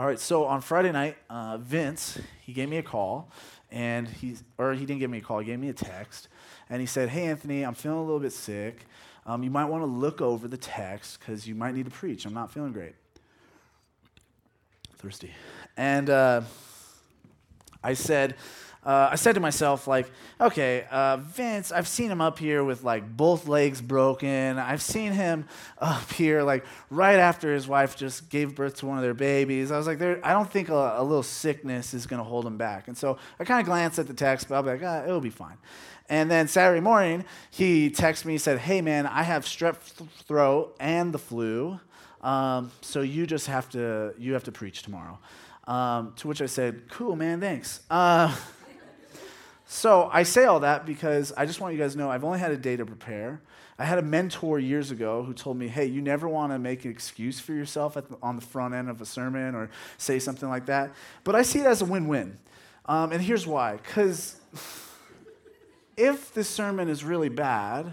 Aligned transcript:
All 0.00 0.06
right, 0.06 0.18
so 0.18 0.46
on 0.46 0.62
Friday 0.62 0.92
night, 0.92 1.18
uh, 1.28 1.58
Vince, 1.58 2.18
he 2.40 2.54
gave 2.54 2.70
me 2.70 2.78
a 2.78 2.82
call, 2.82 3.30
and 3.70 4.08
he, 4.08 4.34
or 4.56 4.72
he 4.72 4.86
didn't 4.86 5.00
give 5.00 5.10
me 5.10 5.18
a 5.18 5.20
call, 5.20 5.40
he 5.40 5.44
gave 5.44 5.58
me 5.58 5.68
a 5.68 5.74
text, 5.74 6.28
and 6.70 6.80
he 6.80 6.86
said, 6.86 7.10
Hey, 7.10 7.26
Anthony, 7.26 7.64
I'm 7.64 7.74
feeling 7.74 7.98
a 7.98 8.02
little 8.02 8.18
bit 8.18 8.32
sick. 8.32 8.86
Um, 9.26 9.42
you 9.42 9.50
might 9.50 9.66
want 9.66 9.82
to 9.82 9.86
look 9.86 10.22
over 10.22 10.48
the 10.48 10.56
text 10.56 11.20
because 11.20 11.46
you 11.46 11.54
might 11.54 11.74
need 11.74 11.84
to 11.84 11.90
preach. 11.90 12.24
I'm 12.24 12.32
not 12.32 12.50
feeling 12.50 12.72
great. 12.72 12.94
Thirsty. 14.96 15.32
And 15.76 16.08
uh, 16.08 16.40
I 17.84 17.92
said, 17.92 18.36
uh, 18.84 19.10
I 19.12 19.16
said 19.16 19.34
to 19.34 19.40
myself, 19.40 19.86
like, 19.86 20.10
okay, 20.40 20.86
uh, 20.90 21.18
Vince, 21.18 21.70
I've 21.70 21.86
seen 21.86 22.10
him 22.10 22.22
up 22.22 22.38
here 22.38 22.64
with 22.64 22.82
like 22.82 23.14
both 23.14 23.46
legs 23.46 23.82
broken. 23.82 24.58
I've 24.58 24.80
seen 24.80 25.12
him 25.12 25.46
up 25.78 26.10
here 26.12 26.42
like 26.42 26.64
right 26.88 27.18
after 27.18 27.52
his 27.52 27.68
wife 27.68 27.94
just 27.94 28.30
gave 28.30 28.54
birth 28.54 28.76
to 28.76 28.86
one 28.86 28.96
of 28.96 29.02
their 29.02 29.12
babies. 29.12 29.70
I 29.70 29.76
was 29.76 29.86
like, 29.86 30.00
I 30.00 30.32
don't 30.32 30.50
think 30.50 30.70
a, 30.70 30.94
a 30.96 31.02
little 31.02 31.22
sickness 31.22 31.92
is 31.92 32.06
going 32.06 32.20
to 32.20 32.24
hold 32.24 32.46
him 32.46 32.56
back. 32.56 32.88
And 32.88 32.96
so 32.96 33.18
I 33.38 33.44
kind 33.44 33.60
of 33.60 33.66
glanced 33.66 33.98
at 33.98 34.06
the 34.06 34.14
text, 34.14 34.48
but 34.48 34.54
I'll 34.54 34.62
be 34.62 34.70
like, 34.70 34.82
ah, 34.82 35.04
it'll 35.04 35.20
be 35.20 35.28
fine. 35.28 35.58
And 36.08 36.30
then 36.30 36.48
Saturday 36.48 36.80
morning, 36.80 37.26
he 37.50 37.90
texted 37.90 38.24
me, 38.24 38.38
said, 38.38 38.58
hey 38.58 38.80
man, 38.80 39.06
I 39.06 39.24
have 39.24 39.44
strep 39.44 39.76
throat 40.26 40.74
and 40.80 41.12
the 41.12 41.18
flu. 41.18 41.78
Um, 42.22 42.72
so 42.80 43.02
you 43.02 43.26
just 43.26 43.46
have 43.46 43.68
to 43.70 44.14
you 44.18 44.32
have 44.32 44.44
to 44.44 44.52
preach 44.52 44.82
tomorrow. 44.82 45.18
Um, 45.66 46.14
to 46.16 46.28
which 46.28 46.40
I 46.42 46.46
said, 46.46 46.88
cool 46.88 47.14
man, 47.14 47.40
thanks. 47.40 47.80
Uh, 47.90 48.34
so 49.72 50.10
I 50.12 50.24
say 50.24 50.46
all 50.46 50.58
that 50.60 50.84
because 50.84 51.32
I 51.36 51.46
just 51.46 51.60
want 51.60 51.74
you 51.74 51.80
guys 51.80 51.92
to 51.92 51.98
know 51.98 52.10
I've 52.10 52.24
only 52.24 52.40
had 52.40 52.50
a 52.50 52.56
day 52.56 52.74
to 52.74 52.84
prepare. 52.84 53.40
I 53.78 53.84
had 53.84 53.98
a 53.98 54.02
mentor 54.02 54.58
years 54.58 54.90
ago 54.90 55.22
who 55.22 55.32
told 55.32 55.56
me, 55.56 55.68
hey, 55.68 55.86
you 55.86 56.02
never 56.02 56.28
want 56.28 56.50
to 56.52 56.58
make 56.58 56.84
an 56.84 56.90
excuse 56.90 57.38
for 57.38 57.52
yourself 57.52 57.94
the, 57.94 58.04
on 58.20 58.34
the 58.34 58.42
front 58.42 58.74
end 58.74 58.90
of 58.90 59.00
a 59.00 59.06
sermon 59.06 59.54
or 59.54 59.70
say 59.96 60.18
something 60.18 60.48
like 60.48 60.66
that. 60.66 60.92
But 61.22 61.36
I 61.36 61.42
see 61.42 61.60
it 61.60 61.66
as 61.66 61.82
a 61.82 61.84
win 61.84 62.08
win. 62.08 62.36
Um, 62.86 63.12
and 63.12 63.22
here's 63.22 63.46
why. 63.46 63.76
Because 63.76 64.40
if 65.96 66.34
the 66.34 66.42
sermon 66.42 66.88
is 66.88 67.04
really 67.04 67.28
bad, 67.28 67.92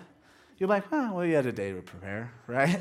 you're 0.57 0.69
like, 0.69 0.85
oh, 0.91 1.13
well, 1.13 1.25
you 1.27 1.35
had 1.35 1.45
a 1.45 1.51
day 1.51 1.73
to 1.73 1.83
prepare, 1.83 2.33
right? 2.47 2.79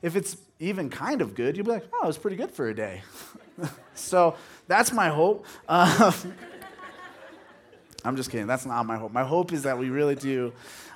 if 0.00 0.16
it's 0.16 0.38
even 0.58 0.88
kind 0.88 1.20
of 1.20 1.34
good, 1.34 1.54
you'll 1.54 1.66
be 1.66 1.72
like, 1.72 1.84
oh, 1.92 2.04
it 2.04 2.06
was 2.06 2.16
pretty 2.16 2.36
good 2.36 2.50
for 2.50 2.66
a 2.66 2.74
day. 2.74 3.02
so 3.94 4.36
that's 4.68 4.90
my 4.90 5.10
hope. 5.10 5.44
Um, 5.68 6.14
I'm 8.04 8.16
just 8.16 8.30
kidding. 8.30 8.46
That's 8.46 8.66
not 8.66 8.84
my 8.86 8.96
hope. 8.96 9.12
My 9.12 9.24
hope 9.24 9.52
is 9.52 9.62
that 9.62 9.78
we 9.78 9.90
really 9.90 10.14
do 10.14 10.52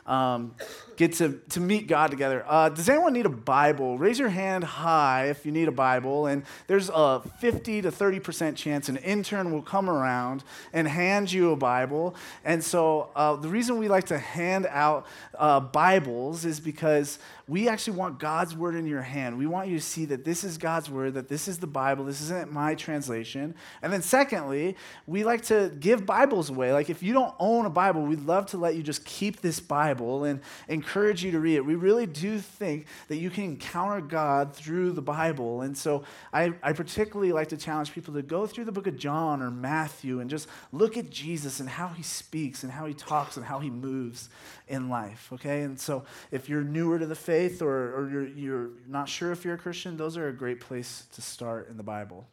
um, 0.06 0.54
get 0.96 1.14
to, 1.14 1.40
to 1.50 1.60
meet 1.60 1.88
God 1.88 2.10
together. 2.10 2.44
Uh, 2.46 2.68
does 2.68 2.88
anyone 2.88 3.12
need 3.12 3.26
a 3.26 3.30
Bible? 3.30 3.98
Raise 3.98 4.18
your 4.18 4.28
hand 4.28 4.64
high 4.64 5.27
if 5.27 5.44
you 5.44 5.52
need 5.52 5.68
a 5.68 5.72
Bible. 5.72 6.27
And 6.27 6.44
there's 6.66 6.90
a 6.92 7.20
50 7.40 7.82
to 7.82 7.90
30% 7.90 8.56
chance 8.56 8.88
an 8.88 8.96
intern 8.98 9.52
will 9.52 9.62
come 9.62 9.90
around 9.90 10.44
and 10.72 10.86
hand 10.86 11.32
you 11.32 11.52
a 11.52 11.56
Bible. 11.56 12.14
And 12.44 12.62
so 12.62 13.10
uh, 13.16 13.36
the 13.36 13.48
reason 13.48 13.78
we 13.78 13.88
like 13.88 14.06
to 14.06 14.18
hand 14.18 14.66
out 14.70 15.06
uh, 15.38 15.60
Bibles 15.60 16.44
is 16.44 16.60
because 16.60 17.18
we 17.48 17.69
actually 17.69 17.97
want 17.97 18.19
God's 18.19 18.56
word 18.56 18.75
in 18.75 18.86
your 18.86 19.02
hand. 19.02 19.39
We 19.39 19.47
want 19.47 19.69
you 19.69 19.77
to 19.77 19.83
see 19.83 20.05
that 20.06 20.25
this 20.25 20.42
is 20.42 20.58
God's 20.58 20.91
word, 20.91 21.14
that 21.14 21.28
this 21.28 21.47
is 21.47 21.58
the 21.58 21.69
Bible, 21.69 22.05
this 22.05 22.20
isn't 22.20 22.52
my 22.52 22.75
translation. 22.75 23.55
And 23.83 23.92
then, 23.92 24.02
secondly, 24.02 24.77
we 25.06 25.22
like 25.22 25.42
to 25.42 25.72
give 25.78 26.05
Bibles 26.05 26.50
away. 26.50 26.72
Like, 26.72 26.91
if 26.91 27.05
you 27.05 27.12
don't 27.12 27.33
own 27.39 27.64
a 27.64 27.70
Bible, 27.70 28.02
we'd 28.02 28.27
love 28.27 28.47
to 28.47 28.58
let 28.58 28.74
you 28.74 28.83
just 28.83 29.05
keep 29.05 29.42
this 29.42 29.61
Bible 29.61 30.24
and 30.24 30.41
encourage 30.67 31.22
you 31.22 31.30
to 31.33 31.39
read 31.39 31.55
it. 31.55 31.64
We 31.64 31.77
really 31.77 32.06
do 32.06 32.41
think 32.41 32.86
that 33.06 33.19
you 33.19 33.30
can 33.30 33.44
encounter 33.44 34.00
God 34.00 34.52
through 34.52 34.92
the 34.92 35.02
Bible. 35.02 35.62
And 35.62 35.78
so, 35.78 36.02
I, 36.33 36.52
I 36.64 36.72
particularly 36.72 37.33
like 37.33 37.50
to 37.50 37.56
challenge 37.56 37.92
people 37.92 38.12
to 38.14 38.22
go 38.22 38.48
through 38.48 38.64
the 38.64 38.72
book 38.72 38.89
of 38.89 38.97
John 38.97 39.41
or 39.41 39.52
Matthew 39.52 40.19
and 40.19 40.28
just 40.28 40.48
look 40.72 40.97
at 40.97 41.11
Jesus 41.11 41.61
and 41.61 41.69
how 41.69 41.89
he 41.89 42.02
speaks 42.02 42.64
and 42.64 42.72
how 42.72 42.86
he 42.86 42.94
talks 42.94 43.36
and 43.36 43.47
how 43.47 43.61
he 43.61 43.70
moves 43.70 44.30
in 44.67 44.89
life, 44.89 45.28
okay? 45.33 45.63
And 45.63 45.78
so 45.78 46.02
if 46.33 46.48
you're 46.48 46.64
newer 46.64 46.98
to 46.98 47.07
the 47.07 47.14
faith 47.14 47.36
or, 47.63 47.97
or 47.97 48.11
you're, 48.11 48.27
you're 48.29 48.70
not 48.89 49.08
sure 49.08 49.33
if 49.33 49.45
you're 49.45 49.55
a 49.55 49.58
Christian, 49.58 49.97
those 49.97 50.17
are 50.17 50.29
a 50.29 50.33
great 50.33 50.61
place 50.61 51.05
to 51.13 51.23
start 51.23 51.69
in 51.69 51.77
the 51.77 51.83
Bible. 51.83 52.27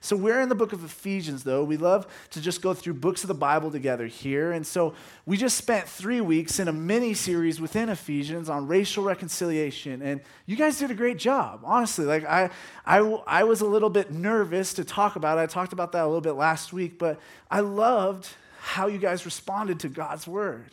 So 0.00 0.14
we're 0.14 0.40
in 0.40 0.48
the 0.48 0.54
book 0.54 0.72
of 0.72 0.84
Ephesians, 0.84 1.42
though. 1.42 1.64
We 1.64 1.76
love 1.76 2.06
to 2.30 2.40
just 2.40 2.62
go 2.62 2.74
through 2.74 2.94
books 2.94 3.24
of 3.24 3.28
the 3.28 3.34
Bible 3.34 3.72
together 3.72 4.06
here. 4.06 4.52
And 4.52 4.64
so 4.64 4.94
we 5.24 5.36
just 5.36 5.56
spent 5.56 5.88
three 5.88 6.20
weeks 6.20 6.60
in 6.60 6.68
a 6.68 6.72
mini 6.72 7.12
series 7.12 7.60
within 7.60 7.88
Ephesians 7.88 8.48
on 8.48 8.68
racial 8.68 9.02
reconciliation. 9.02 10.02
And 10.02 10.20
you 10.44 10.54
guys 10.54 10.78
did 10.78 10.92
a 10.92 10.94
great 10.94 11.18
job, 11.18 11.62
honestly. 11.64 12.04
Like, 12.04 12.24
I, 12.24 12.50
I, 12.84 12.98
I 13.26 13.44
was 13.44 13.62
a 13.62 13.66
little 13.66 13.90
bit 13.90 14.12
nervous 14.12 14.74
to 14.74 14.84
talk 14.84 15.16
about 15.16 15.38
it. 15.38 15.40
I 15.40 15.46
talked 15.46 15.72
about 15.72 15.90
that 15.92 16.04
a 16.04 16.06
little 16.06 16.20
bit 16.20 16.34
last 16.34 16.72
week, 16.72 16.98
but 16.98 17.18
I 17.50 17.60
loved 17.60 18.28
how 18.60 18.86
you 18.86 18.98
guys 18.98 19.24
responded 19.24 19.80
to 19.80 19.88
God's 19.88 20.28
word. 20.28 20.70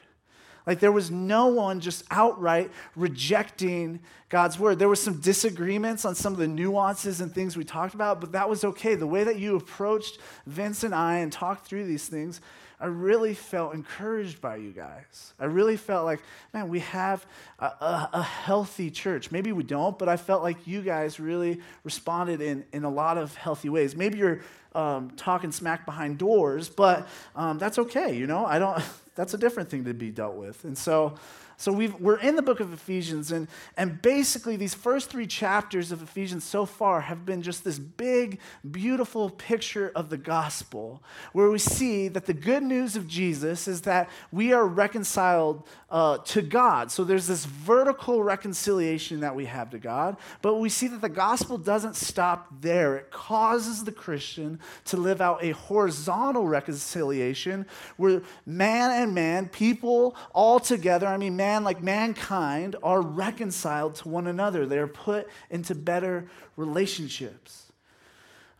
Like 0.66 0.80
there 0.80 0.92
was 0.92 1.12
no 1.12 1.48
one 1.48 1.80
just 1.80 2.04
outright 2.10 2.72
rejecting 2.96 4.00
God's 4.30 4.58
word. 4.58 4.80
There 4.80 4.90
was 4.90 5.02
some 5.02 5.20
disagreements 5.20 6.06
on 6.06 6.16
some 6.16 6.34
of 6.34 6.40
the 6.40 6.48
nuances 6.48 7.22
and 7.22 7.34
things 7.34 7.56
we 7.58 7.64
talked 7.64 7.94
about, 7.94 8.20
but 8.22 8.32
that 8.32 8.50
was 8.50 8.64
okay. 8.64 8.96
The 8.96 9.08
way 9.08 9.24
that 9.24 9.40
you 9.40 9.56
approached 9.56 10.20
Vince 10.48 10.84
and 10.84 10.96
I 10.96 11.18
and 11.18 11.32
talked 11.32 11.68
through 11.68 11.86
these 11.86 12.08
things, 12.08 12.42
I 12.80 12.88
really 12.88 13.34
felt 13.34 13.74
encouraged 13.74 14.42
by 14.42 14.58
you 14.58 14.72
guys. 14.72 15.34
I 15.40 15.46
really 15.46 15.78
felt 15.78 16.04
like, 16.04 16.20
man, 16.54 16.68
we 16.68 16.80
have 16.80 17.26
a, 17.60 17.66
a, 17.66 18.10
a 18.14 18.22
healthy 18.22 18.92
church. 18.92 19.32
Maybe 19.32 19.52
we 19.52 19.64
don't, 19.64 19.98
but 19.98 20.10
I 20.10 20.18
felt 20.18 20.44
like 20.44 20.68
you 20.68 20.82
guys 20.82 21.20
really 21.20 21.62
responded 21.84 22.42
in, 22.42 22.66
in 22.74 22.84
a 22.84 22.90
lot 22.90 23.18
of 23.18 23.36
healthy 23.36 23.70
ways. 23.70 23.96
Maybe 23.96 24.18
you're 24.18 24.42
um, 24.76 25.12
talking 25.12 25.52
smack 25.52 25.86
behind 25.86 26.18
doors, 26.18 26.68
but 26.68 27.08
um, 27.36 27.58
that's 27.58 27.80
okay. 27.80 28.18
You 28.18 28.28
know, 28.28 28.46
I 28.46 28.60
don't. 28.60 28.84
That's 29.16 29.34
a 29.34 29.38
different 29.38 29.70
thing 29.70 29.86
to 29.86 29.94
be 29.94 30.12
dealt 30.12 30.36
with. 30.36 30.64
And 30.64 30.78
so, 30.78 31.16
so 31.64 31.72
we 31.72 31.88
are 31.88 32.18
in 32.18 32.36
the 32.36 32.42
book 32.42 32.60
of 32.60 32.74
Ephesians, 32.74 33.32
and, 33.32 33.48
and 33.78 34.02
basically, 34.02 34.58
these 34.58 34.74
first 34.74 35.10
three 35.10 35.26
chapters 35.26 35.94
of 35.94 36.02
Ephesians 36.02 36.44
so 36.44 36.66
far 36.66 37.00
have 37.00 37.26
been 37.26 37.42
just 37.42 37.64
this 37.64 37.80
big, 37.80 38.42
beautiful 38.70 39.30
picture 39.30 39.90
of 39.96 40.10
the 40.10 40.18
gospel, 40.18 41.02
where 41.32 41.50
we 41.50 41.60
see 41.60 42.10
that 42.10 42.26
the 42.26 42.34
good 42.34 42.64
news 42.64 42.98
of 42.98 43.08
Jesus 43.08 43.70
is 43.70 43.84
that 43.84 44.10
we 44.30 44.52
are 44.52 44.68
reconciled 44.68 45.66
uh, 45.90 46.18
to 46.18 46.42
God. 46.42 46.92
So 46.92 47.06
there's 47.06 47.28
this 47.28 47.46
vertical 47.46 48.24
reconciliation 48.24 49.22
that 49.22 49.34
we 49.34 49.46
have 49.46 49.70
to 49.70 49.80
God, 49.80 50.18
but 50.42 50.56
we 50.56 50.68
see 50.68 50.88
that 50.88 51.00
the 51.00 51.08
gospel 51.08 51.58
doesn't 51.58 51.96
stop 51.96 52.48
there. 52.60 52.98
It 52.98 53.10
causes 53.10 53.86
the 53.86 53.92
Christian 53.94 54.60
to 54.86 54.98
live 54.98 55.22
out 55.22 55.42
a 55.42 55.52
horizontal 55.52 56.46
reconciliation 56.46 57.66
where 57.96 58.22
man 58.46 58.92
and 58.92 59.16
man, 59.16 59.48
people 59.48 60.18
all 60.34 60.60
together, 60.60 61.08
I 61.08 61.16
mean, 61.16 61.38
man 61.38 61.53
like 61.62 61.84
mankind, 61.84 62.76
are 62.82 63.02
reconciled 63.02 63.96
to 63.96 64.10
one 64.10 64.28
another. 64.28 64.66
They're 64.66 64.88
put 64.88 65.30
into 65.52 65.76
better 65.76 66.28
relationships. 66.58 67.64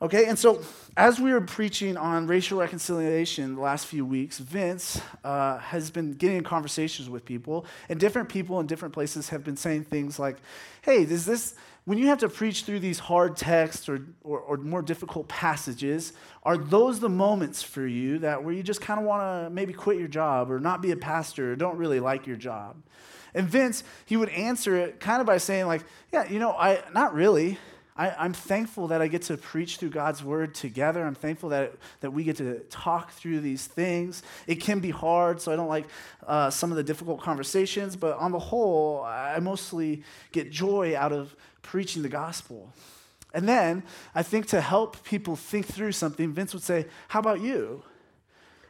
Okay, 0.04 0.26
and 0.26 0.38
so 0.38 0.62
as 0.98 1.18
we 1.18 1.32
were 1.32 1.40
preaching 1.40 1.96
on 1.96 2.28
racial 2.28 2.60
reconciliation 2.60 3.56
the 3.56 3.62
last 3.62 3.86
few 3.86 4.06
weeks, 4.06 4.38
Vince 4.38 5.02
uh, 5.24 5.60
has 5.60 5.90
been 5.90 6.12
getting 6.12 6.38
in 6.38 6.44
conversations 6.44 7.10
with 7.10 7.24
people, 7.24 7.66
and 7.88 8.02
different 8.02 8.28
people 8.28 8.60
in 8.60 8.68
different 8.68 8.94
places 8.94 9.30
have 9.30 9.46
been 9.46 9.56
saying 9.56 9.86
things 9.86 10.20
like, 10.20 10.36
hey, 10.82 11.04
is 11.04 11.26
this, 11.26 11.56
when 11.86 11.98
you 11.98 12.08
have 12.08 12.20
to 12.20 12.30
preach 12.30 12.64
through 12.64 12.80
these 12.80 13.00
hard 13.00 13.36
texts 13.36 13.90
or, 13.90 14.06
or, 14.24 14.40
or 14.40 14.58
more 14.58 14.82
difficult 14.82 15.28
passages, 15.28 16.14
are 16.44 16.58
those 16.58 17.00
the 17.00 17.10
moments 17.10 17.62
for 17.62 17.86
you 17.86 18.20
that 18.20 18.44
where 18.44 18.54
you 18.54 18.64
just 18.64 18.80
kind 18.80 19.00
of 19.00 19.06
want 19.06 19.22
to 19.22 19.50
maybe 19.50 19.74
quit 19.74 19.98
your 20.00 20.08
job 20.08 20.50
or 20.50 20.60
not 20.60 20.82
be 20.82 20.92
a 20.92 20.96
pastor 20.98 21.52
or 21.52 21.56
don't 21.56 21.78
really 21.78 22.00
like 22.00 22.26
your 22.26 22.38
job? 22.38 22.78
And 23.34 23.48
Vince, 23.48 23.84
he 24.06 24.16
would 24.16 24.30
answer 24.30 24.78
it 24.78 25.00
kind 25.00 25.20
of 25.20 25.28
by 25.28 25.38
saying, 25.38 25.66
like, 25.66 25.84
yeah, 26.12 26.30
you 26.30 26.40
know, 26.40 26.52
I 26.52 26.84
not 26.94 27.14
really. 27.14 27.58
I, 27.96 28.10
I'm 28.12 28.34
thankful 28.34 28.88
that 28.88 29.02
I 29.02 29.08
get 29.08 29.24
to 29.24 29.38
preach 29.38 29.78
through 29.78 29.92
God's 29.92 30.24
word 30.24 30.56
together. 30.56 31.06
I'm 31.06 31.14
thankful 31.14 31.50
that, 31.50 31.74
that 32.00 32.12
we 32.12 32.24
get 32.24 32.38
to 32.38 32.60
talk 32.72 33.12
through 33.12 33.42
these 33.42 33.68
things. 33.68 34.24
It 34.48 34.56
can 34.56 34.80
be 34.80 34.90
hard, 34.90 35.40
so 35.42 35.52
I 35.52 35.56
don't 35.56 35.68
like 35.68 35.86
uh, 36.26 36.50
some 36.50 36.72
of 36.72 36.78
the 36.78 36.84
difficult 36.84 37.22
conversations, 37.22 37.96
but 37.96 38.18
on 38.18 38.32
the 38.32 38.40
whole, 38.40 39.04
I 39.04 39.38
mostly 39.40 40.04
get 40.32 40.50
joy 40.50 40.98
out 40.98 41.12
of 41.12 41.36
preaching 41.64 42.04
the 42.04 42.10
gospel. 42.10 42.72
And 43.34 43.50
then 43.50 43.82
I 44.14 44.22
think 44.22 44.46
to 44.48 44.62
help 44.62 45.04
people 45.04 45.36
think 45.36 45.66
through 45.66 45.94
something, 45.94 46.32
Vince 46.32 46.54
would 46.54 46.64
say, 46.64 46.86
How 47.08 47.20
about 47.20 47.42
you? 47.42 47.84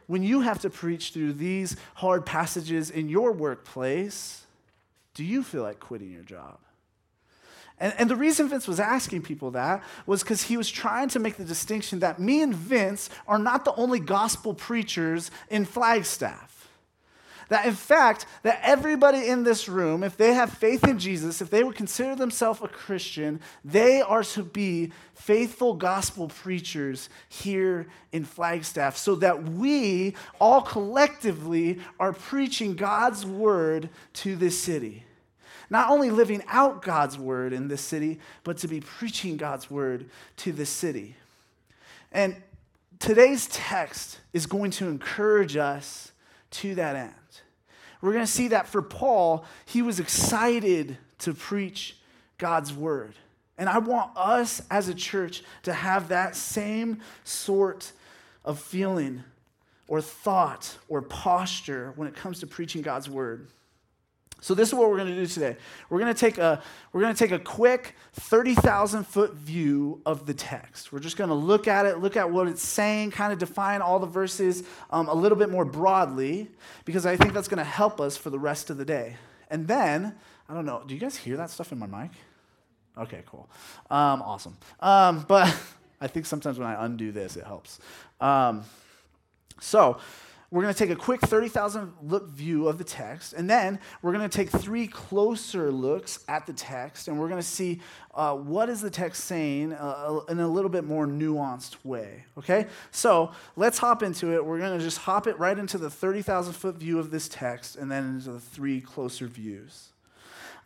When 0.06 0.22
you 0.22 0.40
have 0.40 0.60
to 0.60 0.70
preach 0.70 1.12
through 1.12 1.34
these 1.34 1.76
hard 1.94 2.26
passages 2.26 2.90
in 2.90 3.08
your 3.08 3.32
workplace, 3.32 4.44
do 5.14 5.24
you 5.24 5.42
feel 5.42 5.62
like 5.62 5.80
quitting 5.80 6.10
your 6.10 6.22
job? 6.22 6.58
And, 7.80 7.92
and 7.98 8.10
the 8.10 8.16
reason 8.16 8.48
Vince 8.48 8.68
was 8.68 8.78
asking 8.78 9.22
people 9.22 9.50
that 9.52 9.82
was 10.06 10.22
because 10.22 10.42
he 10.42 10.56
was 10.56 10.70
trying 10.70 11.08
to 11.10 11.18
make 11.18 11.36
the 11.36 11.44
distinction 11.44 12.00
that 12.00 12.18
me 12.18 12.42
and 12.42 12.54
Vince 12.54 13.10
are 13.26 13.38
not 13.38 13.64
the 13.64 13.74
only 13.74 13.98
gospel 13.98 14.54
preachers 14.54 15.30
in 15.50 15.64
Flagstaff. 15.64 16.53
That 17.48 17.66
in 17.66 17.74
fact, 17.74 18.26
that 18.42 18.60
everybody 18.62 19.28
in 19.28 19.44
this 19.44 19.68
room, 19.68 20.02
if 20.02 20.16
they 20.16 20.32
have 20.34 20.50
faith 20.50 20.84
in 20.86 20.98
Jesus, 20.98 21.40
if 21.40 21.50
they 21.50 21.64
would 21.64 21.76
consider 21.76 22.16
themselves 22.16 22.60
a 22.62 22.68
Christian, 22.68 23.40
they 23.64 24.00
are 24.00 24.24
to 24.24 24.42
be 24.42 24.92
faithful 25.14 25.74
gospel 25.74 26.28
preachers 26.28 27.08
here 27.28 27.86
in 28.12 28.24
Flagstaff 28.24 28.96
so 28.96 29.14
that 29.16 29.42
we 29.44 30.14
all 30.40 30.62
collectively 30.62 31.80
are 31.98 32.12
preaching 32.12 32.74
God's 32.74 33.24
word 33.26 33.88
to 34.14 34.36
this 34.36 34.58
city. 34.58 35.04
Not 35.70 35.90
only 35.90 36.10
living 36.10 36.42
out 36.48 36.82
God's 36.82 37.18
word 37.18 37.52
in 37.52 37.68
this 37.68 37.80
city, 37.80 38.20
but 38.42 38.58
to 38.58 38.68
be 38.68 38.80
preaching 38.80 39.36
God's 39.36 39.70
word 39.70 40.08
to 40.38 40.52
this 40.52 40.70
city. 40.70 41.16
And 42.12 42.36
today's 42.98 43.48
text 43.48 44.20
is 44.32 44.46
going 44.46 44.70
to 44.72 44.86
encourage 44.86 45.56
us 45.56 46.12
to 46.54 46.74
that 46.76 46.96
end. 46.96 47.12
We're 48.00 48.12
going 48.12 48.24
to 48.24 48.30
see 48.30 48.48
that 48.48 48.66
for 48.66 48.82
Paul, 48.82 49.44
he 49.64 49.80
was 49.80 49.98
excited 49.98 50.98
to 51.20 51.32
preach 51.32 51.96
God's 52.38 52.72
word. 52.72 53.14
And 53.56 53.68
I 53.68 53.78
want 53.78 54.10
us 54.16 54.60
as 54.70 54.88
a 54.88 54.94
church 54.94 55.42
to 55.62 55.72
have 55.72 56.08
that 56.08 56.36
same 56.36 57.00
sort 57.22 57.92
of 58.44 58.58
feeling 58.58 59.22
or 59.86 60.00
thought 60.00 60.76
or 60.88 61.02
posture 61.02 61.92
when 61.96 62.08
it 62.08 62.14
comes 62.14 62.40
to 62.40 62.46
preaching 62.46 62.82
God's 62.82 63.08
word. 63.08 63.48
So 64.44 64.52
this 64.52 64.68
is 64.68 64.74
what 64.74 64.90
we're 64.90 64.98
going 64.98 65.08
to 65.08 65.14
do 65.14 65.26
today. 65.26 65.56
We're 65.88 66.00
going 66.00 66.12
to 66.12 66.20
take 66.20 66.36
a 66.36 66.62
we're 66.92 67.00
going 67.00 67.14
to 67.14 67.18
take 67.18 67.30
a 67.30 67.38
quick 67.38 67.94
30,000 68.12 69.04
foot 69.04 69.32
view 69.32 70.02
of 70.04 70.26
the 70.26 70.34
text. 70.34 70.92
We're 70.92 70.98
just 70.98 71.16
going 71.16 71.28
to 71.30 71.34
look 71.34 71.66
at 71.66 71.86
it, 71.86 72.00
look 72.00 72.14
at 72.14 72.30
what 72.30 72.46
it's 72.48 72.60
saying, 72.60 73.12
kind 73.12 73.32
of 73.32 73.38
define 73.38 73.80
all 73.80 73.98
the 73.98 74.06
verses 74.06 74.62
um, 74.90 75.08
a 75.08 75.14
little 75.14 75.38
bit 75.38 75.48
more 75.48 75.64
broadly, 75.64 76.50
because 76.84 77.06
I 77.06 77.16
think 77.16 77.32
that's 77.32 77.48
going 77.48 77.56
to 77.56 77.64
help 77.64 78.02
us 78.02 78.18
for 78.18 78.28
the 78.28 78.38
rest 78.38 78.68
of 78.68 78.76
the 78.76 78.84
day. 78.84 79.16
And 79.48 79.66
then 79.66 80.14
I 80.46 80.52
don't 80.52 80.66
know. 80.66 80.82
Do 80.86 80.92
you 80.92 81.00
guys 81.00 81.16
hear 81.16 81.38
that 81.38 81.48
stuff 81.48 81.72
in 81.72 81.78
my 81.78 81.86
mic? 81.86 82.10
Okay, 82.98 83.22
cool, 83.24 83.48
um, 83.90 84.20
awesome. 84.20 84.58
Um, 84.78 85.24
but 85.26 85.56
I 86.02 86.06
think 86.06 86.26
sometimes 86.26 86.58
when 86.58 86.68
I 86.68 86.84
undo 86.84 87.12
this, 87.12 87.38
it 87.38 87.44
helps. 87.44 87.80
Um, 88.20 88.64
so 89.58 89.96
we're 90.50 90.62
going 90.62 90.72
to 90.74 90.78
take 90.78 90.90
a 90.90 90.96
quick 90.96 91.20
30,000 91.20 91.92
look 92.02 92.28
view 92.28 92.68
of 92.68 92.78
the 92.78 92.84
text, 92.84 93.32
and 93.32 93.48
then 93.48 93.78
we're 94.02 94.12
going 94.12 94.28
to 94.28 94.36
take 94.36 94.50
three 94.50 94.86
closer 94.86 95.70
looks 95.72 96.24
at 96.28 96.46
the 96.46 96.52
text, 96.52 97.08
and 97.08 97.18
we're 97.18 97.28
going 97.28 97.40
to 97.40 97.46
see 97.46 97.80
uh, 98.14 98.34
what 98.34 98.68
is 98.68 98.80
the 98.80 98.90
text 98.90 99.24
saying 99.24 99.72
uh, 99.72 100.20
in 100.28 100.38
a 100.38 100.48
little 100.48 100.70
bit 100.70 100.84
more 100.84 101.06
nuanced 101.06 101.76
way. 101.84 102.24
Okay? 102.38 102.66
So 102.90 103.32
let's 103.56 103.78
hop 103.78 104.02
into 104.02 104.32
it. 104.34 104.44
We're 104.44 104.58
going 104.58 104.78
to 104.78 104.84
just 104.84 104.98
hop 104.98 105.26
it 105.26 105.38
right 105.38 105.58
into 105.58 105.78
the 105.78 105.90
30,000 105.90 106.52
foot 106.52 106.76
view 106.76 106.98
of 106.98 107.10
this 107.10 107.28
text, 107.28 107.76
and 107.76 107.90
then 107.90 108.04
into 108.04 108.32
the 108.32 108.40
three 108.40 108.80
closer 108.80 109.26
views. 109.26 109.88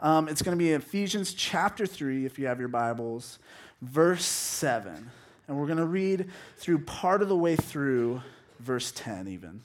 Um, 0.00 0.28
it's 0.28 0.42
going 0.42 0.56
to 0.56 0.62
be 0.62 0.72
Ephesians 0.72 1.34
chapter 1.34 1.86
3, 1.86 2.24
if 2.24 2.38
you 2.38 2.46
have 2.46 2.60
your 2.60 2.68
Bibles, 2.68 3.38
verse 3.82 4.24
7. 4.24 5.10
And 5.48 5.56
we're 5.56 5.66
going 5.66 5.78
to 5.78 5.86
read 5.86 6.30
through 6.56 6.80
part 6.80 7.22
of 7.22 7.28
the 7.28 7.36
way 7.36 7.56
through 7.56 8.22
verse 8.60 8.92
10, 8.92 9.28
even. 9.28 9.62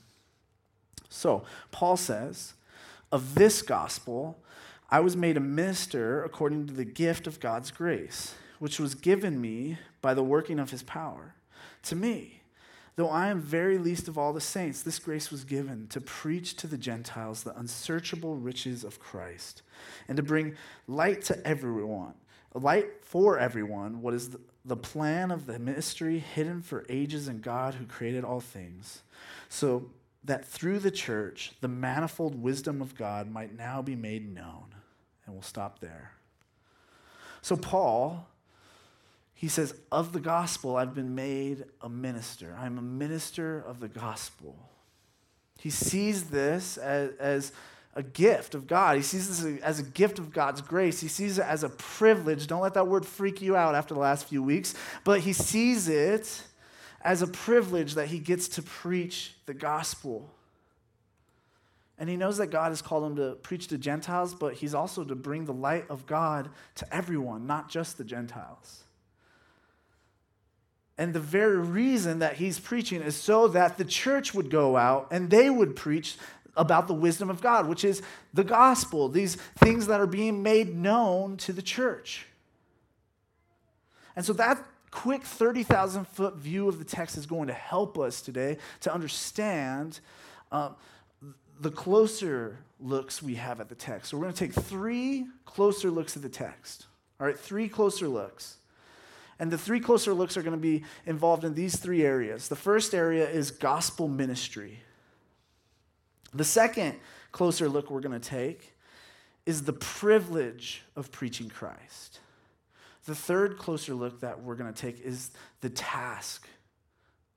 So, 1.14 1.44
Paul 1.72 1.96
says, 1.96 2.54
Of 3.12 3.36
this 3.36 3.62
gospel, 3.62 4.40
I 4.90 5.00
was 5.00 5.16
made 5.16 5.38
a 5.38 5.42
minister 5.42 6.24
according 6.24 6.66
to 6.68 6.74
the 6.74 6.86
gift 6.86 7.28
of 7.28 7.40
God's 7.40 7.70
grace, 7.70 8.34
which 8.58 8.80
was 8.80 8.96
given 8.96 9.40
me 9.40 9.78
by 10.02 10.16
the 10.16 10.24
working 10.24 10.60
of 10.60 10.72
his 10.72 10.82
power. 10.82 11.36
To 11.84 11.96
me, 11.96 12.42
though 12.96 13.10
I 13.10 13.28
am 13.28 13.40
very 13.40 13.78
least 13.78 14.08
of 14.08 14.18
all 14.18 14.34
the 14.34 14.42
saints, 14.42 14.82
this 14.82 14.98
grace 14.98 15.30
was 15.30 15.44
given 15.44 15.86
to 15.90 16.02
preach 16.02 16.56
to 16.58 16.68
the 16.68 16.80
Gentiles 16.80 17.44
the 17.44 17.58
unsearchable 17.58 18.36
riches 18.36 18.84
of 18.84 19.00
Christ, 19.00 19.62
and 20.08 20.18
to 20.18 20.24
bring 20.24 20.56
light 20.88 21.22
to 21.26 21.48
everyone, 21.48 22.16
light 22.56 23.06
for 23.06 23.38
everyone, 23.38 24.02
what 24.02 24.16
is 24.16 24.36
the, 24.66 24.76
plan 24.78 25.30
of 25.30 25.46
the 25.46 25.60
mystery 25.60 26.18
hidden 26.18 26.64
for 26.64 26.86
ages 26.90 27.28
in 27.28 27.40
God 27.40 27.76
who 27.76 27.86
created 27.86 28.24
all 28.24 28.40
things. 28.40 29.04
So, 29.48 29.92
that 30.26 30.46
through 30.46 30.80
the 30.80 30.92
church, 30.92 31.52
the 31.62 31.68
manifold 31.68 32.42
wisdom 32.42 32.82
of 32.82 32.96
God 32.96 33.30
might 33.30 33.58
now 33.58 33.82
be 33.82 33.96
made 33.96 34.34
known. 34.34 34.74
And 35.26 35.36
we'll 35.36 35.42
stop 35.42 35.80
there. 35.80 36.12
So, 37.42 37.58
Paul, 37.58 38.28
he 39.34 39.48
says, 39.48 39.76
Of 39.92 40.14
the 40.14 40.20
gospel, 40.20 40.78
I've 40.78 40.96
been 40.96 41.16
made 41.16 41.66
a 41.82 41.90
minister. 41.90 42.56
I'm 42.60 42.78
a 42.78 42.82
minister 42.82 43.64
of 43.68 43.80
the 43.80 43.90
gospel. 43.90 44.56
He 45.60 45.70
sees 45.70 46.26
this 46.26 46.78
as, 46.78 47.12
as 47.20 47.52
a 47.96 48.04
gift 48.04 48.56
of 48.56 48.68
God. 48.68 48.96
He 48.96 49.04
sees 49.04 49.28
this 49.28 49.62
as 49.62 49.80
a 49.80 49.84
gift 49.84 50.20
of 50.20 50.34
God's 50.34 50.62
grace. 50.62 51.00
He 51.00 51.08
sees 51.08 51.38
it 51.38 51.46
as 51.46 51.64
a 51.64 51.70
privilege. 51.70 52.48
Don't 52.48 52.62
let 52.62 52.74
that 52.74 52.88
word 52.88 53.06
freak 53.06 53.42
you 53.42 53.56
out 53.56 53.76
after 53.76 53.94
the 53.94 54.00
last 54.00 54.28
few 54.28 54.42
weeks, 54.42 54.74
but 55.04 55.20
he 55.20 55.34
sees 55.34 55.88
it 55.88 56.44
as 57.04 57.22
a 57.22 57.28
privilege 57.28 57.96
that 57.96 58.08
he 58.08 58.20
gets 58.20 58.48
to 58.48 58.62
preach 58.62 59.36
the 59.46 59.54
gospel. 59.54 60.30
And 62.00 62.10
he 62.10 62.18
knows 62.18 62.38
that 62.38 62.48
God 62.48 62.70
has 62.70 62.82
called 62.82 63.04
him 63.04 63.16
to 63.18 63.36
preach 63.36 63.68
to 63.68 63.78
Gentiles, 63.78 64.34
but 64.34 64.56
he's 64.56 64.74
also 64.74 65.04
to 65.04 65.16
bring 65.16 65.46
the 65.46 65.54
light 65.54 65.86
of 65.90 66.06
God 66.06 66.50
to 66.76 66.96
everyone, 66.96 67.46
not 67.46 67.70
just 67.70 67.98
the 67.98 68.04
Gentiles. 68.04 68.84
And 70.98 71.14
the 71.14 71.20
very 71.20 71.58
reason 71.58 72.20
that 72.20 72.38
he's 72.38 72.60
preaching 72.60 73.02
is 73.02 73.16
so 73.16 73.48
that 73.50 73.78
the 73.78 73.86
church 73.86 74.34
would 74.34 74.50
go 74.50 74.78
out 74.78 75.08
and 75.12 75.30
they 75.30 75.50
would 75.50 75.76
preach 75.76 76.18
about 76.56 76.88
the 76.88 76.94
wisdom 76.94 77.30
of 77.30 77.42
God, 77.42 77.68
which 77.68 77.84
is 77.84 78.02
the 78.34 78.44
gospel, 78.44 79.10
these 79.10 79.36
things 79.58 79.88
that 79.88 80.00
are 80.00 80.08
being 80.08 80.44
made 80.44 80.76
known 80.76 81.36
to 81.38 81.52
the 81.52 81.64
church. 81.64 82.28
And 84.16 84.24
so 84.24 84.34
that 84.34 84.64
quick 84.94 85.24
30,000 85.24 86.08
foot 86.08 86.36
view 86.36 86.70
of 86.70 86.78
the 86.78 86.86
text 86.86 87.18
is 87.18 87.26
going 87.26 87.48
to 87.48 87.54
help 87.54 87.98
us 87.98 88.22
today 88.22 88.58
to 88.82 88.94
understand 88.94 90.00
um, 90.52 90.76
the 91.60 91.72
closer 91.72 92.60
looks 92.80 93.22
we 93.22 93.34
have 93.36 93.60
at 93.60 93.70
the 93.70 93.76
text. 93.76 94.12
So 94.12 94.18
we're 94.18 94.24
going 94.24 94.36
to 94.36 94.40
take 94.40 94.54
three 94.54 95.26
closer 95.46 95.90
looks 95.90 96.16
at 96.16 96.22
the 96.22 96.30
text. 96.30 96.86
All 97.20 97.26
right, 97.26 97.38
three 97.38 97.68
closer 97.68 98.08
looks. 98.08 98.58
And 99.40 99.50
the 99.50 99.58
three 99.58 99.80
closer 99.80 100.14
looks 100.14 100.38
are 100.38 100.44
going 100.44 100.56
to 100.56 100.62
be 100.62 100.84
involved 101.08 101.44
in 101.44 101.56
these 101.56 101.76
three 101.76 102.04
areas. 102.04 102.48
The 102.48 102.56
first 102.56 102.94
area 102.94 103.28
is 103.28 103.50
gospel 103.50 104.08
ministry. 104.08 104.80
The 106.36 106.46
second 106.46 106.98
closer 107.32 107.68
look 107.68 107.90
we're 107.90 108.00
going 108.00 108.20
to 108.20 108.30
take 108.30 108.76
is 109.48 109.64
the 109.64 109.74
privilege 109.74 110.84
of 110.96 111.12
preaching 111.12 111.50
Christ. 111.50 112.20
The 113.06 113.16
third 113.16 113.58
closer 113.58 113.94
look 113.94 114.22
that 114.22 114.42
we're 114.42 114.56
going 114.56 114.74
to 114.74 114.82
take 114.82 115.02
is 115.02 115.32
the 115.62 115.70
task 115.70 116.48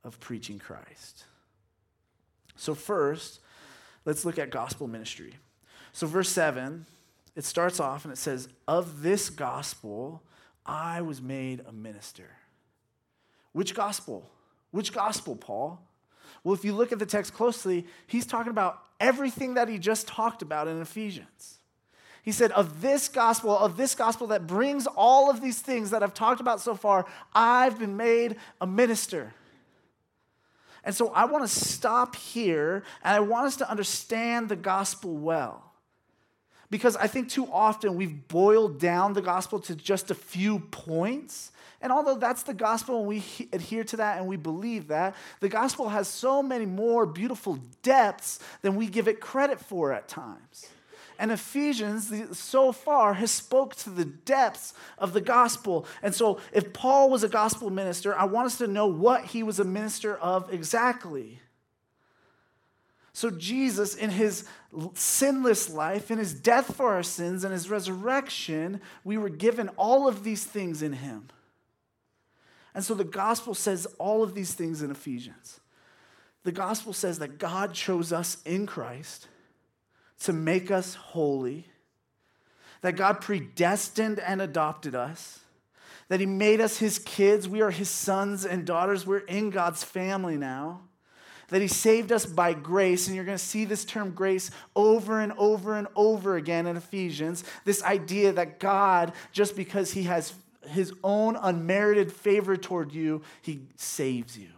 of 0.04 0.20
preaching 0.20 0.58
Christ. 0.58 1.24
So, 2.54 2.74
first, 2.74 3.40
let's 4.04 4.24
look 4.24 4.38
at 4.38 4.50
gospel 4.50 4.86
ministry. 4.86 5.34
So, 5.92 6.06
verse 6.06 6.28
7, 6.28 6.86
it 7.34 7.44
starts 7.44 7.80
off 7.80 8.04
and 8.04 8.12
it 8.12 8.16
says, 8.16 8.48
Of 8.68 9.02
this 9.02 9.28
gospel, 9.28 10.22
I 10.64 11.02
was 11.02 11.20
made 11.20 11.62
a 11.66 11.72
minister. 11.72 12.30
Which 13.52 13.74
gospel? 13.74 14.30
Which 14.70 14.92
gospel, 14.92 15.36
Paul? 15.36 15.80
Well, 16.44 16.54
if 16.54 16.64
you 16.64 16.72
look 16.74 16.92
at 16.92 16.98
the 16.98 17.06
text 17.06 17.34
closely, 17.34 17.86
he's 18.06 18.26
talking 18.26 18.50
about 18.50 18.82
everything 19.00 19.54
that 19.54 19.68
he 19.68 19.78
just 19.78 20.06
talked 20.06 20.42
about 20.42 20.68
in 20.68 20.80
Ephesians. 20.80 21.55
He 22.26 22.32
said, 22.32 22.50
Of 22.52 22.82
this 22.82 23.08
gospel, 23.08 23.56
of 23.56 23.76
this 23.76 23.94
gospel 23.94 24.26
that 24.26 24.48
brings 24.48 24.88
all 24.88 25.30
of 25.30 25.40
these 25.40 25.60
things 25.60 25.90
that 25.90 26.02
I've 26.02 26.12
talked 26.12 26.40
about 26.40 26.60
so 26.60 26.74
far, 26.74 27.06
I've 27.32 27.78
been 27.78 27.96
made 27.96 28.34
a 28.60 28.66
minister. 28.66 29.32
And 30.82 30.92
so 30.92 31.12
I 31.12 31.26
want 31.26 31.44
to 31.44 31.48
stop 31.48 32.16
here 32.16 32.82
and 33.04 33.14
I 33.14 33.20
want 33.20 33.46
us 33.46 33.56
to 33.56 33.70
understand 33.70 34.48
the 34.48 34.56
gospel 34.56 35.16
well. 35.16 35.72
Because 36.68 36.96
I 36.96 37.06
think 37.06 37.28
too 37.28 37.46
often 37.46 37.94
we've 37.94 38.26
boiled 38.26 38.80
down 38.80 39.12
the 39.12 39.22
gospel 39.22 39.60
to 39.60 39.76
just 39.76 40.10
a 40.10 40.14
few 40.16 40.58
points. 40.58 41.52
And 41.80 41.92
although 41.92 42.16
that's 42.16 42.42
the 42.42 42.54
gospel 42.54 42.98
and 42.98 43.06
we 43.06 43.22
adhere 43.52 43.84
to 43.84 43.98
that 43.98 44.18
and 44.18 44.26
we 44.26 44.36
believe 44.36 44.88
that, 44.88 45.14
the 45.38 45.48
gospel 45.48 45.90
has 45.90 46.08
so 46.08 46.42
many 46.42 46.66
more 46.66 47.06
beautiful 47.06 47.60
depths 47.82 48.40
than 48.62 48.74
we 48.74 48.88
give 48.88 49.06
it 49.06 49.20
credit 49.20 49.60
for 49.60 49.92
at 49.92 50.08
times. 50.08 50.66
And 51.18 51.32
Ephesians, 51.32 52.12
so 52.38 52.72
far, 52.72 53.14
has 53.14 53.30
spoke 53.30 53.74
to 53.76 53.90
the 53.90 54.04
depths 54.04 54.74
of 54.98 55.12
the 55.12 55.20
gospel. 55.20 55.86
And 56.02 56.14
so, 56.14 56.40
if 56.52 56.72
Paul 56.72 57.10
was 57.10 57.22
a 57.22 57.28
gospel 57.28 57.70
minister, 57.70 58.16
I 58.16 58.24
want 58.24 58.46
us 58.46 58.58
to 58.58 58.66
know 58.66 58.86
what 58.86 59.24
he 59.24 59.42
was 59.42 59.58
a 59.58 59.64
minister 59.64 60.16
of 60.16 60.52
exactly. 60.52 61.40
So, 63.12 63.30
Jesus, 63.30 63.94
in 63.94 64.10
his 64.10 64.46
sinless 64.94 65.70
life, 65.70 66.10
in 66.10 66.18
his 66.18 66.34
death 66.34 66.76
for 66.76 66.92
our 66.92 67.02
sins, 67.02 67.44
and 67.44 67.52
his 67.52 67.70
resurrection, 67.70 68.82
we 69.04 69.16
were 69.16 69.30
given 69.30 69.68
all 69.70 70.06
of 70.06 70.22
these 70.22 70.44
things 70.44 70.82
in 70.82 70.92
him. 70.92 71.28
And 72.74 72.84
so, 72.84 72.94
the 72.94 73.04
gospel 73.04 73.54
says 73.54 73.86
all 73.98 74.22
of 74.22 74.34
these 74.34 74.52
things 74.52 74.82
in 74.82 74.90
Ephesians. 74.90 75.60
The 76.44 76.52
gospel 76.52 76.92
says 76.92 77.18
that 77.20 77.38
God 77.38 77.72
chose 77.72 78.12
us 78.12 78.42
in 78.44 78.66
Christ 78.66 79.28
to 80.20 80.32
make 80.32 80.70
us 80.70 80.94
holy, 80.94 81.66
that 82.80 82.96
God 82.96 83.20
predestined 83.20 84.18
and 84.18 84.40
adopted 84.40 84.94
us, 84.94 85.40
that 86.08 86.20
He 86.20 86.26
made 86.26 86.60
us 86.60 86.78
His 86.78 86.98
kids. 86.98 87.48
We 87.48 87.62
are 87.62 87.70
His 87.70 87.90
sons 87.90 88.44
and 88.44 88.64
daughters. 88.64 89.06
We're 89.06 89.18
in 89.18 89.50
God's 89.50 89.84
family 89.84 90.36
now. 90.36 90.82
That 91.48 91.62
He 91.62 91.68
saved 91.68 92.10
us 92.10 92.26
by 92.26 92.54
grace, 92.54 93.06
and 93.06 93.14
you're 93.14 93.24
going 93.24 93.38
to 93.38 93.44
see 93.44 93.64
this 93.64 93.84
term 93.84 94.10
grace 94.10 94.50
over 94.74 95.20
and 95.20 95.32
over 95.38 95.76
and 95.76 95.86
over 95.94 96.36
again 96.36 96.66
in 96.66 96.76
Ephesians. 96.76 97.44
This 97.64 97.82
idea 97.84 98.32
that 98.32 98.58
God, 98.58 99.12
just 99.32 99.54
because 99.54 99.92
He 99.92 100.04
has 100.04 100.34
His 100.68 100.92
own 101.04 101.36
unmerited 101.36 102.12
favor 102.12 102.56
toward 102.56 102.92
you, 102.92 103.22
He 103.42 103.60
saves 103.76 104.36
you 104.36 104.55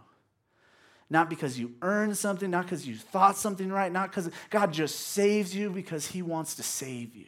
not 1.11 1.31
because 1.31 1.59
you 1.59 1.73
earned 1.81 2.17
something, 2.17 2.51
not 2.51 2.65
because 2.65 2.87
you 2.87 2.97
thought 2.97 3.37
something 3.37 3.71
right, 3.71 3.91
not 3.91 4.11
because 4.11 4.31
God 4.51 4.73
just 4.73 4.99
saves 5.01 5.55
you 5.55 5.71
because 5.71 6.07
He 6.07 6.23
wants 6.23 6.55
to 6.57 6.63
save 6.63 7.17
you. 7.17 7.27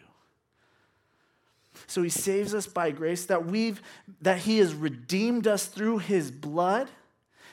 So 1.86 2.02
He 2.02 2.10
saves 2.10 2.54
us 2.54 2.66
by 2.66 2.90
grace 2.90 3.26
that 3.26 3.46
we've 3.46 3.80
that 4.20 4.38
He 4.38 4.58
has 4.58 4.74
redeemed 4.74 5.46
us 5.46 5.66
through 5.66 5.98
His 5.98 6.30
blood, 6.30 6.90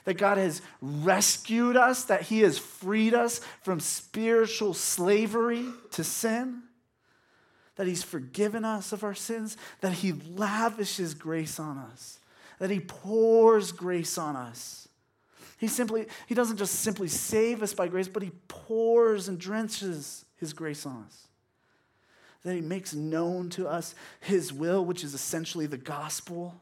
that 0.03 0.15
God 0.15 0.37
has 0.37 0.61
rescued 0.81 1.77
us, 1.77 2.03
that 2.05 2.23
He 2.23 2.41
has 2.41 2.57
freed 2.57 3.13
us 3.13 3.39
from 3.61 3.79
spiritual 3.79 4.73
slavery 4.73 5.65
to 5.91 6.03
sin. 6.03 6.63
That 7.77 7.85
he's 7.85 8.01
forgiven 8.01 8.65
us 8.65 8.91
of 8.91 9.03
our 9.03 9.13
sins, 9.13 9.55
that 9.81 9.93
he 9.93 10.11
lavishes 10.11 11.13
grace 11.13 11.59
on 11.59 11.77
us, 11.77 12.17
that 12.57 12.71
he 12.71 12.79
pours 12.79 13.71
grace 13.71 14.17
on 14.17 14.35
us 14.35 14.86
he 15.57 15.67
simply, 15.67 16.05
he 16.27 16.35
doesn't 16.35 16.57
just 16.57 16.75
simply 16.75 17.07
save 17.07 17.63
us 17.63 17.73
by 17.73 17.87
grace, 17.87 18.07
but 18.07 18.21
he 18.21 18.31
pours 18.47 19.27
and 19.27 19.39
drenches 19.39 20.25
his 20.37 20.53
grace 20.53 20.85
on 20.85 21.03
us. 21.05 21.27
That 22.43 22.53
he 22.53 22.61
makes 22.61 22.93
known 22.93 23.49
to 23.51 23.67
us 23.67 23.95
his 24.19 24.53
will, 24.53 24.85
which 24.85 25.03
is 25.03 25.15
essentially 25.15 25.65
the 25.65 25.77
gospel. 25.77 26.61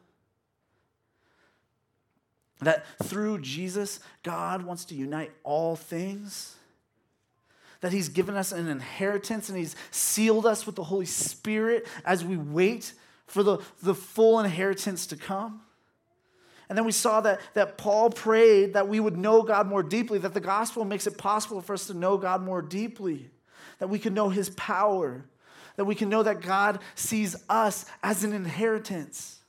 That 2.62 2.86
through 3.04 3.40
Jesus, 3.40 4.00
God 4.24 4.62
wants 4.64 4.86
to 4.86 4.96
unite 4.96 5.32
all 5.44 5.76
things. 5.76 6.56
That 7.82 7.92
he's 7.92 8.08
given 8.08 8.36
us 8.36 8.54
an 8.54 8.70
inheritance 8.70 9.50
and 9.50 9.58
he's 9.58 9.76
sealed 9.92 10.46
us 10.46 10.66
with 10.66 10.76
the 10.76 10.86
Holy 10.86 11.06
Spirit 11.06 11.86
as 12.06 12.24
we 12.24 12.38
wait 12.38 12.94
for 13.28 13.44
the, 13.44 13.58
the 13.84 13.94
full 13.94 14.40
inheritance 14.40 15.06
to 15.08 15.18
come. 15.18 15.65
And 16.70 16.78
then 16.78 16.86
we 16.86 16.92
saw 16.92 17.22
that, 17.22 17.42
that 17.54 17.78
Paul 17.78 18.10
prayed 18.10 18.74
that 18.74 18.88
we 18.88 19.00
would 19.00 19.18
know 19.18 19.44
God 19.44 19.68
more 19.68 19.84
deeply, 19.84 20.18
that 20.20 20.34
the 20.34 20.40
gospel 20.40 20.84
makes 20.84 21.06
it 21.06 21.18
possible 21.18 21.62
for 21.62 21.74
us 21.74 21.88
to 21.88 21.94
know 21.94 22.18
God 22.18 22.42
more 22.42 22.62
deeply, 22.62 23.30
that 23.80 23.88
we 23.90 24.00
can 24.00 24.14
know 24.14 24.30
his 24.30 24.50
power, 24.52 25.26
that 25.76 25.86
we 25.86 25.96
can 25.96 26.10
know 26.10 26.24
that 26.24 26.42
God 26.42 26.80
sees 26.96 27.36
us 27.50 27.86
as 28.02 28.24
an 28.24 28.34
inheritance. 28.34 29.40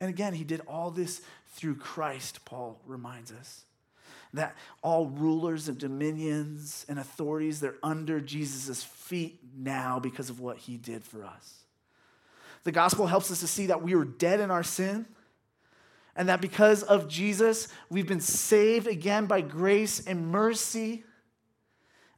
And 0.00 0.08
again, 0.08 0.34
he 0.34 0.44
did 0.44 0.60
all 0.68 0.90
this 0.90 1.22
through 1.54 1.76
Christ, 1.76 2.44
Paul 2.44 2.80
reminds 2.86 3.32
us. 3.32 3.64
That 4.32 4.54
all 4.80 5.06
rulers 5.06 5.68
and 5.68 5.76
dominions 5.76 6.86
and 6.88 7.00
authorities, 7.00 7.58
they're 7.58 7.74
under 7.82 8.20
Jesus' 8.20 8.84
feet 8.84 9.40
now 9.56 9.98
because 9.98 10.30
of 10.30 10.38
what 10.38 10.58
he 10.58 10.76
did 10.76 11.02
for 11.02 11.24
us. 11.24 11.64
The 12.62 12.70
gospel 12.70 13.08
helps 13.08 13.32
us 13.32 13.40
to 13.40 13.48
see 13.48 13.66
that 13.66 13.82
we 13.82 13.96
were 13.96 14.04
dead 14.04 14.38
in 14.38 14.52
our 14.52 14.62
sin 14.62 15.06
and 16.16 16.28
that 16.28 16.40
because 16.40 16.82
of 16.82 17.08
Jesus, 17.08 17.68
we've 17.88 18.06
been 18.06 18.20
saved 18.20 18.86
again 18.86 19.26
by 19.26 19.40
grace 19.40 20.06
and 20.06 20.28
mercy. 20.28 21.04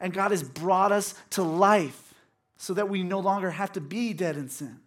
And 0.01 0.13
God 0.13 0.31
has 0.31 0.43
brought 0.43 0.93
us 0.93 1.15
to 1.31 1.43
life 1.43 2.15
so 2.57 2.75
that 2.75 2.89
we 2.89 3.03
no 3.03 3.21
longer 3.21 3.51
have 3.51 3.73
to 3.73 3.81
be 3.81 4.13
dead 4.13 4.37
in 4.37 4.49
sin. 4.49 4.81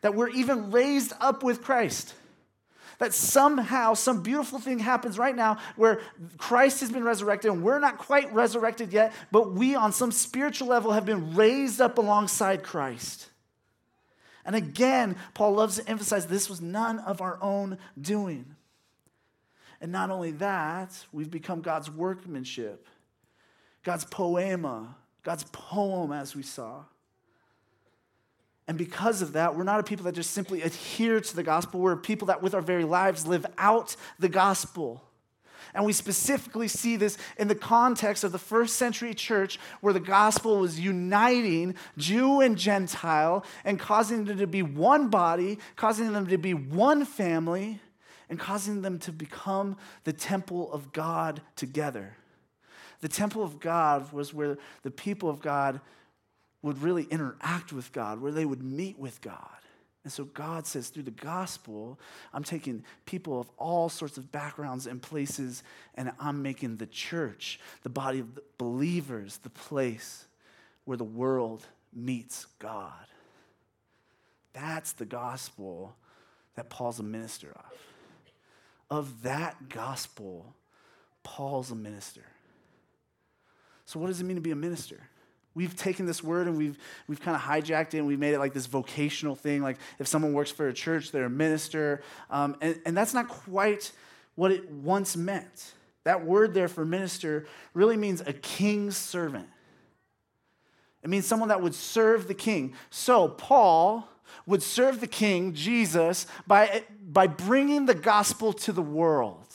That 0.00 0.14
we're 0.14 0.28
even 0.28 0.70
raised 0.70 1.12
up 1.20 1.42
with 1.42 1.62
Christ. 1.62 2.14
That 2.98 3.12
somehow 3.12 3.94
some 3.94 4.22
beautiful 4.22 4.58
thing 4.58 4.78
happens 4.78 5.18
right 5.18 5.34
now 5.34 5.58
where 5.76 6.00
Christ 6.38 6.80
has 6.80 6.90
been 6.90 7.04
resurrected 7.04 7.50
and 7.50 7.62
we're 7.62 7.78
not 7.78 7.98
quite 7.98 8.32
resurrected 8.32 8.92
yet, 8.92 9.12
but 9.30 9.52
we 9.52 9.74
on 9.74 9.92
some 9.92 10.12
spiritual 10.12 10.68
level 10.68 10.92
have 10.92 11.04
been 11.04 11.34
raised 11.34 11.80
up 11.80 11.98
alongside 11.98 12.62
Christ. 12.62 13.28
And 14.44 14.54
again, 14.54 15.16
Paul 15.32 15.54
loves 15.54 15.76
to 15.76 15.88
emphasize 15.88 16.26
this 16.26 16.50
was 16.50 16.60
none 16.60 16.98
of 16.98 17.20
our 17.20 17.38
own 17.40 17.78
doing. 18.00 18.56
And 19.80 19.90
not 19.92 20.10
only 20.10 20.32
that, 20.32 21.06
we've 21.12 21.30
become 21.30 21.60
God's 21.60 21.90
workmanship, 21.90 22.86
God's 23.82 24.04
poema, 24.04 24.96
God's 25.22 25.44
poem, 25.44 26.12
as 26.12 26.36
we 26.36 26.42
saw. 26.42 26.84
And 28.66 28.78
because 28.78 29.20
of 29.20 29.34
that, 29.34 29.56
we're 29.56 29.64
not 29.64 29.80
a 29.80 29.82
people 29.82 30.04
that 30.04 30.14
just 30.14 30.30
simply 30.30 30.62
adhere 30.62 31.20
to 31.20 31.36
the 31.36 31.42
gospel. 31.42 31.80
We're 31.80 31.92
a 31.92 31.96
people 31.98 32.26
that, 32.26 32.42
with 32.42 32.54
our 32.54 32.62
very 32.62 32.84
lives, 32.84 33.26
live 33.26 33.44
out 33.58 33.94
the 34.18 34.28
gospel. 34.28 35.02
And 35.72 35.84
we 35.84 35.92
specifically 35.92 36.68
see 36.68 36.96
this 36.96 37.16
in 37.38 37.48
the 37.48 37.54
context 37.54 38.24
of 38.24 38.32
the 38.32 38.38
first 38.38 38.76
century 38.76 39.14
church 39.14 39.58
where 39.80 39.92
the 39.94 40.00
gospel 40.00 40.58
was 40.58 40.78
uniting 40.78 41.74
Jew 41.96 42.40
and 42.40 42.58
Gentile 42.58 43.44
and 43.64 43.78
causing 43.78 44.24
them 44.24 44.38
to 44.38 44.46
be 44.46 44.62
one 44.62 45.08
body, 45.08 45.58
causing 45.76 46.12
them 46.12 46.26
to 46.26 46.38
be 46.38 46.54
one 46.54 47.04
family, 47.04 47.80
and 48.28 48.38
causing 48.38 48.82
them 48.82 48.98
to 49.00 49.12
become 49.12 49.76
the 50.04 50.12
temple 50.12 50.72
of 50.72 50.92
God 50.92 51.42
together. 51.56 52.16
The 53.00 53.08
temple 53.08 53.42
of 53.42 53.60
God 53.60 54.12
was 54.12 54.32
where 54.32 54.56
the 54.82 54.90
people 54.90 55.28
of 55.28 55.40
God 55.40 55.80
would 56.62 56.82
really 56.82 57.04
interact 57.04 57.72
with 57.72 57.92
God, 57.92 58.20
where 58.20 58.32
they 58.32 58.46
would 58.46 58.62
meet 58.62 58.98
with 58.98 59.20
God. 59.20 59.38
And 60.04 60.12
so 60.12 60.24
God 60.24 60.66
says, 60.66 60.90
through 60.90 61.04
the 61.04 61.10
gospel, 61.10 61.98
I'm 62.34 62.44
taking 62.44 62.84
people 63.06 63.40
of 63.40 63.50
all 63.56 63.88
sorts 63.88 64.18
of 64.18 64.30
backgrounds 64.30 64.86
and 64.86 65.00
places, 65.00 65.62
and 65.94 66.12
I'm 66.20 66.42
making 66.42 66.76
the 66.76 66.86
church, 66.86 67.58
the 67.82 67.88
body 67.88 68.20
of 68.20 68.34
the 68.34 68.42
believers, 68.58 69.38
the 69.38 69.50
place 69.50 70.26
where 70.84 70.98
the 70.98 71.04
world 71.04 71.64
meets 71.94 72.46
God. 72.58 72.92
That's 74.52 74.92
the 74.92 75.06
gospel 75.06 75.96
that 76.54 76.68
Paul's 76.68 77.00
a 77.00 77.02
minister 77.02 77.52
of. 77.56 77.78
Of 78.90 79.22
that 79.22 79.70
gospel, 79.70 80.54
Paul's 81.22 81.70
a 81.70 81.74
minister. 81.74 82.24
So, 83.86 83.98
what 83.98 84.08
does 84.08 84.20
it 84.20 84.24
mean 84.24 84.36
to 84.36 84.42
be 84.42 84.50
a 84.50 84.56
minister? 84.56 85.00
We've 85.54 85.74
taken 85.76 86.06
this 86.06 86.22
word 86.22 86.48
and 86.48 86.56
we've, 86.56 86.76
we've 87.06 87.20
kind 87.20 87.36
of 87.36 87.42
hijacked 87.42 87.94
it 87.94 87.98
and 87.98 88.06
we 88.06 88.16
made 88.16 88.34
it 88.34 88.38
like 88.38 88.52
this 88.52 88.66
vocational 88.66 89.36
thing. 89.36 89.62
Like 89.62 89.78
if 89.98 90.08
someone 90.08 90.32
works 90.32 90.50
for 90.50 90.68
a 90.68 90.72
church, 90.72 91.12
they're 91.12 91.26
a 91.26 91.30
minister. 91.30 92.02
Um, 92.28 92.56
and, 92.60 92.80
and 92.84 92.96
that's 92.96 93.14
not 93.14 93.28
quite 93.28 93.92
what 94.34 94.50
it 94.50 94.68
once 94.70 95.16
meant. 95.16 95.74
That 96.02 96.24
word 96.24 96.54
there 96.54 96.68
for 96.68 96.84
minister 96.84 97.46
really 97.72 97.96
means 97.96 98.20
a 98.20 98.32
king's 98.32 98.96
servant. 98.96 99.48
It 101.02 101.10
means 101.10 101.26
someone 101.26 101.50
that 101.50 101.62
would 101.62 101.74
serve 101.74 102.28
the 102.28 102.34
king. 102.34 102.74
So 102.90 103.28
Paul 103.28 104.08
would 104.46 104.62
serve 104.62 105.00
the 105.00 105.06
king, 105.06 105.54
Jesus, 105.54 106.26
by, 106.46 106.84
by 107.06 107.26
bringing 107.26 107.86
the 107.86 107.94
gospel 107.94 108.52
to 108.54 108.72
the 108.72 108.82
world. 108.82 109.46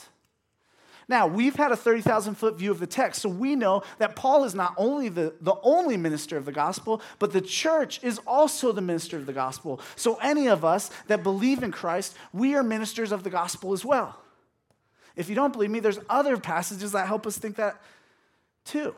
Now, 1.10 1.26
we've 1.26 1.56
had 1.56 1.72
a 1.72 1.76
30,000 1.76 2.36
foot 2.36 2.56
view 2.56 2.70
of 2.70 2.78
the 2.78 2.86
text, 2.86 3.22
so 3.22 3.28
we 3.28 3.56
know 3.56 3.82
that 3.98 4.14
Paul 4.14 4.44
is 4.44 4.54
not 4.54 4.74
only 4.76 5.08
the, 5.08 5.34
the 5.40 5.56
only 5.64 5.96
minister 5.96 6.36
of 6.36 6.44
the 6.44 6.52
gospel, 6.52 7.02
but 7.18 7.32
the 7.32 7.40
church 7.40 7.98
is 8.04 8.20
also 8.28 8.70
the 8.70 8.80
minister 8.80 9.16
of 9.16 9.26
the 9.26 9.32
gospel. 9.32 9.80
So, 9.96 10.20
any 10.22 10.46
of 10.46 10.64
us 10.64 10.88
that 11.08 11.24
believe 11.24 11.64
in 11.64 11.72
Christ, 11.72 12.16
we 12.32 12.54
are 12.54 12.62
ministers 12.62 13.10
of 13.10 13.24
the 13.24 13.28
gospel 13.28 13.72
as 13.72 13.84
well. 13.84 14.20
If 15.16 15.28
you 15.28 15.34
don't 15.34 15.52
believe 15.52 15.70
me, 15.70 15.80
there's 15.80 15.98
other 16.08 16.36
passages 16.36 16.92
that 16.92 17.08
help 17.08 17.26
us 17.26 17.36
think 17.36 17.56
that 17.56 17.82
too. 18.64 18.94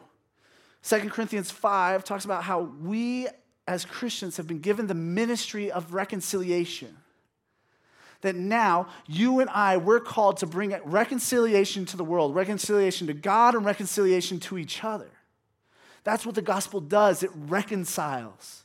2 0.83 1.09
Corinthians 1.09 1.51
5 1.51 2.05
talks 2.05 2.27
about 2.27 2.43
how 2.43 2.61
we 2.83 3.27
as 3.67 3.87
Christians 3.87 4.37
have 4.37 4.47
been 4.47 4.61
given 4.61 4.87
the 4.87 4.95
ministry 4.95 5.71
of 5.71 5.95
reconciliation 5.95 6.95
that 8.23 8.35
now 8.35 8.89
you 9.07 9.41
and 9.41 9.51
I, 9.51 9.77
we're 9.77 10.01
called 10.01 10.39
to 10.39 10.47
bring 10.47 10.75
reconciliation 10.85 11.85
to 11.87 11.97
the 11.97 12.05
world, 12.05 12.35
reconciliation 12.35 13.07
to 13.09 13.13
God 13.13 13.55
and 13.55 13.65
reconciliation 13.65 14.41
to 14.41 14.59
each 14.59 14.83
other. 14.83 15.11
That's 16.05 16.25
what 16.27 16.35
the 16.35 16.43
gospel 16.43 16.81
does, 16.81 17.23
it 17.23 17.31
reconciles. 17.35 18.65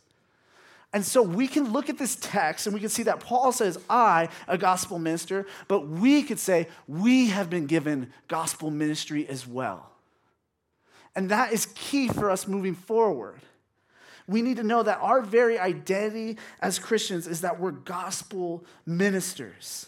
And 0.94 1.06
so 1.06 1.22
we 1.22 1.48
can 1.48 1.74
look 1.74 1.90
at 1.90 1.98
this 1.98 2.16
text 2.16 2.66
and 2.66 2.74
we 2.74 2.80
can 2.80 2.90
see 2.90 3.04
that 3.04 3.20
Paul 3.20 3.52
says, 3.52 3.78
I, 3.90 4.30
a 4.48 4.58
gospel 4.58 4.98
minister, 4.98 5.46
but 5.68 5.88
we 5.88 6.24
could 6.24 6.40
say, 6.40 6.68
we 6.88 7.28
have 7.28 7.50
been 7.50 7.68
given 7.68 8.12
gospel 8.28 8.72
ministry 8.72 9.28
as 9.28 9.46
well. 9.46 9.92
And 11.16 11.30
that 11.30 11.52
is 11.52 11.68
key 11.76 12.08
for 12.08 12.30
us 12.32 12.48
moving 12.48 12.76
forward 12.76 13.42
we 14.28 14.42
need 14.42 14.58
to 14.58 14.64
know 14.64 14.84
that 14.84 15.00
our 15.00 15.22
very 15.22 15.58
identity 15.58 16.38
as 16.62 16.80
Christians 16.80 17.28
is 17.28 17.42
that 17.42 17.60
we're 17.60 17.72
gospel 17.72 18.66
ministers. 18.86 19.88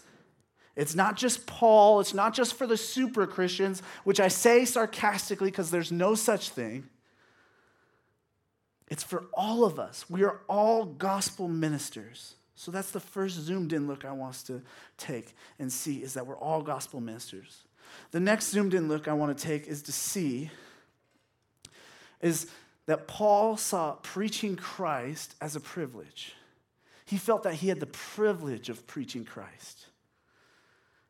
It's 0.76 0.96
not 0.96 1.18
just 1.18 1.46
Paul, 1.46 2.00
it's 2.00 2.14
not 2.14 2.34
just 2.34 2.54
for 2.54 2.66
the 2.66 2.78
super 2.78 3.28
Christians, 3.28 3.82
which 4.06 4.22
I 4.22 4.30
say 4.30 4.64
sarcastically 4.64 5.52
because 5.52 5.72
there's 5.72 5.92
no 5.92 6.16
such 6.16 6.50
thing. 6.50 6.88
It's 8.90 9.04
for 9.04 9.26
all 9.34 9.66
of 9.66 9.78
us. 9.78 10.10
We 10.10 10.24
are 10.24 10.40
all 10.48 10.86
gospel 10.86 11.48
ministers. 11.48 12.36
So 12.56 12.72
that's 12.72 12.92
the 12.92 13.00
first 13.00 13.36
zoomed 13.40 13.74
in 13.74 13.88
look 13.88 14.04
I 14.06 14.12
want 14.12 14.36
us 14.36 14.44
to 14.44 14.62
take 14.98 15.36
and 15.60 15.72
see 15.72 16.02
is 16.02 16.14
that 16.14 16.26
we're 16.26 16.38
all 16.38 16.62
gospel 16.62 17.00
ministers. 17.00 17.64
The 18.12 18.20
next 18.20 18.50
zoomed 18.50 18.74
in 18.74 18.88
look 18.88 19.08
I 19.08 19.14
want 19.14 19.38
to 19.38 19.44
take 19.44 19.68
is 19.68 19.82
to 19.84 19.92
see 19.92 20.50
is 22.22 22.48
that 22.90 23.08
Paul 23.08 23.56
saw 23.56 23.92
preaching 24.02 24.56
Christ 24.56 25.36
as 25.40 25.56
a 25.56 25.60
privilege. 25.60 26.34
He 27.06 27.18
felt 27.18 27.44
that 27.44 27.54
he 27.54 27.68
had 27.68 27.80
the 27.80 27.86
privilege 27.86 28.68
of 28.68 28.88
preaching 28.88 29.26
Christ. 29.26 29.86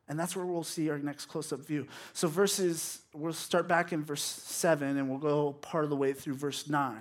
And 0.06 0.20
that's 0.20 0.36
where 0.36 0.44
we'll 0.44 0.62
see 0.62 0.90
our 0.90 0.98
next 0.98 1.24
close 1.24 1.54
up 1.54 1.60
view. 1.60 1.86
So, 2.12 2.28
verses, 2.28 3.00
we'll 3.14 3.32
start 3.32 3.66
back 3.66 3.94
in 3.94 4.04
verse 4.04 4.20
7 4.20 4.98
and 4.98 5.08
we'll 5.08 5.20
go 5.20 5.54
part 5.54 5.84
of 5.84 5.88
the 5.88 5.96
way 5.96 6.12
through 6.12 6.34
verse 6.34 6.68
9. 6.68 6.98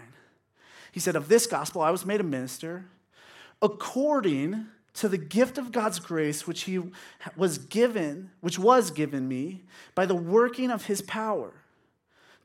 He 0.94 1.02
said, 1.02 1.18
Of 1.18 1.28
this 1.28 1.46
gospel 1.46 1.82
I 1.82 1.92
was 1.92 2.06
made 2.06 2.22
a 2.22 2.24
minister 2.24 2.86
according 3.62 4.68
to 4.94 5.10
the 5.10 5.18
gift 5.18 5.58
of 5.58 5.74
God's 5.74 6.00
grace 6.00 6.48
which 6.48 6.62
he 6.62 6.80
was 7.36 7.58
given, 7.58 8.32
which 8.40 8.58
was 8.58 8.92
given 8.92 9.28
me 9.28 9.66
by 9.94 10.06
the 10.06 10.16
working 10.16 10.72
of 10.72 10.86
his 10.86 11.02
power. 11.02 11.52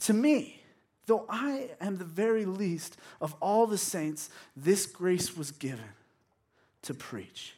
To 0.00 0.12
me, 0.12 0.63
though 1.06 1.26
I 1.28 1.70
am 1.80 1.98
the 1.98 2.04
very 2.04 2.44
least 2.44 2.96
of 3.20 3.34
all 3.40 3.66
the 3.66 3.78
saints, 3.78 4.30
this 4.56 4.86
grace 4.86 5.36
was 5.36 5.50
given 5.50 5.92
to 6.82 6.94
preach. 6.94 7.54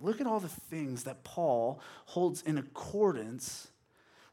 Look 0.00 0.20
at 0.20 0.26
all 0.26 0.40
the 0.40 0.48
things 0.48 1.04
that 1.04 1.24
Paul 1.24 1.80
holds 2.06 2.42
in 2.42 2.56
accordance 2.56 3.68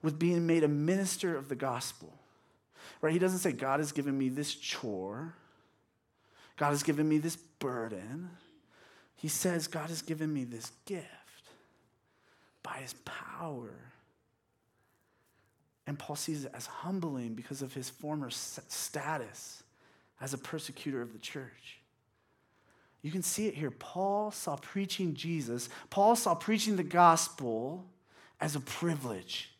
with 0.01 0.17
being 0.17 0.47
made 0.47 0.63
a 0.63 0.67
minister 0.67 1.35
of 1.35 1.49
the 1.49 1.55
gospel. 1.55 2.13
Right? 3.01 3.13
He 3.13 3.19
doesn't 3.19 3.39
say, 3.39 3.51
God 3.51 3.79
has 3.79 3.91
given 3.91 4.17
me 4.17 4.29
this 4.29 4.55
chore. 4.55 5.33
God 6.55 6.69
has 6.69 6.83
given 6.83 7.07
me 7.07 7.17
this 7.17 7.35
burden. 7.35 8.29
He 9.15 9.27
says, 9.27 9.67
God 9.67 9.89
has 9.89 10.01
given 10.01 10.33
me 10.33 10.43
this 10.43 10.71
gift 10.85 11.05
by 12.63 12.77
his 12.77 12.93
power. 13.05 13.73
And 15.87 15.97
Paul 15.97 16.17
sees 16.17 16.43
it 16.43 16.51
as 16.53 16.65
humbling 16.67 17.33
because 17.33 17.61
of 17.61 17.73
his 17.73 17.89
former 17.89 18.29
status 18.29 19.63
as 20.19 20.33
a 20.33 20.37
persecutor 20.37 21.01
of 21.01 21.13
the 21.13 21.19
church. 21.19 21.79
You 23.01 23.11
can 23.11 23.23
see 23.23 23.47
it 23.47 23.53
here. 23.53 23.71
Paul 23.71 24.31
saw 24.31 24.57
preaching 24.57 25.13
Jesus, 25.13 25.69
Paul 25.89 26.15
saw 26.17 26.35
preaching 26.35 26.75
the 26.75 26.83
gospel 26.83 27.85
as 28.41 28.55
a 28.55 28.59
privilege. 28.59 29.51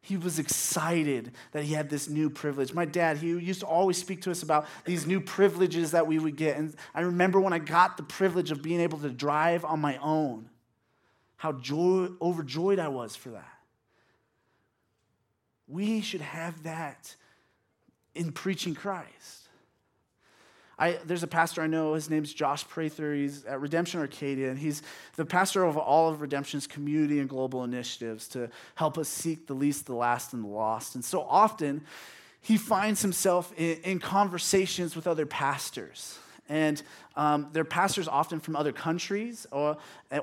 He 0.00 0.16
was 0.16 0.38
excited 0.38 1.32
that 1.50 1.64
he 1.64 1.74
had 1.74 1.90
this 1.90 2.08
new 2.08 2.30
privilege. 2.30 2.72
My 2.72 2.84
dad, 2.84 3.16
he 3.16 3.28
used 3.28 3.60
to 3.60 3.66
always 3.66 3.98
speak 3.98 4.22
to 4.22 4.30
us 4.30 4.44
about 4.44 4.66
these 4.84 5.04
new 5.04 5.20
privileges 5.20 5.90
that 5.92 6.06
we 6.06 6.20
would 6.20 6.36
get. 6.36 6.56
And 6.56 6.74
I 6.94 7.00
remember 7.00 7.40
when 7.40 7.52
I 7.52 7.58
got 7.58 7.96
the 7.96 8.04
privilege 8.04 8.52
of 8.52 8.62
being 8.62 8.80
able 8.80 8.98
to 8.98 9.10
drive 9.10 9.64
on 9.64 9.80
my 9.80 9.96
own, 9.98 10.48
how 11.36 11.52
joy, 11.52 12.08
overjoyed 12.22 12.78
I 12.78 12.86
was 12.86 13.16
for 13.16 13.30
that. 13.30 13.55
We 15.68 16.00
should 16.00 16.20
have 16.20 16.62
that 16.62 17.14
in 18.14 18.32
preaching 18.32 18.74
Christ. 18.74 19.48
I, 20.78 20.98
there's 21.04 21.22
a 21.22 21.28
pastor 21.28 21.62
I 21.62 21.66
know, 21.66 21.94
his 21.94 22.10
name's 22.10 22.34
Josh 22.34 22.66
Prather. 22.68 23.14
He's 23.14 23.44
at 23.46 23.60
Redemption 23.60 24.00
Arcadia, 24.00 24.50
and 24.50 24.58
he's 24.58 24.82
the 25.16 25.24
pastor 25.24 25.64
of 25.64 25.78
all 25.78 26.10
of 26.10 26.20
Redemption's 26.20 26.66
community 26.66 27.18
and 27.18 27.28
global 27.28 27.64
initiatives 27.64 28.28
to 28.28 28.50
help 28.74 28.98
us 28.98 29.08
seek 29.08 29.46
the 29.46 29.54
least, 29.54 29.86
the 29.86 29.94
last, 29.94 30.34
and 30.34 30.44
the 30.44 30.48
lost. 30.48 30.94
And 30.94 31.04
so 31.04 31.22
often, 31.22 31.82
he 32.42 32.58
finds 32.58 33.00
himself 33.00 33.52
in, 33.56 33.78
in 33.84 33.98
conversations 33.98 34.94
with 34.94 35.06
other 35.06 35.24
pastors. 35.24 36.18
And 36.48 36.82
um, 37.16 37.48
they're 37.52 37.64
pastors 37.64 38.06
often 38.06 38.40
from 38.40 38.54
other 38.56 38.72
countries 38.72 39.46
or, 39.50 39.76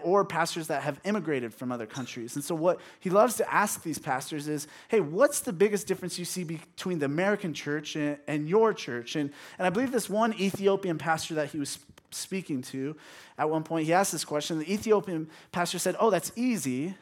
or 0.03 0.23
pastors 0.23 0.67
that 0.67 0.83
have 0.83 0.99
immigrated 1.03 1.53
from 1.53 1.71
other 1.71 1.85
countries. 1.85 2.35
And 2.35 2.43
so, 2.43 2.55
what 2.55 2.79
he 2.99 3.09
loves 3.09 3.35
to 3.35 3.53
ask 3.53 3.83
these 3.83 3.99
pastors 3.99 4.47
is 4.47 4.67
hey, 4.87 4.99
what's 4.99 5.41
the 5.41 5.53
biggest 5.53 5.87
difference 5.87 6.17
you 6.17 6.25
see 6.25 6.43
between 6.43 6.99
the 6.99 7.05
American 7.05 7.53
church 7.53 7.95
and, 7.95 8.17
and 8.27 8.47
your 8.47 8.73
church? 8.73 9.15
And, 9.15 9.31
and 9.57 9.67
I 9.67 9.69
believe 9.69 9.91
this 9.91 10.09
one 10.09 10.33
Ethiopian 10.39 10.97
pastor 10.97 11.33
that 11.35 11.49
he 11.49 11.59
was 11.59 11.79
speaking 12.11 12.61
to 12.61 12.95
at 13.37 13.49
one 13.49 13.63
point, 13.63 13.85
he 13.85 13.93
asked 13.93 14.11
this 14.11 14.25
question. 14.25 14.59
The 14.59 14.71
Ethiopian 14.71 15.29
pastor 15.51 15.79
said, 15.79 15.95
Oh, 15.99 16.09
that's 16.09 16.31
easy. 16.35 16.95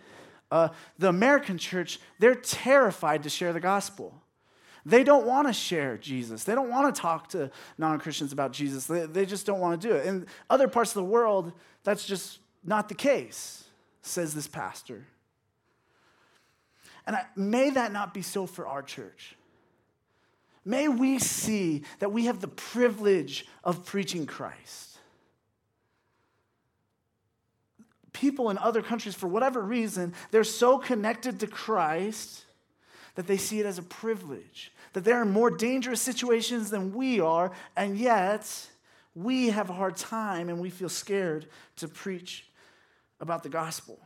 Uh, 0.49 0.69
the 0.97 1.07
American 1.07 1.57
church, 1.57 1.99
they're 2.19 2.35
terrified 2.35 3.23
to 3.23 3.29
share 3.29 3.53
the 3.53 3.59
gospel. 3.59 4.20
They 4.85 5.03
don't 5.03 5.25
want 5.25 5.47
to 5.47 5.53
share 5.53 5.97
Jesus. 5.97 6.43
They 6.43 6.55
don't 6.55 6.69
want 6.69 6.93
to 6.93 7.01
talk 7.01 7.29
to 7.29 7.51
non 7.77 7.99
Christians 7.99 8.33
about 8.33 8.51
Jesus. 8.51 8.85
They, 8.85 9.05
they 9.05 9.25
just 9.25 9.45
don't 9.45 9.59
want 9.59 9.81
to 9.81 9.87
do 9.87 9.93
it. 9.93 10.05
In 10.05 10.25
other 10.49 10.67
parts 10.67 10.91
of 10.91 10.95
the 10.95 11.09
world, 11.09 11.53
that's 11.83 12.05
just 12.05 12.39
not 12.63 12.89
the 12.89 12.95
case, 12.95 13.63
says 14.01 14.33
this 14.33 14.47
pastor. 14.47 15.05
And 17.05 17.15
I, 17.15 17.25
may 17.35 17.69
that 17.71 17.91
not 17.91 18.13
be 18.13 18.21
so 18.21 18.45
for 18.45 18.67
our 18.67 18.81
church. 18.81 19.35
May 20.63 20.87
we 20.87 21.17
see 21.19 21.83
that 21.99 22.11
we 22.11 22.25
have 22.25 22.39
the 22.39 22.47
privilege 22.47 23.47
of 23.63 23.85
preaching 23.85 24.25
Christ. 24.25 24.97
People 28.13 28.49
in 28.49 28.57
other 28.57 28.81
countries, 28.81 29.15
for 29.15 29.27
whatever 29.27 29.61
reason, 29.61 30.13
they're 30.29 30.43
so 30.43 30.77
connected 30.77 31.39
to 31.39 31.47
Christ 31.47 32.45
that 33.15 33.27
they 33.27 33.37
see 33.37 33.59
it 33.59 33.65
as 33.65 33.77
a 33.77 33.83
privilege, 33.83 34.71
that 34.93 35.03
they're 35.03 35.21
in 35.21 35.31
more 35.31 35.51
dangerous 35.51 36.01
situations 36.01 36.69
than 36.69 36.93
we 36.93 37.19
are, 37.19 37.51
and 37.75 37.97
yet 37.97 38.69
we 39.15 39.49
have 39.49 39.69
a 39.69 39.73
hard 39.73 39.97
time 39.97 40.49
and 40.49 40.59
we 40.59 40.69
feel 40.69 40.89
scared 40.89 41.47
to 41.77 41.87
preach 41.87 42.47
about 43.19 43.43
the 43.43 43.49
gospel. 43.49 43.99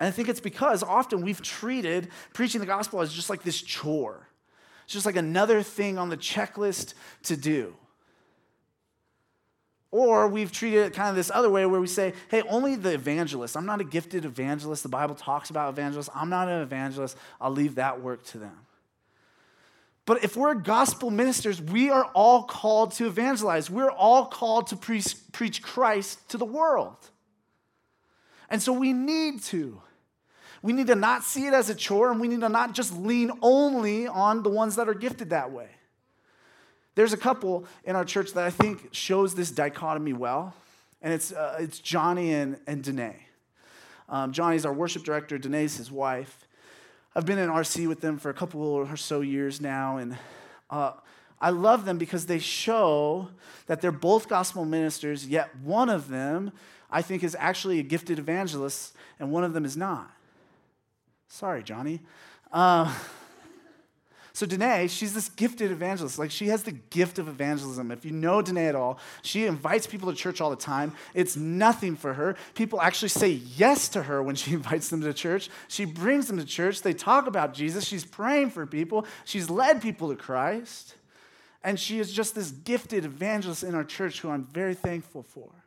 And 0.00 0.08
I 0.08 0.10
think 0.10 0.28
it's 0.28 0.40
because 0.40 0.82
often 0.82 1.22
we've 1.22 1.42
treated 1.42 2.08
preaching 2.32 2.60
the 2.60 2.66
gospel 2.66 3.00
as 3.00 3.12
just 3.12 3.30
like 3.30 3.42
this 3.42 3.60
chore. 3.60 4.28
It's 4.84 4.92
just 4.92 5.06
like 5.06 5.16
another 5.16 5.62
thing 5.62 5.98
on 5.98 6.08
the 6.08 6.16
checklist 6.16 6.94
to 7.24 7.36
do. 7.36 7.74
Or 9.94 10.26
we've 10.26 10.50
treated 10.50 10.86
it 10.86 10.92
kind 10.92 11.08
of 11.08 11.14
this 11.14 11.30
other 11.32 11.48
way 11.48 11.64
where 11.66 11.80
we 11.80 11.86
say, 11.86 12.14
hey, 12.28 12.42
only 12.48 12.74
the 12.74 12.94
evangelist. 12.94 13.56
I'm 13.56 13.64
not 13.64 13.80
a 13.80 13.84
gifted 13.84 14.24
evangelist. 14.24 14.82
The 14.82 14.88
Bible 14.88 15.14
talks 15.14 15.50
about 15.50 15.68
evangelists. 15.68 16.10
I'm 16.12 16.28
not 16.28 16.48
an 16.48 16.62
evangelist. 16.62 17.16
I'll 17.40 17.52
leave 17.52 17.76
that 17.76 18.00
work 18.00 18.24
to 18.24 18.38
them. 18.38 18.58
But 20.04 20.24
if 20.24 20.36
we're 20.36 20.54
gospel 20.54 21.12
ministers, 21.12 21.62
we 21.62 21.90
are 21.90 22.06
all 22.06 22.42
called 22.42 22.90
to 22.94 23.06
evangelize. 23.06 23.70
We're 23.70 23.88
all 23.88 24.26
called 24.26 24.66
to 24.66 24.76
pre- 24.76 25.00
preach 25.30 25.62
Christ 25.62 26.28
to 26.30 26.38
the 26.38 26.44
world. 26.44 26.96
And 28.50 28.60
so 28.60 28.72
we 28.72 28.92
need 28.92 29.42
to. 29.44 29.80
We 30.60 30.72
need 30.72 30.88
to 30.88 30.96
not 30.96 31.22
see 31.22 31.46
it 31.46 31.54
as 31.54 31.70
a 31.70 31.74
chore, 31.74 32.10
and 32.10 32.20
we 32.20 32.26
need 32.26 32.40
to 32.40 32.48
not 32.48 32.74
just 32.74 32.96
lean 32.96 33.30
only 33.42 34.08
on 34.08 34.42
the 34.42 34.50
ones 34.50 34.74
that 34.74 34.88
are 34.88 34.94
gifted 34.94 35.30
that 35.30 35.52
way. 35.52 35.68
There's 36.94 37.12
a 37.12 37.16
couple 37.16 37.66
in 37.84 37.96
our 37.96 38.04
church 38.04 38.32
that 38.34 38.44
I 38.44 38.50
think 38.50 38.88
shows 38.92 39.34
this 39.34 39.50
dichotomy 39.50 40.12
well, 40.12 40.54
and 41.02 41.12
it's, 41.12 41.32
uh, 41.32 41.56
it's 41.58 41.78
Johnny 41.78 42.32
and, 42.32 42.58
and 42.66 42.82
Danae. 42.82 43.16
Um, 44.08 44.32
Johnny's 44.32 44.64
our 44.64 44.72
worship 44.72 45.02
director, 45.02 45.38
Danae's 45.38 45.76
his 45.76 45.90
wife. 45.90 46.46
I've 47.16 47.26
been 47.26 47.38
in 47.38 47.48
RC 47.48 47.88
with 47.88 48.00
them 48.00 48.18
for 48.18 48.30
a 48.30 48.34
couple 48.34 48.62
or 48.62 48.96
so 48.96 49.20
years 49.20 49.60
now, 49.60 49.96
and 49.96 50.16
uh, 50.70 50.92
I 51.40 51.50
love 51.50 51.84
them 51.84 51.98
because 51.98 52.26
they 52.26 52.38
show 52.38 53.28
that 53.66 53.80
they're 53.80 53.92
both 53.92 54.28
gospel 54.28 54.64
ministers, 54.64 55.26
yet 55.26 55.54
one 55.62 55.88
of 55.88 56.08
them, 56.08 56.52
I 56.90 57.02
think, 57.02 57.24
is 57.24 57.36
actually 57.38 57.80
a 57.80 57.82
gifted 57.82 58.18
evangelist, 58.18 58.94
and 59.18 59.32
one 59.32 59.44
of 59.44 59.52
them 59.52 59.64
is 59.64 59.76
not. 59.76 60.10
Sorry, 61.28 61.62
Johnny. 61.62 62.00
Uh, 62.52 62.94
so 64.36 64.46
Danae, 64.46 64.88
she's 64.88 65.14
this 65.14 65.28
gifted 65.28 65.70
evangelist. 65.70 66.18
Like 66.18 66.32
she 66.32 66.48
has 66.48 66.64
the 66.64 66.72
gift 66.72 67.20
of 67.20 67.28
evangelism. 67.28 67.92
If 67.92 68.04
you 68.04 68.10
know 68.10 68.42
Danae 68.42 68.66
at 68.66 68.74
all, 68.74 68.98
she 69.22 69.46
invites 69.46 69.86
people 69.86 70.10
to 70.10 70.16
church 70.18 70.40
all 70.40 70.50
the 70.50 70.56
time. 70.56 70.92
It's 71.14 71.36
nothing 71.36 71.94
for 71.94 72.14
her. 72.14 72.34
People 72.54 72.80
actually 72.80 73.10
say 73.10 73.28
yes 73.28 73.88
to 73.90 74.02
her 74.02 74.20
when 74.24 74.34
she 74.34 74.52
invites 74.54 74.88
them 74.88 75.02
to 75.02 75.14
church. 75.14 75.50
She 75.68 75.84
brings 75.84 76.26
them 76.26 76.36
to 76.38 76.44
church. 76.44 76.82
They 76.82 76.92
talk 76.92 77.28
about 77.28 77.54
Jesus. 77.54 77.84
She's 77.84 78.04
praying 78.04 78.50
for 78.50 78.66
people. 78.66 79.06
She's 79.24 79.48
led 79.48 79.80
people 79.80 80.08
to 80.08 80.16
Christ. 80.16 80.96
And 81.62 81.78
she 81.78 82.00
is 82.00 82.12
just 82.12 82.34
this 82.34 82.50
gifted 82.50 83.04
evangelist 83.04 83.62
in 83.62 83.76
our 83.76 83.84
church 83.84 84.20
who 84.20 84.30
I'm 84.30 84.44
very 84.44 84.74
thankful 84.74 85.22
for. 85.22 85.63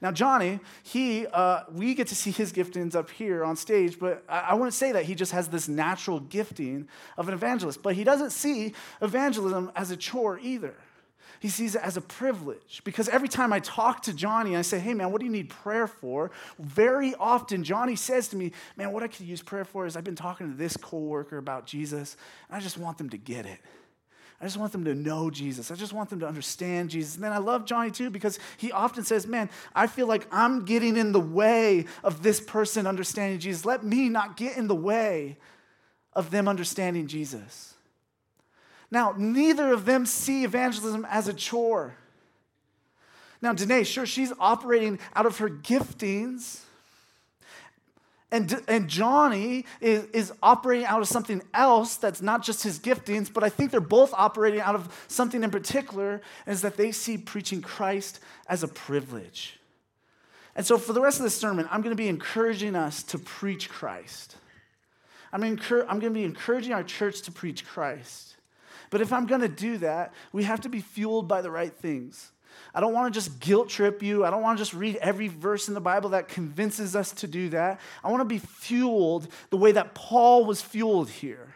Now, 0.00 0.12
Johnny, 0.12 0.60
he, 0.82 1.26
uh, 1.26 1.64
we 1.72 1.94
get 1.94 2.06
to 2.08 2.14
see 2.14 2.30
his 2.30 2.52
giftings 2.52 2.94
up 2.94 3.10
here 3.10 3.44
on 3.44 3.56
stage, 3.56 3.98
but 3.98 4.24
I, 4.28 4.40
I 4.40 4.54
wouldn't 4.54 4.74
say 4.74 4.92
that 4.92 5.04
he 5.04 5.14
just 5.14 5.32
has 5.32 5.48
this 5.48 5.68
natural 5.68 6.20
gifting 6.20 6.88
of 7.16 7.28
an 7.28 7.34
evangelist. 7.34 7.82
But 7.82 7.94
he 7.94 8.04
doesn't 8.04 8.30
see 8.30 8.74
evangelism 9.02 9.72
as 9.74 9.90
a 9.90 9.96
chore 9.96 10.38
either. 10.40 10.74
He 11.40 11.48
sees 11.48 11.76
it 11.76 11.82
as 11.82 11.96
a 11.96 12.00
privilege 12.00 12.82
because 12.84 13.08
every 13.08 13.28
time 13.28 13.52
I 13.52 13.60
talk 13.60 14.02
to 14.02 14.12
Johnny, 14.12 14.50
and 14.50 14.58
I 14.58 14.62
say, 14.62 14.78
Hey, 14.78 14.94
man, 14.94 15.12
what 15.12 15.20
do 15.20 15.26
you 15.26 15.32
need 15.32 15.50
prayer 15.50 15.86
for? 15.86 16.30
Very 16.58 17.14
often, 17.14 17.62
Johnny 17.62 17.94
says 17.94 18.28
to 18.28 18.36
me, 18.36 18.52
Man, 18.76 18.92
what 18.92 19.02
I 19.02 19.08
could 19.08 19.26
use 19.26 19.42
prayer 19.42 19.64
for 19.64 19.86
is 19.86 19.96
I've 19.96 20.04
been 20.04 20.16
talking 20.16 20.50
to 20.50 20.56
this 20.56 20.76
coworker 20.76 21.38
about 21.38 21.66
Jesus, 21.66 22.16
and 22.48 22.56
I 22.56 22.60
just 22.60 22.76
want 22.76 22.98
them 22.98 23.10
to 23.10 23.16
get 23.16 23.46
it. 23.46 23.60
I 24.40 24.44
just 24.44 24.56
want 24.56 24.70
them 24.70 24.84
to 24.84 24.94
know 24.94 25.30
Jesus. 25.30 25.70
I 25.70 25.74
just 25.74 25.92
want 25.92 26.10
them 26.10 26.20
to 26.20 26.28
understand 26.28 26.90
Jesus. 26.90 27.16
And 27.16 27.24
then 27.24 27.32
I 27.32 27.38
love 27.38 27.64
Johnny 27.64 27.90
too 27.90 28.08
because 28.08 28.38
he 28.56 28.70
often 28.70 29.02
says, 29.02 29.26
Man, 29.26 29.50
I 29.74 29.88
feel 29.88 30.06
like 30.06 30.28
I'm 30.30 30.64
getting 30.64 30.96
in 30.96 31.10
the 31.10 31.20
way 31.20 31.86
of 32.04 32.22
this 32.22 32.40
person 32.40 32.86
understanding 32.86 33.40
Jesus. 33.40 33.64
Let 33.64 33.82
me 33.82 34.08
not 34.08 34.36
get 34.36 34.56
in 34.56 34.68
the 34.68 34.76
way 34.76 35.38
of 36.12 36.30
them 36.30 36.46
understanding 36.46 37.08
Jesus. 37.08 37.74
Now, 38.90 39.14
neither 39.16 39.72
of 39.72 39.84
them 39.84 40.06
see 40.06 40.44
evangelism 40.44 41.06
as 41.10 41.28
a 41.28 41.34
chore. 41.34 41.96
Now, 43.42 43.52
Danae, 43.52 43.84
sure, 43.84 44.06
she's 44.06 44.32
operating 44.38 44.98
out 45.14 45.26
of 45.26 45.38
her 45.38 45.48
giftings 45.48 46.60
and, 48.30 48.62
and 48.68 48.88
Johnny 48.88 49.64
is, 49.80 50.04
is 50.12 50.32
operating 50.42 50.86
out 50.86 51.00
of 51.00 51.08
something 51.08 51.42
else 51.54 51.96
that's 51.96 52.20
not 52.20 52.42
just 52.42 52.62
his 52.62 52.78
giftings, 52.78 53.32
but 53.32 53.42
I 53.42 53.48
think 53.48 53.70
they're 53.70 53.80
both 53.80 54.12
operating 54.12 54.60
out 54.60 54.74
of 54.74 55.04
something 55.08 55.42
in 55.42 55.50
particular, 55.50 56.20
is 56.46 56.60
that 56.60 56.76
they 56.76 56.92
see 56.92 57.16
preaching 57.16 57.62
Christ 57.62 58.20
as 58.46 58.62
a 58.62 58.68
privilege. 58.68 59.58
And 60.54 60.66
so 60.66 60.76
for 60.76 60.92
the 60.92 61.00
rest 61.00 61.18
of 61.18 61.24
this 61.24 61.36
sermon, 61.36 61.68
I'm 61.70 61.80
going 61.80 61.96
to 61.96 62.02
be 62.02 62.08
encouraging 62.08 62.76
us 62.76 63.02
to 63.04 63.18
preach 63.18 63.70
Christ. 63.70 64.36
I'm, 65.32 65.42
incur- 65.42 65.86
I'm 65.88 65.98
going 65.98 66.12
to 66.12 66.18
be 66.18 66.24
encouraging 66.24 66.72
our 66.72 66.82
church 66.82 67.22
to 67.22 67.32
preach 67.32 67.66
Christ. 67.66 68.36
But 68.90 69.00
if 69.00 69.12
I'm 69.12 69.26
going 69.26 69.42
to 69.42 69.48
do 69.48 69.78
that, 69.78 70.12
we 70.32 70.44
have 70.44 70.60
to 70.62 70.68
be 70.68 70.80
fueled 70.80 71.28
by 71.28 71.42
the 71.42 71.50
right 71.50 71.72
things. 71.72 72.32
I 72.74 72.80
don't 72.80 72.92
want 72.92 73.12
to 73.12 73.18
just 73.18 73.40
guilt 73.40 73.68
trip 73.68 74.02
you. 74.02 74.24
I 74.24 74.30
don't 74.30 74.42
want 74.42 74.58
to 74.58 74.60
just 74.60 74.74
read 74.74 74.96
every 74.96 75.28
verse 75.28 75.68
in 75.68 75.74
the 75.74 75.80
Bible 75.80 76.10
that 76.10 76.28
convinces 76.28 76.94
us 76.94 77.12
to 77.12 77.26
do 77.26 77.48
that. 77.50 77.80
I 78.02 78.10
want 78.10 78.20
to 78.20 78.24
be 78.26 78.38
fueled 78.38 79.28
the 79.50 79.56
way 79.56 79.72
that 79.72 79.94
Paul 79.94 80.44
was 80.44 80.60
fueled 80.62 81.10
here. 81.10 81.54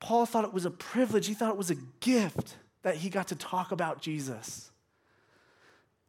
Paul 0.00 0.26
thought 0.26 0.44
it 0.44 0.52
was 0.52 0.66
a 0.66 0.70
privilege, 0.70 1.26
he 1.26 1.34
thought 1.34 1.50
it 1.50 1.56
was 1.56 1.70
a 1.70 1.76
gift 2.00 2.56
that 2.82 2.96
he 2.96 3.10
got 3.10 3.28
to 3.28 3.34
talk 3.34 3.72
about 3.72 4.00
Jesus. 4.00 4.70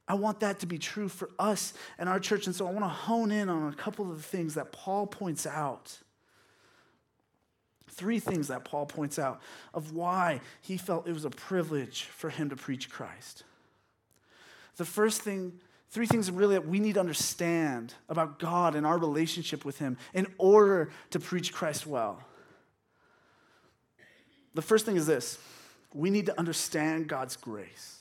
I 0.08 0.14
want 0.14 0.40
that 0.40 0.60
to 0.60 0.66
be 0.66 0.78
true 0.78 1.10
for 1.10 1.30
us 1.38 1.74
and 1.98 2.08
our 2.08 2.20
church. 2.20 2.46
And 2.46 2.56
so 2.56 2.68
I 2.68 2.72
want 2.72 2.86
to 2.86 2.90
hone 2.90 3.32
in 3.32 3.50
on 3.50 3.72
a 3.72 3.76
couple 3.76 4.10
of 4.10 4.16
the 4.16 4.24
things 4.24 4.54
that 4.54 4.72
Paul 4.72 5.06
points 5.06 5.46
out. 5.46 6.00
Three 7.98 8.20
things 8.20 8.48
that 8.50 8.64
Paul 8.64 8.86
points 8.86 9.18
out 9.18 9.42
of 9.74 9.92
why 9.92 10.42
he 10.62 10.78
felt 10.78 11.08
it 11.08 11.14
was 11.14 11.26
a 11.26 11.32
privilege 11.32 12.04
for 12.04 12.30
him 12.30 12.50
to 12.50 12.56
preach 12.56 12.90
Christ. 12.90 13.44
The 14.76 14.86
first 14.86 15.22
thing, 15.22 15.54
three 15.90 16.06
things 16.06 16.30
really 16.30 16.56
that 16.56 16.68
we 16.68 16.80
need 16.80 16.94
to 16.94 17.00
understand 17.00 17.96
about 18.08 18.38
God 18.38 18.76
and 18.76 18.86
our 18.86 18.98
relationship 18.98 19.66
with 19.66 19.80
Him 19.80 19.98
in 20.14 20.28
order 20.38 20.92
to 21.10 21.20
preach 21.20 21.52
Christ 21.52 21.88
well. 21.88 22.22
The 24.54 24.62
first 24.62 24.86
thing 24.86 24.96
is 24.96 25.08
this 25.08 25.40
we 25.94 26.12
need 26.12 26.28
to 26.28 26.40
understand 26.40 27.08
God's 27.08 27.36
grace. 27.36 27.96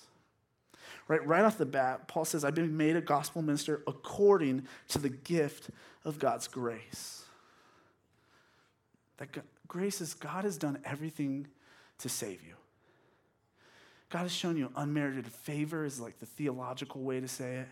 Right, 1.08 1.24
right 1.26 1.44
off 1.44 1.56
the 1.56 1.66
bat, 1.66 2.08
Paul 2.08 2.24
says, 2.24 2.44
I've 2.44 2.54
been 2.54 2.76
made 2.76 2.96
a 2.96 3.00
gospel 3.00 3.40
minister 3.40 3.80
according 3.86 4.66
to 4.88 4.98
the 4.98 5.08
gift 5.08 5.70
of 6.04 6.18
God's 6.18 6.48
grace. 6.48 7.22
That 9.18 9.28
grace 9.68 10.00
is 10.00 10.14
God 10.14 10.44
has 10.44 10.56
done 10.56 10.78
everything 10.84 11.46
to 11.98 12.08
save 12.08 12.42
you. 12.42 12.54
God 14.10 14.22
has 14.22 14.32
shown 14.32 14.56
you 14.56 14.70
unmerited 14.76 15.26
favor, 15.26 15.84
is 15.84 16.00
like 16.00 16.18
the 16.18 16.26
theological 16.26 17.02
way 17.02 17.20
to 17.20 17.28
say 17.28 17.56
it. 17.56 17.68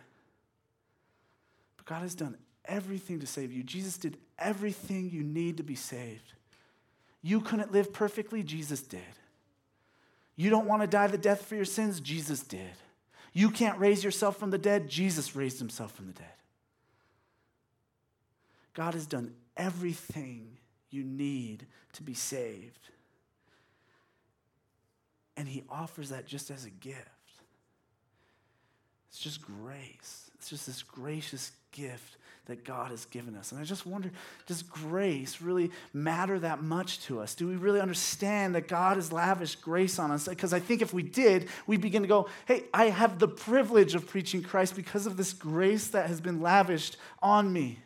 But 1.76 1.86
God 1.86 2.02
has 2.02 2.14
done 2.14 2.36
everything 2.64 3.20
to 3.20 3.26
save 3.26 3.52
you. 3.52 3.62
Jesus 3.62 3.96
did 3.96 4.16
everything 4.38 5.10
you 5.10 5.22
need 5.22 5.58
to 5.58 5.62
be 5.62 5.74
saved. 5.74 6.32
You 7.22 7.40
couldn't 7.40 7.72
live 7.72 7.92
perfectly, 7.92 8.42
Jesus 8.42 8.82
did. 8.82 9.00
You 10.36 10.50
don't 10.50 10.66
want 10.66 10.82
to 10.82 10.88
die 10.88 11.06
the 11.06 11.18
death 11.18 11.44
for 11.46 11.54
your 11.54 11.64
sins, 11.64 12.00
Jesus 12.00 12.40
did. 12.40 12.72
You 13.32 13.50
can't 13.50 13.78
raise 13.78 14.02
yourself 14.04 14.36
from 14.36 14.50
the 14.50 14.58
dead, 14.58 14.88
Jesus 14.88 15.36
raised 15.36 15.58
himself 15.58 15.92
from 15.92 16.06
the 16.06 16.12
dead. 16.12 16.26
God 18.74 18.94
has 18.94 19.06
done 19.06 19.34
everything 19.56 20.58
you 20.94 21.04
need 21.04 21.66
to 21.94 22.02
be 22.02 22.14
saved. 22.14 22.88
And 25.36 25.48
he 25.48 25.64
offers 25.68 26.10
that 26.10 26.26
just 26.26 26.50
as 26.50 26.64
a 26.64 26.70
gift. 26.70 27.08
It's 29.08 29.18
just 29.18 29.42
grace. 29.42 30.30
It's 30.36 30.50
just 30.50 30.66
this 30.66 30.82
gracious 30.82 31.52
gift 31.72 32.16
that 32.46 32.64
God 32.64 32.90
has 32.90 33.06
given 33.06 33.36
us. 33.36 33.52
And 33.52 33.60
I 33.60 33.64
just 33.64 33.86
wonder 33.86 34.10
does 34.46 34.62
grace 34.62 35.40
really 35.40 35.70
matter 35.92 36.38
that 36.40 36.62
much 36.62 37.00
to 37.06 37.20
us? 37.20 37.34
Do 37.34 37.48
we 37.48 37.56
really 37.56 37.80
understand 37.80 38.54
that 38.54 38.68
God 38.68 38.96
has 38.96 39.12
lavished 39.12 39.62
grace 39.62 39.98
on 39.98 40.10
us? 40.10 40.28
Because 40.28 40.52
I 40.52 40.60
think 40.60 40.82
if 40.82 40.92
we 40.92 41.02
did, 41.02 41.48
we'd 41.66 41.80
begin 41.80 42.02
to 42.02 42.08
go, 42.08 42.28
hey, 42.46 42.64
I 42.74 42.86
have 42.86 43.18
the 43.18 43.28
privilege 43.28 43.94
of 43.94 44.06
preaching 44.06 44.42
Christ 44.42 44.76
because 44.76 45.06
of 45.06 45.16
this 45.16 45.32
grace 45.32 45.88
that 45.88 46.08
has 46.08 46.20
been 46.20 46.42
lavished 46.42 46.96
on 47.22 47.52
me. 47.52 47.78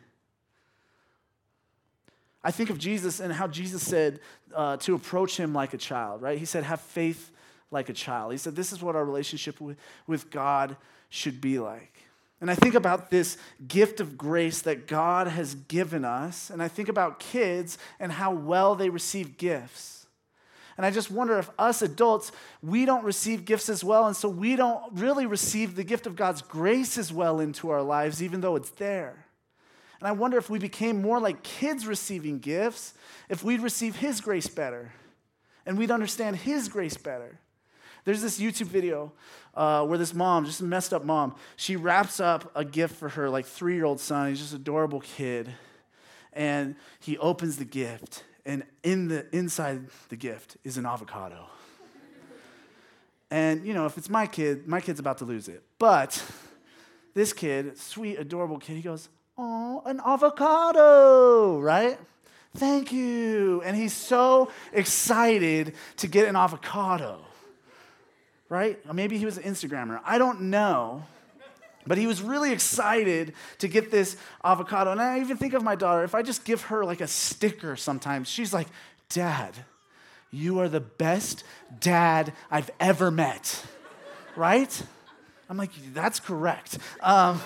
I 2.48 2.50
think 2.50 2.70
of 2.70 2.78
Jesus 2.78 3.20
and 3.20 3.30
how 3.30 3.46
Jesus 3.46 3.86
said 3.86 4.20
uh, 4.54 4.78
to 4.78 4.94
approach 4.94 5.36
him 5.36 5.52
like 5.52 5.74
a 5.74 5.76
child, 5.76 6.22
right? 6.22 6.38
He 6.38 6.46
said, 6.46 6.64
have 6.64 6.80
faith 6.80 7.30
like 7.70 7.90
a 7.90 7.92
child. 7.92 8.32
He 8.32 8.38
said, 8.38 8.56
This 8.56 8.72
is 8.72 8.80
what 8.80 8.96
our 8.96 9.04
relationship 9.04 9.60
with, 9.60 9.76
with 10.06 10.30
God 10.30 10.74
should 11.10 11.42
be 11.42 11.58
like. 11.58 11.92
And 12.40 12.50
I 12.50 12.54
think 12.54 12.74
about 12.74 13.10
this 13.10 13.36
gift 13.66 14.00
of 14.00 14.16
grace 14.16 14.62
that 14.62 14.86
God 14.86 15.28
has 15.28 15.56
given 15.56 16.06
us, 16.06 16.48
and 16.48 16.62
I 16.62 16.68
think 16.68 16.88
about 16.88 17.20
kids 17.20 17.76
and 18.00 18.10
how 18.10 18.32
well 18.32 18.74
they 18.74 18.88
receive 18.88 19.36
gifts. 19.36 20.06
And 20.78 20.86
I 20.86 20.90
just 20.90 21.10
wonder 21.10 21.38
if 21.38 21.50
us 21.58 21.82
adults, 21.82 22.32
we 22.62 22.86
don't 22.86 23.04
receive 23.04 23.44
gifts 23.44 23.68
as 23.68 23.84
well, 23.84 24.06
and 24.06 24.16
so 24.16 24.26
we 24.26 24.56
don't 24.56 24.94
really 24.94 25.26
receive 25.26 25.76
the 25.76 25.84
gift 25.84 26.06
of 26.06 26.16
God's 26.16 26.40
grace 26.40 26.96
as 26.96 27.12
well 27.12 27.40
into 27.40 27.68
our 27.68 27.82
lives, 27.82 28.22
even 28.22 28.40
though 28.40 28.56
it's 28.56 28.70
there. 28.70 29.26
And 29.98 30.06
I 30.06 30.12
wonder 30.12 30.38
if 30.38 30.48
we 30.48 30.58
became 30.58 31.02
more 31.02 31.18
like 31.18 31.42
kids 31.42 31.86
receiving 31.86 32.38
gifts, 32.38 32.94
if 33.28 33.42
we'd 33.42 33.60
receive 33.60 33.96
His 33.96 34.20
grace 34.20 34.46
better, 34.46 34.92
and 35.66 35.76
we'd 35.76 35.90
understand 35.90 36.36
His 36.36 36.68
grace 36.68 36.96
better. 36.96 37.38
There's 38.04 38.22
this 38.22 38.40
YouTube 38.40 38.66
video 38.66 39.12
uh, 39.54 39.84
where 39.84 39.98
this 39.98 40.14
mom, 40.14 40.46
just 40.46 40.60
a 40.60 40.64
messed 40.64 40.94
up 40.94 41.04
mom, 41.04 41.34
she 41.56 41.76
wraps 41.76 42.20
up 42.20 42.50
a 42.54 42.64
gift 42.64 42.94
for 42.94 43.10
her 43.10 43.28
like 43.28 43.44
three 43.44 43.74
year 43.74 43.84
old 43.84 44.00
son. 44.00 44.28
He's 44.28 44.38
just 44.38 44.52
an 44.52 44.60
adorable 44.60 45.00
kid, 45.00 45.50
and 46.32 46.76
he 47.00 47.18
opens 47.18 47.56
the 47.56 47.64
gift, 47.64 48.24
and 48.46 48.62
in 48.82 49.08
the 49.08 49.26
inside 49.36 49.88
the 50.08 50.16
gift 50.16 50.56
is 50.64 50.78
an 50.78 50.86
avocado. 50.86 51.46
And 53.30 53.66
you 53.66 53.74
know, 53.74 53.84
if 53.84 53.98
it's 53.98 54.08
my 54.08 54.26
kid, 54.26 54.66
my 54.66 54.80
kid's 54.80 55.00
about 55.00 55.18
to 55.18 55.24
lose 55.24 55.48
it. 55.48 55.62
But 55.78 56.22
this 57.14 57.32
kid, 57.32 57.76
sweet, 57.76 58.16
adorable 58.18 58.58
kid, 58.58 58.76
he 58.76 58.82
goes, 58.82 59.08
"Oh, 59.38 59.82
an 59.86 60.00
avocado!" 60.04 61.60
Right? 61.60 61.98
Thank 62.56 62.92
you. 62.92 63.62
And 63.64 63.76
he's 63.76 63.94
so 63.94 64.50
excited 64.72 65.74
to 65.98 66.06
get 66.06 66.28
an 66.28 66.36
avocado 66.36 67.24
right? 68.48 68.78
Or 68.88 68.94
maybe 68.94 69.18
he 69.18 69.24
was 69.24 69.38
an 69.38 69.44
Instagrammer. 69.44 70.00
I 70.04 70.18
don't 70.18 70.42
know. 70.42 71.04
But 71.86 71.96
he 71.96 72.06
was 72.06 72.20
really 72.20 72.52
excited 72.52 73.32
to 73.58 73.68
get 73.68 73.90
this 73.90 74.16
avocado. 74.44 74.92
And 74.92 75.00
I 75.00 75.20
even 75.20 75.36
think 75.36 75.54
of 75.54 75.62
my 75.62 75.74
daughter, 75.74 76.04
if 76.04 76.14
I 76.14 76.22
just 76.22 76.44
give 76.44 76.62
her 76.62 76.84
like 76.84 77.00
a 77.00 77.06
sticker 77.06 77.76
sometimes, 77.76 78.28
she's 78.28 78.52
like, 78.52 78.68
Dad, 79.08 79.54
you 80.30 80.58
are 80.58 80.68
the 80.68 80.80
best 80.80 81.44
dad 81.80 82.32
I've 82.50 82.70
ever 82.78 83.10
met. 83.10 83.64
Right? 84.36 84.82
I'm 85.48 85.56
like, 85.56 85.70
that's 85.94 86.20
correct. 86.20 86.78
Um, 87.00 87.40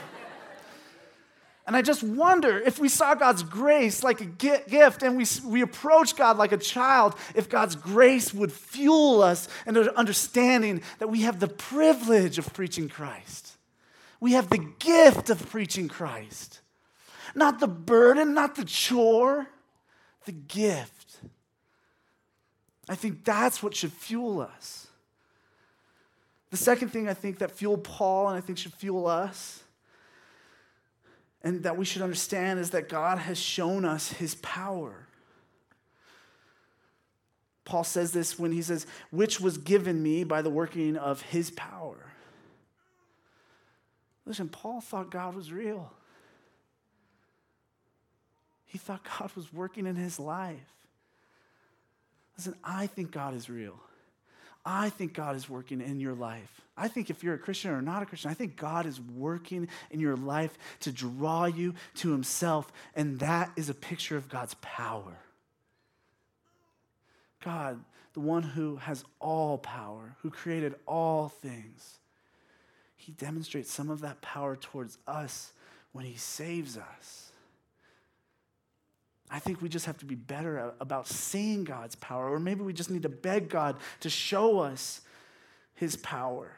and 1.66 1.76
I 1.76 1.82
just 1.82 2.02
wonder 2.02 2.58
if 2.58 2.80
we 2.80 2.88
saw 2.88 3.14
God's 3.14 3.44
grace 3.44 4.02
like 4.02 4.20
a 4.20 4.24
gift 4.24 5.02
and 5.02 5.16
we, 5.16 5.24
we 5.44 5.62
approach 5.62 6.16
God 6.16 6.36
like 6.36 6.50
a 6.50 6.56
child, 6.56 7.14
if 7.36 7.48
God's 7.48 7.76
grace 7.76 8.34
would 8.34 8.52
fuel 8.52 9.22
us 9.22 9.48
and 9.64 9.76
understanding 9.76 10.82
that 10.98 11.08
we 11.08 11.22
have 11.22 11.38
the 11.38 11.48
privilege 11.48 12.36
of 12.38 12.52
preaching 12.52 12.88
Christ. 12.88 13.52
We 14.18 14.32
have 14.32 14.50
the 14.50 14.66
gift 14.80 15.30
of 15.30 15.48
preaching 15.50 15.88
Christ. 15.88 16.60
Not 17.34 17.60
the 17.60 17.68
burden, 17.68 18.34
not 18.34 18.56
the 18.56 18.64
chore, 18.64 19.46
the 20.24 20.32
gift. 20.32 21.20
I 22.88 22.96
think 22.96 23.24
that's 23.24 23.62
what 23.62 23.74
should 23.74 23.92
fuel 23.92 24.40
us. 24.40 24.88
The 26.50 26.56
second 26.56 26.88
thing 26.88 27.08
I 27.08 27.14
think 27.14 27.38
that 27.38 27.52
fueled 27.52 27.84
Paul 27.84 28.28
and 28.28 28.36
I 28.36 28.40
think 28.40 28.58
should 28.58 28.74
fuel 28.74 29.06
us 29.06 29.61
and 31.42 31.62
that 31.64 31.76
we 31.76 31.84
should 31.84 32.02
understand 32.02 32.60
is 32.60 32.70
that 32.70 32.88
God 32.88 33.18
has 33.18 33.38
shown 33.38 33.84
us 33.84 34.12
his 34.12 34.34
power. 34.36 35.06
Paul 37.64 37.84
says 37.84 38.12
this 38.12 38.38
when 38.38 38.52
he 38.52 38.62
says, 38.62 38.86
which 39.10 39.40
was 39.40 39.58
given 39.58 40.02
me 40.02 40.24
by 40.24 40.42
the 40.42 40.50
working 40.50 40.96
of 40.96 41.22
his 41.22 41.50
power. 41.50 42.12
Listen, 44.26 44.48
Paul 44.48 44.80
thought 44.80 45.10
God 45.10 45.34
was 45.34 45.52
real. 45.52 45.92
He 48.66 48.78
thought 48.78 49.02
God 49.18 49.30
was 49.36 49.52
working 49.52 49.86
in 49.86 49.96
his 49.96 50.18
life. 50.18 50.58
Listen, 52.38 52.54
I 52.64 52.86
think 52.86 53.10
God 53.10 53.34
is 53.34 53.50
real. 53.50 53.78
I 54.64 54.90
think 54.90 55.12
God 55.12 55.34
is 55.34 55.48
working 55.48 55.80
in 55.80 55.98
your 55.98 56.14
life. 56.14 56.60
I 56.76 56.88
think 56.88 57.10
if 57.10 57.22
you're 57.22 57.34
a 57.34 57.38
Christian 57.38 57.72
or 57.72 57.82
not 57.82 58.02
a 58.02 58.06
Christian, 58.06 58.30
I 58.30 58.34
think 58.34 58.56
God 58.56 58.86
is 58.86 59.00
working 59.00 59.68
in 59.90 60.00
your 60.00 60.16
life 60.16 60.56
to 60.80 60.92
draw 60.92 61.46
you 61.46 61.74
to 61.96 62.12
Himself, 62.12 62.72
and 62.94 63.18
that 63.18 63.50
is 63.56 63.68
a 63.68 63.74
picture 63.74 64.16
of 64.16 64.28
God's 64.28 64.54
power. 64.60 65.18
God, 67.44 67.80
the 68.14 68.20
one 68.20 68.42
who 68.42 68.76
has 68.76 69.04
all 69.18 69.58
power, 69.58 70.16
who 70.22 70.30
created 70.30 70.76
all 70.86 71.28
things, 71.28 71.98
He 72.96 73.12
demonstrates 73.12 73.70
some 73.70 73.90
of 73.90 74.00
that 74.02 74.22
power 74.22 74.54
towards 74.54 74.96
us 75.06 75.52
when 75.92 76.04
He 76.04 76.16
saves 76.16 76.78
us. 76.78 77.31
I 79.32 79.38
think 79.38 79.62
we 79.62 79.70
just 79.70 79.86
have 79.86 79.96
to 79.98 80.04
be 80.04 80.14
better 80.14 80.74
about 80.78 81.08
seeing 81.08 81.64
God's 81.64 81.94
power, 81.94 82.30
or 82.30 82.38
maybe 82.38 82.60
we 82.60 82.74
just 82.74 82.90
need 82.90 83.04
to 83.04 83.08
beg 83.08 83.48
God 83.48 83.76
to 84.00 84.10
show 84.10 84.60
us 84.60 85.00
His 85.74 85.96
power. 85.96 86.52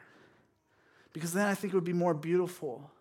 Because 1.13 1.31
then 1.31 1.47
I 1.47 1.53
think 1.53 1.71
it 1.71 1.77
would 1.77 1.85
be 1.85 1.93
more 1.93 2.13
beautiful. 2.13 2.91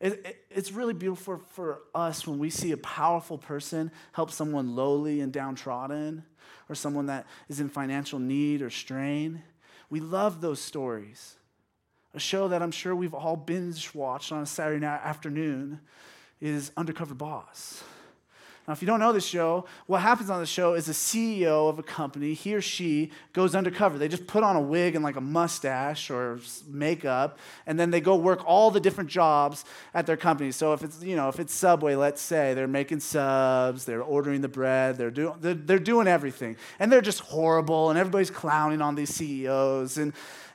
It, 0.00 0.14
it, 0.24 0.44
it's 0.50 0.72
really 0.72 0.92
beautiful 0.92 1.40
for, 1.52 1.82
us 1.94 2.26
when 2.26 2.40
we 2.40 2.50
see 2.50 2.72
a 2.72 2.76
powerful 2.78 3.38
person 3.38 3.92
help 4.10 4.32
someone 4.32 4.74
lowly 4.74 5.20
and 5.20 5.32
downtrodden, 5.32 6.24
or 6.68 6.74
someone 6.74 7.06
that 7.06 7.26
is 7.48 7.60
in 7.60 7.68
financial 7.68 8.18
need 8.18 8.60
or 8.60 8.70
strain. 8.70 9.40
We 9.88 10.00
love 10.00 10.40
those 10.40 10.60
stories. 10.60 11.36
A 12.12 12.18
show 12.18 12.48
that 12.48 12.60
I'm 12.60 12.72
sure 12.72 12.96
we've 12.96 13.14
all 13.14 13.36
binge 13.36 13.94
watched 13.94 14.32
on 14.32 14.42
a 14.42 14.46
Saturday 14.46 14.84
afternoon 14.84 15.78
is 16.40 16.72
Undercover 16.76 17.14
Boss. 17.14 17.84
Now, 18.70 18.74
if 18.74 18.82
you 18.82 18.86
don't 18.86 19.00
know 19.00 19.12
the 19.12 19.20
show, 19.20 19.64
what 19.86 20.00
happens 20.00 20.30
on 20.30 20.38
the 20.38 20.46
show 20.46 20.74
is 20.74 20.86
the 20.86 20.92
CEO 20.92 21.68
of 21.68 21.80
a 21.80 21.82
company, 21.82 22.34
he 22.34 22.54
or 22.54 22.60
she 22.60 23.10
goes 23.32 23.56
undercover. 23.56 23.98
They 23.98 24.06
just 24.06 24.28
put 24.28 24.44
on 24.44 24.54
a 24.54 24.60
wig 24.60 24.94
and 24.94 25.02
like 25.02 25.16
a 25.16 25.20
mustache 25.20 26.08
or 26.08 26.38
makeup, 26.68 27.40
and 27.66 27.80
then 27.80 27.90
they 27.90 28.00
go 28.00 28.14
work 28.14 28.44
all 28.46 28.70
the 28.70 28.78
different 28.78 29.10
jobs 29.10 29.64
at 29.92 30.06
their 30.06 30.16
company. 30.16 30.52
So 30.52 30.72
if 30.72 30.84
it's, 30.84 31.02
you 31.02 31.16
know, 31.16 31.28
if 31.28 31.40
it's 31.40 31.52
Subway, 31.52 31.96
let's 31.96 32.22
say, 32.22 32.54
they're 32.54 32.68
making 32.68 33.00
subs, 33.00 33.86
they're 33.86 34.04
ordering 34.04 34.40
the 34.40 34.48
bread, 34.48 34.96
they're, 34.96 35.10
do, 35.10 35.34
they're, 35.40 35.54
they're 35.54 35.80
doing 35.80 36.06
everything. 36.06 36.56
And 36.78 36.92
they're 36.92 37.00
just 37.00 37.18
horrible, 37.18 37.90
and 37.90 37.98
everybody's 37.98 38.30
clowning 38.30 38.80
on 38.80 38.94
these 38.94 39.12
CEOs. 39.12 39.98
And 39.98 40.12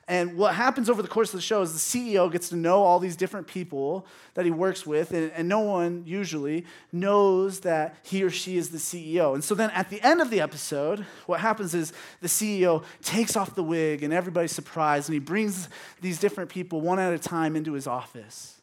and 0.07 0.37
what 0.37 0.53
happens 0.53 0.87
over 0.87 1.01
the 1.01 1.07
course 1.07 1.33
of 1.33 1.37
the 1.39 1.41
show 1.41 1.63
is 1.63 1.73
the 1.73 1.79
CEO 2.13 2.31
gets 2.31 2.49
to 2.49 2.55
know 2.55 2.83
all 2.83 2.99
these 2.99 3.15
different 3.15 3.47
people 3.47 4.05
that 4.35 4.45
he 4.45 4.51
works 4.51 4.85
with, 4.85 5.11
and, 5.11 5.31
and, 5.31 5.49
no 5.49 5.61
one 5.61 6.03
usually 6.05 6.65
knows 6.91 7.61
that 7.61 7.95
he 8.03 8.21
or 8.23 8.29
she 8.29 8.57
is 8.57 8.69
the 8.69 8.77
CEO. 8.77 9.33
And 9.33 9.43
so 9.43 9.55
then 9.55 9.71
at 9.71 9.89
the 9.89 9.99
end 10.05 10.21
of 10.21 10.29
the 10.29 10.41
episode, 10.41 11.05
what 11.25 11.39
happens 11.39 11.73
is 11.73 11.91
the 12.21 12.27
CEO 12.27 12.83
takes 13.01 13.35
off 13.35 13.55
the 13.55 13.63
wig, 13.63 14.03
and 14.03 14.13
everybody's 14.13 14.51
surprised, 14.51 15.09
and 15.09 15.15
he 15.15 15.19
brings 15.19 15.69
these 16.01 16.19
different 16.19 16.51
people 16.51 16.81
one 16.81 16.99
at 16.99 17.11
a 17.11 17.19
time 17.19 17.55
into 17.55 17.73
his 17.73 17.87
office. 17.87 18.61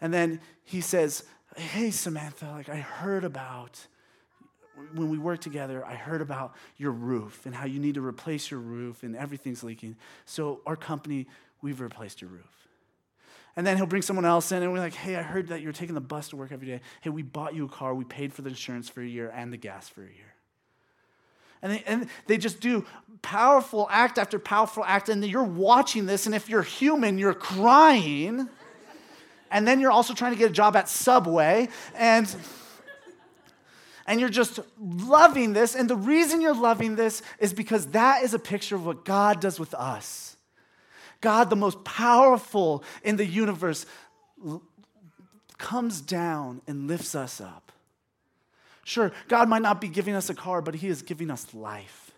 And 0.00 0.12
then 0.12 0.40
he 0.64 0.80
says, 0.80 1.22
Hey, 1.56 1.90
Samantha, 1.90 2.46
like 2.46 2.68
I 2.68 2.76
heard 2.76 3.22
about 3.22 3.86
when 4.94 5.10
we 5.10 5.18
worked 5.18 5.42
together, 5.42 5.84
I 5.84 5.94
heard 5.94 6.20
about 6.20 6.54
your 6.76 6.92
roof 6.92 7.46
and 7.46 7.54
how 7.54 7.66
you 7.66 7.78
need 7.78 7.94
to 7.94 8.04
replace 8.04 8.50
your 8.50 8.60
roof 8.60 9.02
and 9.02 9.16
everything's 9.16 9.62
leaking. 9.62 9.96
So, 10.26 10.60
our 10.66 10.76
company, 10.76 11.26
we've 11.62 11.80
replaced 11.80 12.20
your 12.20 12.30
roof. 12.30 12.60
And 13.56 13.66
then 13.66 13.76
he'll 13.76 13.86
bring 13.86 14.02
someone 14.02 14.24
else 14.24 14.52
in 14.52 14.62
and 14.62 14.72
we're 14.72 14.78
like, 14.78 14.94
hey, 14.94 15.16
I 15.16 15.22
heard 15.22 15.48
that 15.48 15.60
you're 15.60 15.72
taking 15.72 15.94
the 15.94 16.00
bus 16.00 16.28
to 16.28 16.36
work 16.36 16.52
every 16.52 16.66
day. 16.66 16.80
Hey, 17.00 17.10
we 17.10 17.22
bought 17.22 17.54
you 17.54 17.66
a 17.66 17.68
car. 17.68 17.94
We 17.94 18.04
paid 18.04 18.32
for 18.32 18.42
the 18.42 18.48
insurance 18.48 18.88
for 18.88 19.02
a 19.02 19.06
year 19.06 19.32
and 19.34 19.52
the 19.52 19.56
gas 19.56 19.88
for 19.88 20.02
a 20.02 20.06
year. 20.06 20.34
And 21.62 21.72
they, 21.72 21.82
and 21.86 22.08
they 22.26 22.38
just 22.38 22.60
do 22.60 22.86
powerful 23.22 23.86
act 23.90 24.18
after 24.18 24.38
powerful 24.38 24.84
act. 24.84 25.08
And 25.08 25.22
you're 25.24 25.42
watching 25.42 26.06
this, 26.06 26.26
and 26.26 26.34
if 26.34 26.48
you're 26.48 26.62
human, 26.62 27.18
you're 27.18 27.34
crying. 27.34 28.48
And 29.50 29.66
then 29.66 29.80
you're 29.80 29.90
also 29.90 30.14
trying 30.14 30.32
to 30.32 30.38
get 30.38 30.50
a 30.50 30.54
job 30.54 30.76
at 30.76 30.88
Subway. 30.88 31.68
And 31.94 32.34
and 34.10 34.18
you're 34.18 34.28
just 34.28 34.58
loving 34.80 35.52
this. 35.52 35.76
And 35.76 35.88
the 35.88 35.94
reason 35.94 36.40
you're 36.40 36.52
loving 36.52 36.96
this 36.96 37.22
is 37.38 37.54
because 37.54 37.86
that 37.92 38.24
is 38.24 38.34
a 38.34 38.40
picture 38.40 38.74
of 38.74 38.84
what 38.84 39.04
God 39.04 39.40
does 39.40 39.60
with 39.60 39.72
us. 39.72 40.36
God, 41.20 41.48
the 41.48 41.54
most 41.54 41.84
powerful 41.84 42.82
in 43.04 43.14
the 43.14 43.24
universe, 43.24 43.86
comes 45.58 46.00
down 46.00 46.60
and 46.66 46.88
lifts 46.88 47.14
us 47.14 47.40
up. 47.40 47.70
Sure, 48.82 49.12
God 49.28 49.48
might 49.48 49.62
not 49.62 49.80
be 49.80 49.86
giving 49.86 50.16
us 50.16 50.28
a 50.28 50.34
car, 50.34 50.60
but 50.60 50.74
He 50.74 50.88
is 50.88 51.02
giving 51.02 51.30
us 51.30 51.54
life. 51.54 52.10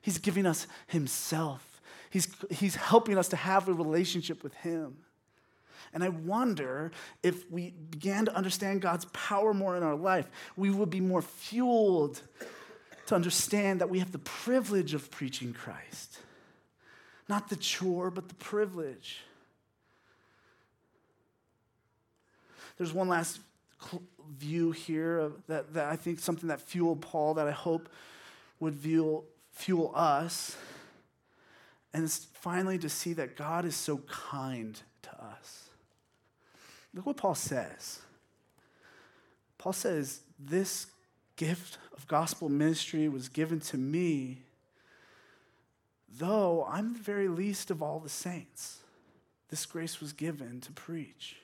He's 0.00 0.16
giving 0.16 0.46
us 0.46 0.66
Himself. 0.86 1.82
He's, 2.08 2.26
he's 2.50 2.76
helping 2.76 3.18
us 3.18 3.28
to 3.28 3.36
have 3.36 3.68
a 3.68 3.74
relationship 3.74 4.42
with 4.42 4.54
Him. 4.54 4.96
And 5.92 6.02
I 6.02 6.08
wonder 6.08 6.90
if 7.22 7.50
we 7.50 7.70
began 7.90 8.24
to 8.26 8.34
understand 8.34 8.80
God's 8.80 9.06
power 9.06 9.52
more 9.54 9.76
in 9.76 9.82
our 9.82 9.94
life, 9.94 10.28
we 10.56 10.70
would 10.70 10.90
be 10.90 11.00
more 11.00 11.22
fueled 11.22 12.22
to 13.06 13.14
understand 13.14 13.80
that 13.80 13.90
we 13.90 13.98
have 13.98 14.12
the 14.12 14.18
privilege 14.18 14.94
of 14.94 15.10
preaching 15.10 15.52
Christ. 15.52 16.18
Not 17.28 17.48
the 17.48 17.56
chore, 17.56 18.10
but 18.10 18.28
the 18.28 18.34
privilege. 18.34 19.20
There's 22.76 22.92
one 22.92 23.08
last 23.08 23.40
view 24.38 24.70
here 24.70 25.32
that, 25.48 25.74
that 25.74 25.86
I 25.86 25.96
think 25.96 26.20
something 26.20 26.48
that 26.48 26.60
fueled 26.60 27.00
Paul 27.00 27.34
that 27.34 27.46
I 27.46 27.52
hope 27.52 27.88
would 28.60 28.74
fuel, 28.74 29.24
fuel 29.52 29.92
us. 29.94 30.56
And 31.92 32.04
it's 32.04 32.26
finally 32.32 32.78
to 32.78 32.88
see 32.88 33.12
that 33.14 33.36
God 33.36 33.64
is 33.64 33.76
so 33.76 33.98
kind. 34.08 34.80
Look 36.94 37.06
what 37.06 37.16
Paul 37.16 37.34
says. 37.34 38.00
Paul 39.58 39.72
says, 39.72 40.20
This 40.38 40.86
gift 41.36 41.78
of 41.96 42.06
gospel 42.06 42.48
ministry 42.48 43.08
was 43.08 43.28
given 43.28 43.60
to 43.60 43.78
me, 43.78 44.42
though 46.18 46.66
I'm 46.68 46.92
the 46.92 46.98
very 46.98 47.28
least 47.28 47.70
of 47.70 47.82
all 47.82 47.98
the 47.98 48.08
saints. 48.08 48.78
This 49.48 49.66
grace 49.66 50.00
was 50.00 50.12
given 50.12 50.60
to 50.62 50.72
preach. 50.72 51.36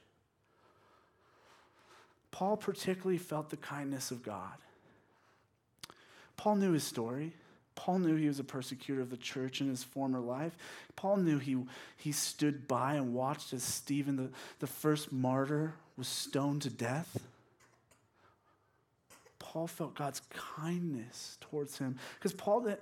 Paul 2.30 2.56
particularly 2.56 3.18
felt 3.18 3.50
the 3.50 3.56
kindness 3.56 4.10
of 4.10 4.22
God. 4.22 4.54
Paul 6.36 6.56
knew 6.56 6.72
his 6.72 6.84
story. 6.84 7.32
Paul 7.78 8.00
knew 8.00 8.16
he 8.16 8.26
was 8.26 8.40
a 8.40 8.44
persecutor 8.44 9.00
of 9.00 9.08
the 9.08 9.16
church 9.16 9.60
in 9.60 9.68
his 9.68 9.84
former 9.84 10.18
life. 10.18 10.56
Paul 10.96 11.18
knew 11.18 11.38
he, 11.38 11.56
he 11.96 12.10
stood 12.10 12.66
by 12.66 12.94
and 12.94 13.14
watched 13.14 13.52
as 13.52 13.62
Stephen, 13.62 14.16
the, 14.16 14.30
the 14.58 14.66
first 14.66 15.12
martyr, 15.12 15.74
was 15.96 16.08
stoned 16.08 16.62
to 16.62 16.70
death. 16.70 17.20
Paul 19.38 19.68
felt 19.68 19.94
God's 19.94 20.22
kindness 20.56 21.38
towards 21.40 21.78
him 21.78 21.96
because 22.16 22.32
Paul 22.32 22.62
didn't, 22.62 22.80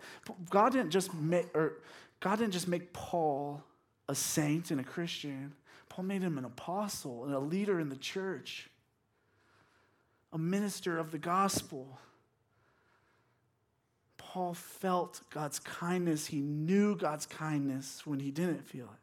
God 0.48 0.72
didn't 0.72 0.92
just 0.92 1.12
make 1.12 1.54
or 1.54 1.74
God 2.20 2.38
didn't 2.38 2.54
just 2.54 2.66
make 2.66 2.94
Paul 2.94 3.62
a 4.08 4.14
saint 4.14 4.70
and 4.70 4.80
a 4.80 4.84
Christian. 4.84 5.52
Paul 5.90 6.06
made 6.06 6.22
him 6.22 6.38
an 6.38 6.46
apostle 6.46 7.26
and 7.26 7.34
a 7.34 7.38
leader 7.38 7.78
in 7.80 7.90
the 7.90 7.96
church, 7.96 8.70
a 10.32 10.38
minister 10.38 10.96
of 10.96 11.10
the 11.10 11.18
gospel. 11.18 11.98
Paul 14.36 14.52
felt 14.52 15.22
God's 15.30 15.58
kindness. 15.58 16.26
He 16.26 16.42
knew 16.42 16.94
God's 16.94 17.24
kindness 17.24 18.02
when 18.04 18.20
he 18.20 18.30
didn't 18.30 18.66
feel 18.66 18.84
it. 18.84 19.00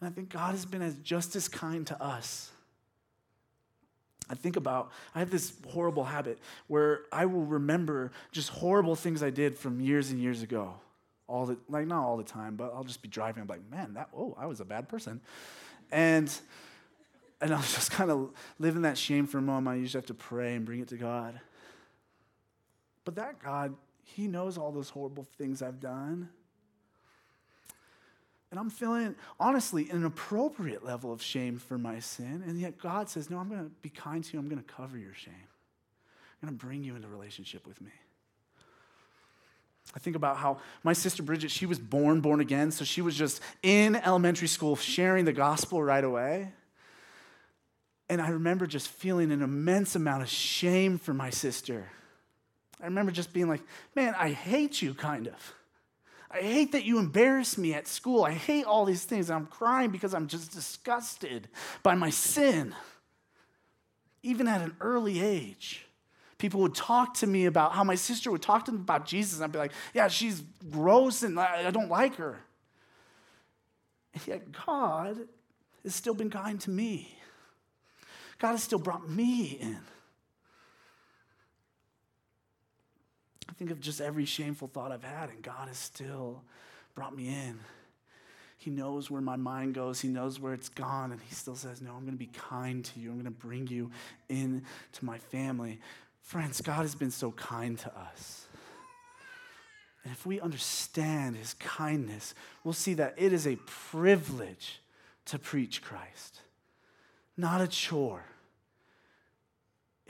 And 0.00 0.10
I 0.10 0.12
think 0.12 0.28
God 0.28 0.56
has 0.56 0.64
been 0.64 0.82
as 0.82 0.96
just 1.04 1.36
as 1.36 1.46
kind 1.46 1.86
to 1.86 2.02
us. 2.02 2.50
I 4.28 4.34
think 4.34 4.56
about, 4.56 4.90
I 5.14 5.20
have 5.20 5.30
this 5.30 5.52
horrible 5.68 6.02
habit 6.02 6.40
where 6.66 7.02
I 7.12 7.26
will 7.26 7.44
remember 7.44 8.10
just 8.32 8.48
horrible 8.48 8.96
things 8.96 9.22
I 9.22 9.30
did 9.30 9.56
from 9.56 9.80
years 9.80 10.10
and 10.10 10.20
years 10.20 10.42
ago. 10.42 10.74
All 11.28 11.46
the, 11.46 11.56
like 11.68 11.86
not 11.86 12.02
all 12.02 12.16
the 12.16 12.24
time, 12.24 12.56
but 12.56 12.72
I'll 12.74 12.82
just 12.82 13.02
be 13.02 13.08
driving. 13.08 13.42
I'm 13.42 13.46
like, 13.46 13.70
man, 13.70 13.94
that, 13.94 14.08
oh, 14.12 14.36
I 14.36 14.46
was 14.46 14.58
a 14.58 14.64
bad 14.64 14.88
person. 14.88 15.20
And, 15.92 16.28
and 17.40 17.54
I'll 17.54 17.60
just 17.60 17.92
kind 17.92 18.10
of 18.10 18.30
live 18.58 18.74
in 18.74 18.82
that 18.82 18.98
shame 18.98 19.28
for 19.28 19.38
a 19.38 19.42
moment. 19.42 19.76
I 19.76 19.78
usually 19.78 20.00
have 20.00 20.08
to 20.08 20.14
pray 20.14 20.56
and 20.56 20.66
bring 20.66 20.80
it 20.80 20.88
to 20.88 20.96
God. 20.96 21.40
But 23.10 23.24
that 23.24 23.42
God, 23.42 23.74
He 24.04 24.28
knows 24.28 24.56
all 24.56 24.70
those 24.70 24.88
horrible 24.88 25.26
things 25.36 25.62
I've 25.62 25.80
done. 25.80 26.28
And 28.52 28.60
I'm 28.60 28.70
feeling, 28.70 29.16
honestly, 29.40 29.90
an 29.90 30.04
appropriate 30.04 30.84
level 30.84 31.12
of 31.12 31.20
shame 31.20 31.58
for 31.58 31.76
my 31.76 31.98
sin. 31.98 32.44
And 32.46 32.60
yet 32.60 32.78
God 32.78 33.08
says, 33.08 33.28
No, 33.28 33.38
I'm 33.38 33.48
going 33.48 33.64
to 33.64 33.70
be 33.82 33.88
kind 33.88 34.22
to 34.22 34.32
you. 34.32 34.38
I'm 34.38 34.48
going 34.48 34.62
to 34.62 34.72
cover 34.72 34.96
your 34.96 35.12
shame. 35.12 35.34
I'm 36.40 36.48
going 36.50 36.56
to 36.56 36.64
bring 36.64 36.84
you 36.84 36.94
into 36.94 37.08
relationship 37.08 37.66
with 37.66 37.80
me. 37.80 37.90
I 39.92 39.98
think 39.98 40.14
about 40.14 40.36
how 40.36 40.58
my 40.84 40.92
sister 40.92 41.24
Bridget, 41.24 41.50
she 41.50 41.66
was 41.66 41.80
born, 41.80 42.20
born 42.20 42.38
again. 42.38 42.70
So 42.70 42.84
she 42.84 43.02
was 43.02 43.16
just 43.16 43.42
in 43.64 43.96
elementary 43.96 44.46
school 44.46 44.76
sharing 44.76 45.24
the 45.24 45.32
gospel 45.32 45.82
right 45.82 46.04
away. 46.04 46.52
And 48.08 48.22
I 48.22 48.28
remember 48.28 48.68
just 48.68 48.86
feeling 48.86 49.32
an 49.32 49.42
immense 49.42 49.96
amount 49.96 50.22
of 50.22 50.28
shame 50.28 50.96
for 50.96 51.12
my 51.12 51.30
sister 51.30 51.88
I 52.82 52.86
remember 52.86 53.12
just 53.12 53.32
being 53.32 53.48
like, 53.48 53.62
man, 53.94 54.14
I 54.18 54.30
hate 54.30 54.80
you, 54.80 54.94
kind 54.94 55.26
of. 55.26 55.54
I 56.30 56.38
hate 56.38 56.72
that 56.72 56.84
you 56.84 56.98
embarrass 56.98 57.58
me 57.58 57.74
at 57.74 57.88
school. 57.88 58.24
I 58.24 58.32
hate 58.32 58.64
all 58.64 58.84
these 58.84 59.04
things. 59.04 59.30
I'm 59.30 59.46
crying 59.46 59.90
because 59.90 60.14
I'm 60.14 60.28
just 60.28 60.52
disgusted 60.52 61.48
by 61.82 61.94
my 61.94 62.10
sin. 62.10 62.74
Even 64.22 64.46
at 64.46 64.60
an 64.60 64.76
early 64.80 65.20
age, 65.20 65.86
people 66.38 66.60
would 66.60 66.74
talk 66.74 67.14
to 67.14 67.26
me 67.26 67.46
about 67.46 67.72
how 67.72 67.82
my 67.82 67.96
sister 67.96 68.30
would 68.30 68.42
talk 68.42 68.64
to 68.66 68.70
them 68.70 68.80
about 68.80 69.06
Jesus. 69.06 69.36
And 69.36 69.44
I'd 69.44 69.52
be 69.52 69.58
like, 69.58 69.72
yeah, 69.92 70.06
she's 70.08 70.42
gross 70.70 71.22
and 71.22 71.38
I 71.38 71.70
don't 71.70 71.90
like 71.90 72.16
her. 72.16 72.38
And 74.14 74.26
yet, 74.26 74.52
God 74.66 75.18
has 75.82 75.94
still 75.94 76.14
been 76.14 76.30
kind 76.30 76.60
to 76.60 76.70
me. 76.70 77.16
God 78.38 78.52
has 78.52 78.62
still 78.62 78.78
brought 78.78 79.08
me 79.08 79.58
in. 79.60 79.78
Think 83.60 83.70
of 83.70 83.78
just 83.78 84.00
every 84.00 84.24
shameful 84.24 84.68
thought 84.68 84.90
I've 84.90 85.04
had, 85.04 85.28
and 85.28 85.42
God 85.42 85.68
has 85.68 85.76
still 85.76 86.40
brought 86.94 87.14
me 87.14 87.28
in. 87.28 87.58
He 88.56 88.70
knows 88.70 89.10
where 89.10 89.20
my 89.20 89.36
mind 89.36 89.74
goes. 89.74 90.00
He 90.00 90.08
knows 90.08 90.40
where 90.40 90.54
it's 90.54 90.70
gone. 90.70 91.12
And 91.12 91.20
he 91.20 91.34
still 91.34 91.56
says, 91.56 91.82
No, 91.82 91.90
I'm 91.90 92.00
going 92.00 92.12
to 92.12 92.18
be 92.18 92.30
kind 92.32 92.82
to 92.86 93.00
you. 93.00 93.10
I'm 93.10 93.16
going 93.16 93.26
to 93.26 93.30
bring 93.30 93.66
you 93.66 93.90
into 94.30 94.62
my 95.02 95.18
family. 95.18 95.78
Friends, 96.22 96.62
God 96.62 96.80
has 96.80 96.94
been 96.94 97.10
so 97.10 97.32
kind 97.32 97.78
to 97.80 97.94
us. 97.98 98.46
And 100.04 100.12
if 100.14 100.24
we 100.24 100.40
understand 100.40 101.36
his 101.36 101.52
kindness, 101.52 102.34
we'll 102.64 102.72
see 102.72 102.94
that 102.94 103.12
it 103.18 103.34
is 103.34 103.46
a 103.46 103.56
privilege 103.66 104.80
to 105.26 105.38
preach 105.38 105.82
Christ, 105.82 106.40
not 107.36 107.60
a 107.60 107.68
chore. 107.68 108.24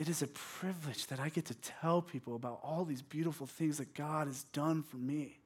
It 0.01 0.09
is 0.09 0.23
a 0.23 0.27
privilege 0.27 1.05
that 1.07 1.19
I 1.19 1.29
get 1.29 1.45
to 1.45 1.53
tell 1.53 2.01
people 2.01 2.35
about 2.35 2.59
all 2.63 2.85
these 2.85 3.03
beautiful 3.03 3.45
things 3.45 3.77
that 3.77 3.93
God 3.93 4.25
has 4.25 4.45
done 4.45 4.81
for 4.81 4.97
me. 4.97 5.37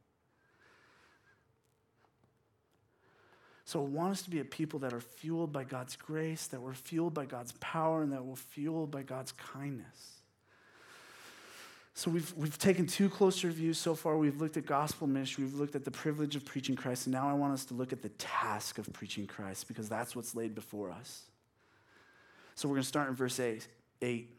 So 3.66 3.82
I 3.82 3.84
want 3.84 4.14
us 4.14 4.22
to 4.22 4.30
be 4.30 4.40
a 4.40 4.46
people 4.46 4.80
that 4.80 4.94
are 4.94 5.02
fueled 5.02 5.52
by 5.52 5.66
God's 5.66 5.98
grace, 5.98 6.48
that 6.48 6.62
we're 6.62 6.74
fueled 6.74 7.14
by 7.14 7.26
God's 7.26 7.52
power, 7.60 8.02
and 8.02 8.14
that 8.14 8.24
we're 8.24 8.38
fueled 8.38 8.92
by 8.92 9.04
God's 9.04 9.34
kindness. 9.34 10.22
So 11.94 12.10
we've, 12.10 12.34
we've 12.38 12.58
taken 12.58 12.88
two 12.88 13.10
closer 13.10 13.50
views 13.50 13.78
so 13.78 13.94
far. 13.94 14.18
We've 14.18 14.40
looked 14.40 14.56
at 14.56 14.66
gospel 14.66 15.06
ministry, 15.06 15.44
we've 15.44 15.56
looked 15.56 15.76
at 15.76 15.84
the 15.84 15.92
privilege 15.92 16.38
of 16.38 16.46
preaching 16.46 16.78
Christ, 16.78 17.08
and 17.08 17.14
now 17.14 17.30
I 17.30 17.34
want 17.34 17.52
us 17.52 17.66
to 17.66 17.74
look 17.74 17.92
at 17.92 18.02
the 18.02 18.10
task 18.10 18.78
of 18.78 18.94
preaching 18.94 19.28
Christ 19.28 19.68
because 19.68 19.90
that's 19.90 20.16
what's 20.16 20.34
laid 20.34 20.56
before 20.56 20.92
us. 20.92 21.24
So 22.56 22.70
we're 22.70 22.76
going 22.76 22.84
to 22.84 22.88
start 22.88 23.10
in 23.10 23.16
verse 23.16 23.38
8. 23.38 23.68
8. 24.02 24.32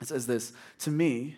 It 0.00 0.08
says 0.08 0.26
this 0.26 0.52
To 0.80 0.90
me, 0.90 1.36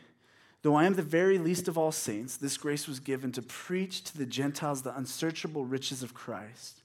though 0.62 0.74
I 0.74 0.84
am 0.84 0.94
the 0.94 1.02
very 1.02 1.38
least 1.38 1.68
of 1.68 1.78
all 1.78 1.92
saints, 1.92 2.36
this 2.36 2.56
grace 2.56 2.88
was 2.88 3.00
given 3.00 3.32
to 3.32 3.42
preach 3.42 4.02
to 4.04 4.18
the 4.18 4.26
Gentiles 4.26 4.82
the 4.82 4.96
unsearchable 4.96 5.64
riches 5.64 6.02
of 6.02 6.14
Christ 6.14 6.82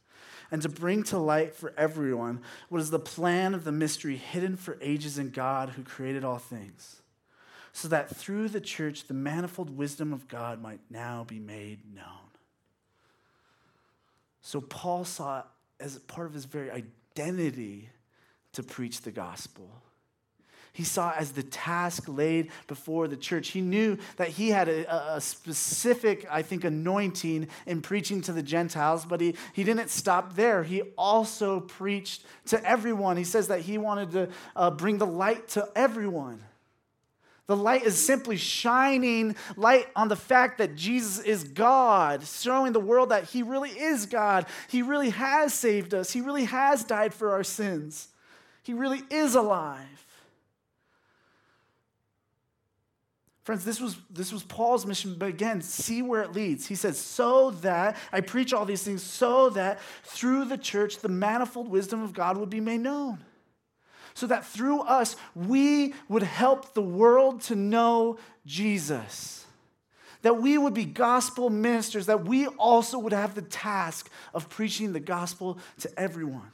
and 0.52 0.62
to 0.62 0.70
bring 0.70 1.04
to 1.04 1.18
light 1.18 1.56
for 1.56 1.74
everyone 1.78 2.42
what 2.70 2.82
is 2.82 2.92
the 2.92 3.00
plan 3.00 3.54
of 3.56 3.64
the 3.64 3.72
mystery 3.72 4.18
hidden 4.18 4.56
for 4.56 4.78
ages 4.82 5.18
in 5.18 5.32
God 5.32 5.70
who 5.70 5.84
created 5.84 6.24
all 6.24 6.38
things, 6.38 7.02
so 7.72 7.88
that 7.88 8.16
through 8.16 8.50
the 8.50 8.62
church 8.62 9.08
the 9.08 9.14
manifold 9.16 9.76
wisdom 9.76 10.14
of 10.14 10.28
God 10.28 10.62
might 10.62 10.82
now 10.92 11.24
be 11.24 11.40
made 11.40 11.80
known. 11.94 12.06
So 14.42 14.62
Paul 14.62 15.06
saw 15.06 15.44
as 15.80 15.98
part 16.00 16.28
of 16.28 16.34
his 16.34 16.46
very 16.46 16.70
identity 16.70 17.90
to 18.52 18.62
preach 18.62 19.02
the 19.02 19.12
gospel 19.12 19.82
he 20.74 20.84
saw 20.84 21.12
as 21.12 21.34
the 21.34 21.44
task 21.44 22.06
laid 22.08 22.50
before 22.66 23.08
the 23.08 23.16
church. 23.16 23.50
He 23.50 23.62
knew 23.62 23.98
that 24.18 24.30
he 24.30 24.50
had 24.50 24.68
a, 24.68 25.16
a, 25.16 25.22
specific, 25.22 26.26
I 26.32 26.42
think, 26.42 26.64
anointing 26.64 27.48
in 27.68 27.82
preaching 27.84 28.22
to 28.24 28.34
the 28.34 28.42
Gentiles, 28.42 29.06
but 29.06 29.22
he, 29.22 29.36
he 29.54 29.64
didn't 29.64 29.92
stop 29.92 30.36
there. 30.36 30.64
He 30.64 30.82
also 30.98 31.60
preached 31.60 32.26
to 32.48 32.64
everyone. 32.68 33.18
He 33.18 33.24
says 33.24 33.50
that 33.50 33.62
he 33.62 33.78
wanted 33.78 34.12
to 34.12 34.30
uh, 34.56 34.72
bring 34.72 34.98
the 34.98 35.06
light 35.06 35.48
to 35.50 35.70
everyone. 35.76 36.44
The 37.46 37.56
light 37.58 37.84
is 37.84 38.04
simply 38.04 38.38
shining 38.38 39.36
light 39.56 39.88
on 39.96 40.08
the 40.08 40.16
fact 40.16 40.58
that 40.58 40.76
Jesus 40.76 41.20
is 41.20 41.44
God, 41.44 42.26
showing 42.26 42.72
the 42.72 42.80
world 42.80 43.10
that 43.10 43.26
He 43.26 43.44
really 43.44 43.70
is 43.70 44.06
God. 44.06 44.46
He 44.70 44.82
really 44.82 45.10
has 45.10 45.54
saved 45.54 45.94
us. 45.94 46.14
He 46.14 46.22
really 46.22 46.46
has 46.46 46.86
died 46.86 47.14
for 47.14 47.32
our 47.32 47.44
sins. 47.44 48.08
He 48.64 48.74
really 48.74 49.02
is 49.10 49.36
alive. 49.36 50.06
Friends, 53.44 53.66
this 53.66 53.82
was, 53.82 53.98
this 54.10 54.32
was 54.32 54.42
Paul's 54.44 54.86
mission, 54.86 55.16
but 55.18 55.28
again, 55.28 55.62
see 55.62 56.02
where 56.02 56.22
it 56.22 56.32
leads. 56.32 56.66
He 56.66 56.76
says, 56.76 56.98
So 56.98 57.52
that, 57.52 57.98
I 58.12 58.22
preach 58.22 58.54
all 58.54 58.64
these 58.64 58.84
things, 58.84 59.04
so 59.04 59.50
that 59.52 59.80
through 60.04 60.46
the 60.46 60.58
church, 60.58 61.00
the 61.00 61.10
manifold 61.10 61.68
wisdom 61.68 62.02
of 62.02 62.14
God 62.14 62.38
would 62.38 62.50
be 62.50 62.62
made 62.62 62.80
known. 62.80 63.24
So 64.14 64.28
that 64.28 64.46
through 64.46 64.82
us, 64.82 65.16
we 65.36 65.94
would 66.08 66.24
help 66.24 66.74
the 66.74 66.82
world 66.82 67.42
to 67.44 67.56
know 67.56 68.18
Jesus. 68.46 69.46
That 70.22 70.42
we 70.42 70.58
would 70.58 70.74
be 70.74 70.86
gospel 70.86 71.50
ministers, 71.50 72.06
that 72.06 72.24
we 72.26 72.48
also 72.48 72.98
would 72.98 73.12
have 73.12 73.36
the 73.36 73.42
task 73.42 74.10
of 74.34 74.48
preaching 74.50 74.94
the 74.94 75.02
gospel 75.02 75.58
to 75.80 76.00
everyone. 76.00 76.52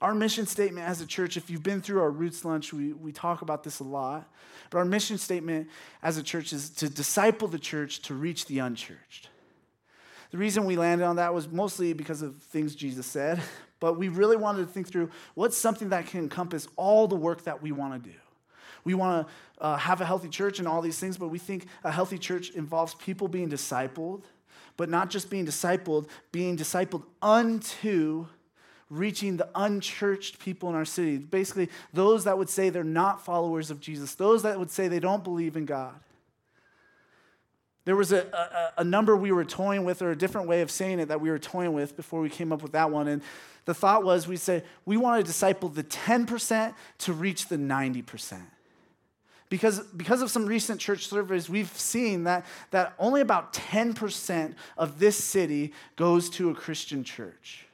Our 0.00 0.14
mission 0.14 0.46
statement 0.46 0.86
as 0.86 1.00
a 1.00 1.06
church, 1.06 1.36
if 1.36 1.50
you've 1.50 1.62
been 1.62 1.80
through 1.80 2.00
our 2.00 2.10
Roots 2.10 2.44
Lunch, 2.44 2.72
we, 2.72 2.92
we 2.92 3.10
talk 3.10 3.42
about 3.42 3.64
this 3.64 3.80
a 3.80 3.84
lot. 3.84 4.30
But 4.70 4.78
our 4.78 4.84
mission 4.84 5.18
statement 5.18 5.68
as 6.02 6.16
a 6.18 6.22
church 6.22 6.52
is 6.52 6.70
to 6.70 6.88
disciple 6.88 7.48
the 7.48 7.58
church 7.58 8.00
to 8.02 8.14
reach 8.14 8.46
the 8.46 8.60
unchurched. 8.60 9.28
The 10.30 10.38
reason 10.38 10.66
we 10.66 10.76
landed 10.76 11.04
on 11.04 11.16
that 11.16 11.32
was 11.34 11.48
mostly 11.48 11.94
because 11.94 12.22
of 12.22 12.36
things 12.36 12.76
Jesus 12.76 13.06
said, 13.06 13.40
but 13.80 13.98
we 13.98 14.08
really 14.08 14.36
wanted 14.36 14.66
to 14.66 14.72
think 14.72 14.88
through 14.88 15.10
what's 15.34 15.56
something 15.56 15.88
that 15.88 16.06
can 16.06 16.20
encompass 16.20 16.68
all 16.76 17.08
the 17.08 17.16
work 17.16 17.44
that 17.44 17.62
we 17.62 17.72
want 17.72 18.02
to 18.02 18.10
do. 18.10 18.16
We 18.84 18.94
want 18.94 19.26
to 19.26 19.62
uh, 19.64 19.76
have 19.76 20.00
a 20.00 20.04
healthy 20.04 20.28
church 20.28 20.60
and 20.60 20.68
all 20.68 20.80
these 20.80 20.98
things, 20.98 21.16
but 21.16 21.28
we 21.28 21.38
think 21.38 21.66
a 21.82 21.90
healthy 21.90 22.18
church 22.18 22.50
involves 22.50 22.94
people 22.94 23.26
being 23.26 23.50
discipled, 23.50 24.22
but 24.76 24.88
not 24.88 25.10
just 25.10 25.28
being 25.28 25.44
discipled, 25.44 26.08
being 26.30 26.56
discipled 26.56 27.02
unto 27.20 28.26
reaching 28.90 29.36
the 29.36 29.48
unchurched 29.54 30.38
people 30.38 30.68
in 30.68 30.74
our 30.74 30.84
city. 30.84 31.18
Basically, 31.18 31.68
those 31.92 32.24
that 32.24 32.38
would 32.38 32.48
say 32.48 32.70
they're 32.70 32.84
not 32.84 33.24
followers 33.24 33.70
of 33.70 33.80
Jesus, 33.80 34.14
those 34.14 34.42
that 34.42 34.58
would 34.58 34.70
say 34.70 34.88
they 34.88 35.00
don't 35.00 35.24
believe 35.24 35.56
in 35.56 35.64
God. 35.64 35.94
There 37.84 37.96
was 37.96 38.12
a, 38.12 38.26
a, 38.76 38.82
a, 38.82 38.84
number 38.84 39.16
we 39.16 39.32
were 39.32 39.46
toying 39.46 39.86
with, 39.86 40.02
or 40.02 40.10
a 40.10 40.16
different 40.16 40.46
way 40.46 40.60
of 40.60 40.70
saying 40.70 41.00
it 41.00 41.08
that 41.08 41.22
we 41.22 41.30
were 41.30 41.38
toying 41.38 41.72
with 41.72 41.96
before 41.96 42.20
we 42.20 42.28
came 42.28 42.52
up 42.52 42.60
with 42.60 42.72
that 42.72 42.90
one. 42.90 43.08
And 43.08 43.22
the 43.64 43.72
thought 43.72 44.04
was 44.04 44.28
we 44.28 44.36
said 44.36 44.64
we 44.84 44.98
want 44.98 45.24
to 45.24 45.26
disciple 45.26 45.70
the 45.70 45.84
10% 45.84 46.74
to 46.98 47.12
reach 47.14 47.48
the 47.48 47.56
90%. 47.56 48.42
Because, 49.48 49.80
because 49.80 50.20
of 50.20 50.30
some 50.30 50.44
recent 50.44 50.80
church 50.80 51.06
surveys, 51.06 51.48
we've 51.48 51.74
seen 51.74 52.24
that, 52.24 52.44
that 52.72 52.92
only 52.98 53.22
about 53.22 53.54
10% 53.54 54.54
of 54.76 54.98
this 54.98 55.16
city 55.16 55.72
goes 55.96 56.28
to 56.30 56.50
a 56.50 56.54
Christian 56.54 57.04
church. 57.04 57.67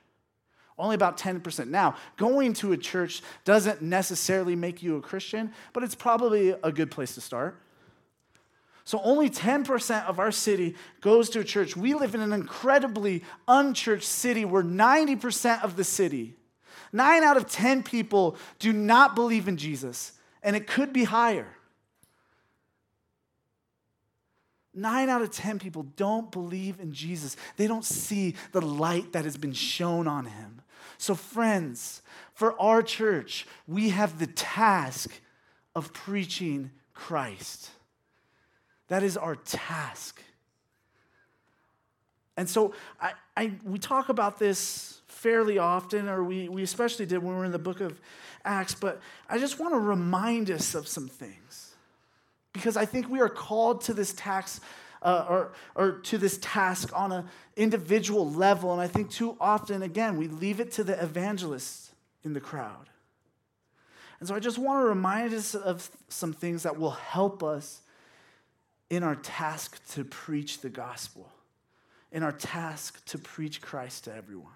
Only 0.79 0.95
about 0.97 1.19
10%. 1.19 1.69
Now, 1.69 1.97
going 2.17 2.53
to 2.55 2.73
a 2.73 2.77
church 2.77 3.23
doesn't 3.45 3.81
necessarily 3.81 4.57
make 4.57 4.83
you 4.83 4.97
a 4.97 5.01
Christian, 5.01 5.53
but 5.73 5.85
it's 5.85 5.95
probably 5.95 6.51
a 6.51 6.73
good 6.73 6.91
place 6.91 7.15
to 7.15 7.21
start. 7.21 7.61
So, 8.85 9.01
only 9.03 9.31
10% 9.31 10.05
of 10.07 10.19
our 10.19 10.33
city 10.33 10.75
goes 11.01 11.31
to 11.31 11.41
a 11.41 11.45
church. 11.45 11.77
We 11.77 11.95
live 11.95 12.15
in 12.15 12.21
an 12.21 12.33
incredibly 12.33 13.23
unchurched 13.49 14.05
city 14.07 14.45
where 14.45 14.63
90% 14.63 15.63
of 15.63 15.77
the 15.77 15.85
city, 15.85 16.37
nine 16.93 17.23
out 17.23 17.37
of 17.37 17.47
10 17.47 17.83
people, 17.83 18.37
do 18.59 18.73
not 18.73 19.15
believe 19.15 19.49
in 19.49 19.57
Jesus, 19.57 20.13
and 20.43 20.55
it 20.55 20.67
could 20.67 20.93
be 20.93 21.05
higher. 21.05 21.49
Nine 24.75 25.09
out 25.09 25.23
of 25.23 25.31
10 25.31 25.61
people 25.61 25.85
don't 25.97 26.33
believe 26.33 26.81
in 26.81 26.93
Jesus. 26.93 27.37
They 27.57 27.69
don't 27.69 27.85
see 27.85 28.35
the 28.51 28.61
light 28.61 29.13
that 29.13 29.25
has 29.25 29.37
been 29.37 29.53
shown 29.53 30.09
on 30.09 30.27
him. 30.27 30.61
So, 30.99 31.15
friends, 31.15 32.03
for 32.33 32.61
our 32.61 32.83
church, 32.83 33.47
we 33.67 33.91
have 33.91 34.19
the 34.19 34.27
task 34.27 35.11
of 35.75 35.93
preaching 35.93 36.71
Christ. 36.95 37.71
That 38.89 39.03
is 39.03 39.17
our 39.17 39.37
task. 39.37 40.23
And 42.37 42.49
so 42.49 42.75
I, 43.01 43.13
I, 43.37 43.53
we 43.65 43.79
talk 43.79 44.09
about 44.09 44.39
this 44.39 45.01
fairly 45.07 45.59
often, 45.59 46.09
or 46.09 46.23
we, 46.23 46.49
we 46.49 46.63
especially 46.63 47.07
did 47.07 47.19
when 47.19 47.33
we 47.33 47.39
were 47.39 47.45
in 47.45 47.53
the 47.53 47.59
book 47.59 47.81
of 47.81 48.01
Acts, 48.45 48.75
but 48.75 49.01
I 49.29 49.39
just 49.39 49.59
want 49.59 49.73
to 49.73 49.79
remind 49.79 50.51
us 50.51 50.75
of 50.75 50.87
some 50.87 51.09
things. 51.09 51.75
Because 52.53 52.77
I 52.77 52.85
think 52.85 53.09
we 53.09 53.21
are 53.21 53.29
called 53.29 53.81
to 53.83 53.95
this 53.95 54.13
task 54.13 54.63
uh, 55.05 55.27
or, 55.29 55.53
or 55.75 55.93
to 55.93 56.19
this 56.19 56.39
task 56.39 56.91
on 56.99 57.13
an 57.13 57.27
individual 57.57 58.29
level. 58.29 58.73
And 58.73 58.81
I 58.81 58.89
think 58.89 59.11
too 59.11 59.37
often, 59.39 59.83
again, 59.83 60.17
we 60.17 60.29
leave 60.29 60.59
it 60.59 60.73
to 60.73 60.85
the 60.85 61.01
evangelists 61.01 61.93
in 62.25 62.33
the 62.33 62.41
crowd. 62.41 62.89
And 64.19 64.29
so 64.29 64.35
I 64.35 64.41
just 64.41 64.59
want 64.59 64.83
to 64.83 64.89
remind 64.89 65.35
us 65.35 65.55
of 65.55 65.91
some 66.09 66.33
things 66.33 66.63
that 66.63 66.79
will 66.79 66.93
help 66.93 67.43
us 67.43 67.83
in 68.89 69.03
our 69.03 69.17
task 69.17 69.87
to 69.93 70.05
preach 70.05 70.61
the 70.61 70.71
gospel, 70.71 71.29
in 72.11 72.23
our 72.23 72.33
task 72.33 73.05
to 73.07 73.19
preach 73.19 73.61
Christ 73.61 74.05
to 74.05 74.15
everyone. 74.15 74.53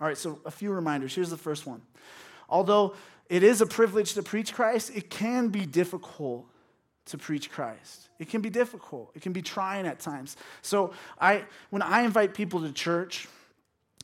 All 0.00 0.06
right, 0.06 0.16
so 0.16 0.40
a 0.44 0.50
few 0.50 0.70
reminders. 0.72 1.14
Here's 1.14 1.30
the 1.30 1.36
first 1.36 1.66
one. 1.66 1.80
Although 2.48 2.94
it 3.28 3.42
is 3.42 3.60
a 3.60 3.66
privilege 3.66 4.14
to 4.14 4.22
preach 4.22 4.52
Christ, 4.52 4.92
it 4.94 5.10
can 5.10 5.48
be 5.48 5.66
difficult 5.66 6.46
to 7.06 7.18
preach 7.18 7.50
Christ. 7.50 8.08
It 8.18 8.28
can 8.28 8.40
be 8.40 8.50
difficult. 8.50 9.10
It 9.14 9.22
can 9.22 9.32
be 9.32 9.42
trying 9.42 9.86
at 9.86 10.00
times. 10.00 10.36
So 10.62 10.92
I 11.20 11.44
when 11.70 11.82
I 11.82 12.02
invite 12.02 12.34
people 12.34 12.60
to 12.62 12.72
church, 12.72 13.28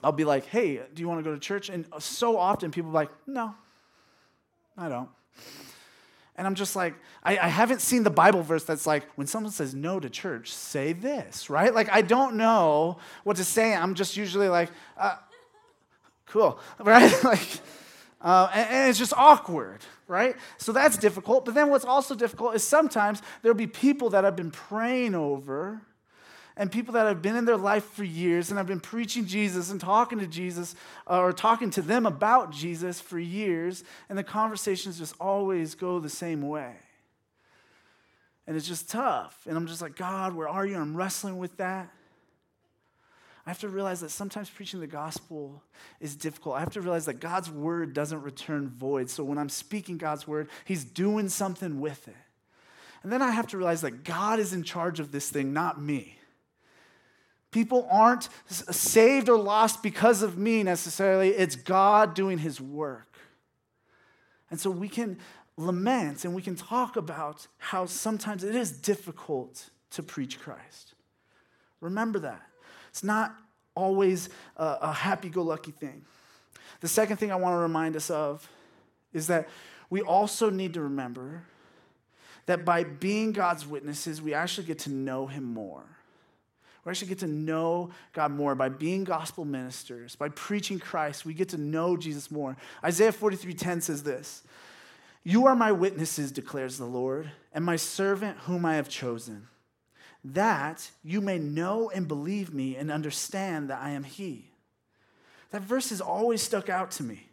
I'll 0.03 0.13
be 0.13 0.25
like, 0.25 0.47
"Hey, 0.47 0.81
do 0.95 1.01
you 1.01 1.09
want 1.09 1.21
to 1.21 1.25
go 1.25 1.35
to 1.35 1.41
church?" 1.41 1.69
And 1.69 1.87
so 1.99 2.37
often 2.37 2.71
people 2.71 2.91
are 2.91 2.95
like, 2.95 3.11
"No, 3.27 3.55
I 4.77 4.89
don't." 4.89 5.09
And 6.41 6.47
I'm 6.47 6.55
just 6.55 6.75
like, 6.75 6.95
I, 7.23 7.37
I, 7.37 7.49
haven't 7.49 7.83
seen 7.83 8.03
the 8.03 8.09
Bible 8.09 8.41
verse 8.43 8.65
that's 8.65 8.87
like, 8.87 9.05
when 9.17 9.27
someone 9.27 9.53
says 9.53 9.75
no 9.75 10.01
to 10.01 10.09
church, 10.09 10.51
say 10.51 10.95
this, 10.95 11.51
right? 11.51 11.75
Like, 11.75 11.91
I 11.93 12.01
don't 12.01 12.37
know 12.37 12.97
what 13.25 13.37
to 13.37 13.45
say. 13.45 13.75
I'm 13.75 13.95
just 13.95 14.17
usually 14.17 14.49
like, 14.49 14.71
uh, 14.97 15.17
cool, 16.25 16.59
right? 16.79 17.13
like, 17.25 17.47
uh, 18.21 18.51
and, 18.53 18.71
and 18.71 18.91
it's 18.91 18.99
just 18.99 19.15
awkward, 19.17 19.81
right? 20.07 20.37
So 20.59 20.73
that's 20.73 20.97
difficult. 20.97 21.45
But 21.45 21.55
then 21.55 21.71
what's 21.71 21.85
also 21.85 22.15
difficult 22.15 22.55
is 22.55 22.63
sometimes 22.63 23.23
there'll 23.43 23.57
be 23.57 23.67
people 23.67 24.11
that 24.11 24.25
I've 24.25 24.37
been 24.37 24.51
praying 24.51 25.15
over 25.15 25.81
and 26.57 26.71
people 26.71 26.93
that 26.95 27.07
have 27.07 27.23
been 27.23 27.37
in 27.37 27.47
their 27.47 27.57
life 27.57 27.85
for 27.85 28.05
years 28.05 28.51
and 28.51 28.61
I've 28.61 28.67
been 28.67 28.81
preaching 28.81 29.25
Jesus 29.25 29.71
and 29.71 29.81
talking 29.81 30.19
to 30.19 30.27
Jesus 30.27 30.75
uh, 31.09 31.19
or 31.19 31.33
talking 31.33 31.71
to 31.71 31.83
them 31.83 32.05
about 32.05 32.53
Jesus 32.53 33.01
for 33.01 33.19
years, 33.19 33.83
and 34.09 34.19
the 34.19 34.25
conversations 34.25 34.99
just 34.99 35.15
always 35.19 35.75
go 35.75 35.99
the 35.99 36.11
same 36.11 36.43
way. 36.43 36.75
And 38.47 38.57
it's 38.57 38.69
just 38.69 38.91
tough. 38.91 39.47
And 39.47 39.57
I'm 39.57 39.67
just 39.67 39.81
like, 39.81 39.97
God, 39.97 40.35
where 40.35 40.49
are 40.49 40.67
you? 40.67 40.77
I'm 40.77 40.97
wrestling 40.97 41.39
with 41.39 41.57
that. 41.59 41.89
I 43.51 43.53
have 43.53 43.59
to 43.63 43.69
realize 43.69 43.99
that 44.03 44.13
sometimes 44.13 44.49
preaching 44.49 44.79
the 44.79 44.87
gospel 44.87 45.61
is 45.99 46.15
difficult. 46.15 46.55
I 46.55 46.61
have 46.61 46.73
to 46.75 46.81
realize 46.81 47.07
that 47.07 47.19
God's 47.19 47.51
word 47.51 47.95
doesn't 47.95 48.23
return 48.23 48.69
void. 48.69 49.11
So 49.11 49.25
when 49.25 49.39
I'm 49.39 49.49
speaking 49.49 49.99
God's 49.99 50.25
word, 50.25 50.49
He's 50.65 50.85
doing 50.85 51.29
something 51.29 51.81
with 51.81 52.07
it. 52.07 52.15
And 53.03 53.11
then 53.11 53.23
I 53.23 53.33
have 53.33 53.49
to 53.49 53.57
realize 53.57 53.81
that 53.81 54.05
God 54.05 54.39
is 54.39 54.53
in 54.53 54.63
charge 54.63 55.01
of 55.01 55.11
this 55.11 55.31
thing, 55.31 55.53
not 55.53 55.83
me. 55.83 56.17
People 57.51 57.89
aren't 57.91 58.29
saved 58.47 59.29
or 59.29 59.37
lost 59.37 59.83
because 59.83 60.23
of 60.23 60.39
me 60.39 60.63
necessarily, 60.63 61.31
it's 61.31 61.57
God 61.57 62.15
doing 62.15 62.39
his 62.39 62.61
work. 62.61 63.17
And 64.49 64.61
so 64.61 64.71
we 64.71 64.89
can 64.89 65.19
lament 65.57 66.25
and 66.25 66.37
we 66.37 66.43
can 66.43 66.55
talk 66.55 66.95
about 66.95 67.49
how 67.59 67.87
sometimes 67.87 68.45
it 68.45 68.55
is 68.55 68.71
difficult 68.71 69.71
to 69.91 70.05
preach 70.05 70.39
Christ. 70.39 70.95
Remember 71.81 72.21
that. 72.21 72.47
It's 72.91 73.03
not 73.03 73.35
always 73.75 74.29
a, 74.57 74.79
a 74.83 74.93
happy 74.93 75.31
go 75.31 75.43
lucky 75.43 75.71
thing. 75.73 76.05
The 76.81 76.89
second 76.89 77.17
thing 77.17 77.33
I 77.33 77.37
want 77.37 77.55
to 77.55 77.59
remind 77.59 77.97
us 77.97 78.11
of 78.11 78.49
is 79.13 79.27
that 79.29 79.49
we 79.89 80.03
also 80.03 80.51
need 80.51 80.75
to 80.75 80.83
remember 80.83 81.45
that 82.47 82.65
by 82.65 82.85
being 82.85 83.33
God's 83.33 83.67
witnesses, 83.67 84.21
we 84.21 84.35
actually 84.35 84.67
get 84.67 84.81
to 84.81 84.91
know 84.91 85.27
him 85.27 85.45
more. 85.45 85.85
We 86.85 86.91
actually 86.91 87.09
get 87.09 87.19
to 87.21 87.27
know 87.27 87.91
God 88.13 88.33
more 88.33 88.55
by 88.55 88.71
being 88.71 89.05
gospel 89.05 89.45
ministers, 89.45 90.17
by 90.17 90.31
preaching 90.31 90.79
Christ. 90.79 91.27
We 91.27 91.35
get 91.35 91.51
to 91.51 91.59
know 91.59 91.97
Jesus 91.97 92.31
more. 92.31 92.57
Isaiah 92.83 93.13
43:10 93.13 93.83
says 93.83 94.03
this: 94.03 94.43
"You 95.23 95.47
are 95.47 95.55
my 95.55 95.73
witnesses," 95.73 96.33
declares 96.33 96.79
the 96.79 96.87
Lord, 96.87 97.31
"and 97.53 97.65
my 97.65 97.77
servant 97.77 98.39
whom 98.39 98.65
I 98.65 98.77
have 98.77 98.89
chosen, 98.89 99.49
that 100.25 100.91
you 101.03 101.21
may 101.21 101.39
know 101.39 101.91
and 101.91 102.07
believe 102.07 102.53
me 102.53 102.77
and 102.77 102.91
understand 102.91 103.71
that 103.71 103.81
I 103.81 103.91
am 103.91 104.05
He." 104.05 104.51
That 105.51 105.63
verse 105.63 105.91
has 105.91 106.01
always 106.01 106.43
stuck 106.43 106.69
out 106.69 106.91
to 106.93 107.03
me 107.03 107.31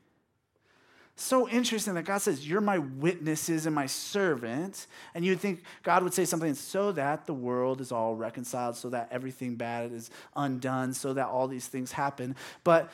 so 1.20 1.50
interesting 1.50 1.96
that 1.96 2.04
God 2.04 2.20
says, 2.20 2.48
You're 2.48 2.62
my 2.62 2.78
witnesses 2.78 3.66
and 3.66 3.74
my 3.74 3.88
servant. 3.88 4.86
And 5.16 5.26
you'd 5.26 5.40
think 5.40 5.64
God 5.82 6.04
would 6.04 6.14
say 6.14 6.26
something 6.26 6.54
so 6.54 6.92
that 6.92 7.26
the 7.26 7.34
world 7.34 7.82
is 7.82 7.92
all 7.92 8.16
reconciled, 8.16 8.76
so 8.76 8.90
that 8.92 9.10
everything 9.12 9.56
bad 9.56 9.92
is 9.92 10.12
undone, 10.36 10.94
so 10.94 11.14
that 11.14 11.28
all 11.28 11.48
these 11.48 11.68
things 11.68 11.92
happen. 11.92 12.36
But 12.64 12.92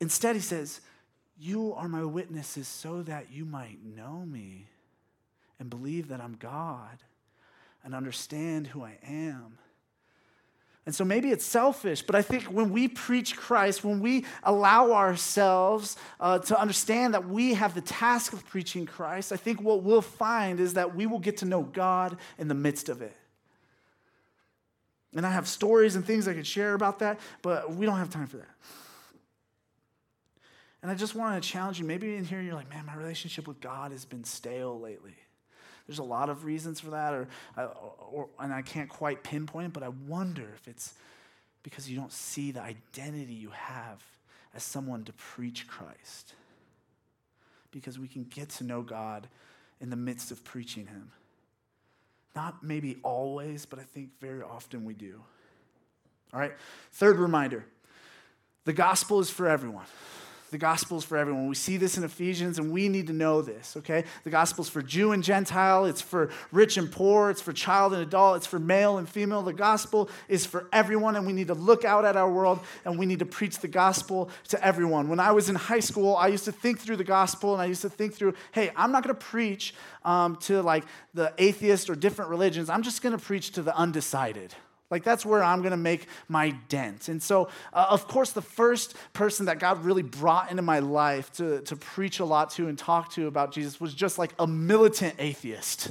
instead, 0.00 0.36
he 0.36 0.42
says, 0.42 0.80
You 1.38 1.74
are 1.74 1.88
my 1.88 2.04
witnesses 2.04 2.68
so 2.68 3.02
that 3.02 3.32
you 3.32 3.44
might 3.44 3.84
know 3.84 4.24
me 4.24 4.68
and 5.58 5.68
believe 5.68 6.08
that 6.08 6.20
I'm 6.20 6.36
God 6.38 7.02
and 7.86 7.94
understand 7.94 8.66
who 8.66 8.82
I 8.82 8.98
am. 9.06 9.58
And 10.86 10.94
so 10.94 11.04
maybe 11.04 11.30
it's 11.30 11.44
selfish, 11.44 12.02
but 12.02 12.16
I 12.16 12.22
think 12.22 12.44
when 12.44 12.70
we 12.70 12.88
preach 12.88 13.36
Christ, 13.36 13.84
when 13.84 14.00
we 14.00 14.24
allow 14.42 14.92
ourselves 14.92 15.96
uh, 16.20 16.40
to 16.40 16.60
understand 16.60 17.14
that 17.14 17.28
we 17.28 17.54
have 17.54 17.74
the 17.74 17.80
task 17.80 18.32
of 18.32 18.44
preaching 18.46 18.86
Christ, 18.86 19.32
I 19.32 19.36
think 19.36 19.62
what 19.62 19.84
we'll 19.84 20.02
find 20.02 20.58
is 20.60 20.74
that 20.74 20.94
we 20.94 21.06
will 21.06 21.20
get 21.20 21.38
to 21.38 21.44
know 21.44 21.62
God 21.62 22.18
in 22.38 22.48
the 22.48 22.54
midst 22.54 22.88
of 22.88 23.02
it. 23.02 23.16
And 25.14 25.24
I 25.24 25.30
have 25.30 25.48
stories 25.48 25.94
and 25.94 26.04
things 26.04 26.26
I 26.28 26.34
could 26.34 26.46
share 26.46 26.74
about 26.74 26.98
that, 26.98 27.20
but 27.40 27.72
we 27.72 27.86
don't 27.86 27.98
have 27.98 28.10
time 28.10 28.26
for 28.26 28.38
that. 28.38 28.54
And 30.82 30.90
I 30.90 30.94
just 30.94 31.14
want 31.14 31.40
to 31.40 31.48
challenge 31.48 31.78
you. 31.78 31.84
Maybe 31.84 32.16
in 32.16 32.24
here 32.24 32.40
you're 32.40 32.54
like, 32.54 32.68
man, 32.68 32.84
my 32.86 32.94
relationship 32.94 33.46
with 33.48 33.60
God 33.60 33.92
has 33.92 34.04
been 34.04 34.24
stale 34.24 34.78
lately. 34.78 35.14
There's 35.86 35.98
a 35.98 36.04
lot 36.04 36.28
of 36.28 36.44
reasons 36.44 36.80
for 36.80 36.90
that, 36.90 37.14
or, 37.14 37.28
or, 37.56 38.28
and 38.40 38.52
I 38.52 38.62
can't 38.62 38.88
quite 38.88 39.22
pinpoint 39.22 39.66
it, 39.66 39.72
but 39.72 39.82
I 39.82 39.88
wonder 39.88 40.48
if 40.54 40.66
it's 40.66 40.94
because 41.62 41.88
you 41.88 41.96
don't 41.96 42.12
see 42.12 42.50
the 42.50 42.62
identity 42.62 43.34
you 43.34 43.50
have 43.50 44.04
as 44.54 44.62
someone 44.62 45.04
to 45.04 45.12
preach 45.12 45.66
Christ. 45.68 46.34
Because 47.70 47.98
we 47.98 48.08
can 48.08 48.24
get 48.24 48.48
to 48.50 48.64
know 48.64 48.82
God 48.82 49.28
in 49.80 49.90
the 49.90 49.96
midst 49.96 50.30
of 50.30 50.42
preaching 50.44 50.86
Him. 50.86 51.10
Not 52.34 52.62
maybe 52.62 52.98
always, 53.02 53.64
but 53.64 53.78
I 53.78 53.82
think 53.82 54.10
very 54.20 54.42
often 54.42 54.84
we 54.84 54.94
do. 54.94 55.20
All 56.32 56.40
right, 56.40 56.52
third 56.92 57.18
reminder 57.18 57.64
the 58.64 58.72
gospel 58.72 59.20
is 59.20 59.30
for 59.30 59.46
everyone. 59.46 59.86
The 60.50 60.58
gospel 60.58 60.98
is 60.98 61.04
for 61.04 61.16
everyone. 61.16 61.48
We 61.48 61.56
see 61.56 61.76
this 61.76 61.98
in 61.98 62.04
Ephesians, 62.04 62.58
and 62.58 62.70
we 62.70 62.88
need 62.88 63.08
to 63.08 63.12
know 63.12 63.42
this, 63.42 63.76
okay? 63.78 64.04
The 64.22 64.30
gospel 64.30 64.62
is 64.62 64.68
for 64.68 64.80
Jew 64.80 65.12
and 65.12 65.22
Gentile, 65.22 65.86
it's 65.86 66.00
for 66.00 66.30
rich 66.52 66.76
and 66.76 66.90
poor, 66.90 67.30
it's 67.30 67.40
for 67.40 67.52
child 67.52 67.92
and 67.92 68.02
adult, 68.02 68.36
it's 68.36 68.46
for 68.46 68.58
male 68.58 68.98
and 68.98 69.08
female. 69.08 69.42
The 69.42 69.52
gospel 69.52 70.08
is 70.28 70.46
for 70.46 70.68
everyone, 70.72 71.16
and 71.16 71.26
we 71.26 71.32
need 71.32 71.48
to 71.48 71.54
look 71.54 71.84
out 71.84 72.04
at 72.04 72.16
our 72.16 72.30
world 72.30 72.60
and 72.84 72.98
we 72.98 73.06
need 73.06 73.18
to 73.18 73.26
preach 73.26 73.58
the 73.58 73.68
gospel 73.68 74.30
to 74.48 74.64
everyone. 74.64 75.08
When 75.08 75.20
I 75.20 75.32
was 75.32 75.48
in 75.48 75.56
high 75.56 75.80
school, 75.80 76.16
I 76.16 76.28
used 76.28 76.44
to 76.44 76.52
think 76.52 76.78
through 76.78 76.96
the 76.96 77.04
gospel 77.04 77.52
and 77.52 77.60
I 77.60 77.66
used 77.66 77.82
to 77.82 77.90
think 77.90 78.14
through, 78.14 78.34
hey, 78.52 78.70
I'm 78.76 78.92
not 78.92 79.02
going 79.02 79.16
to 79.16 79.24
preach 79.24 79.74
um, 80.04 80.36
to 80.42 80.62
like 80.62 80.84
the 81.14 81.32
atheist 81.38 81.90
or 81.90 81.96
different 81.96 82.30
religions, 82.30 82.70
I'm 82.70 82.82
just 82.82 83.02
going 83.02 83.16
to 83.16 83.22
preach 83.22 83.50
to 83.52 83.62
the 83.62 83.76
undecided. 83.76 84.54
Like, 84.90 85.02
that's 85.02 85.26
where 85.26 85.42
I'm 85.42 85.62
gonna 85.62 85.76
make 85.76 86.06
my 86.28 86.50
dent. 86.68 87.08
And 87.08 87.22
so, 87.22 87.48
uh, 87.72 87.86
of 87.90 88.06
course, 88.06 88.32
the 88.32 88.42
first 88.42 88.94
person 89.12 89.46
that 89.46 89.58
God 89.58 89.84
really 89.84 90.02
brought 90.02 90.50
into 90.50 90.62
my 90.62 90.78
life 90.78 91.32
to, 91.34 91.60
to 91.62 91.76
preach 91.76 92.20
a 92.20 92.24
lot 92.24 92.50
to 92.52 92.68
and 92.68 92.78
talk 92.78 93.12
to 93.12 93.26
about 93.26 93.52
Jesus 93.52 93.80
was 93.80 93.94
just 93.94 94.18
like 94.18 94.32
a 94.38 94.46
militant 94.46 95.16
atheist. 95.18 95.90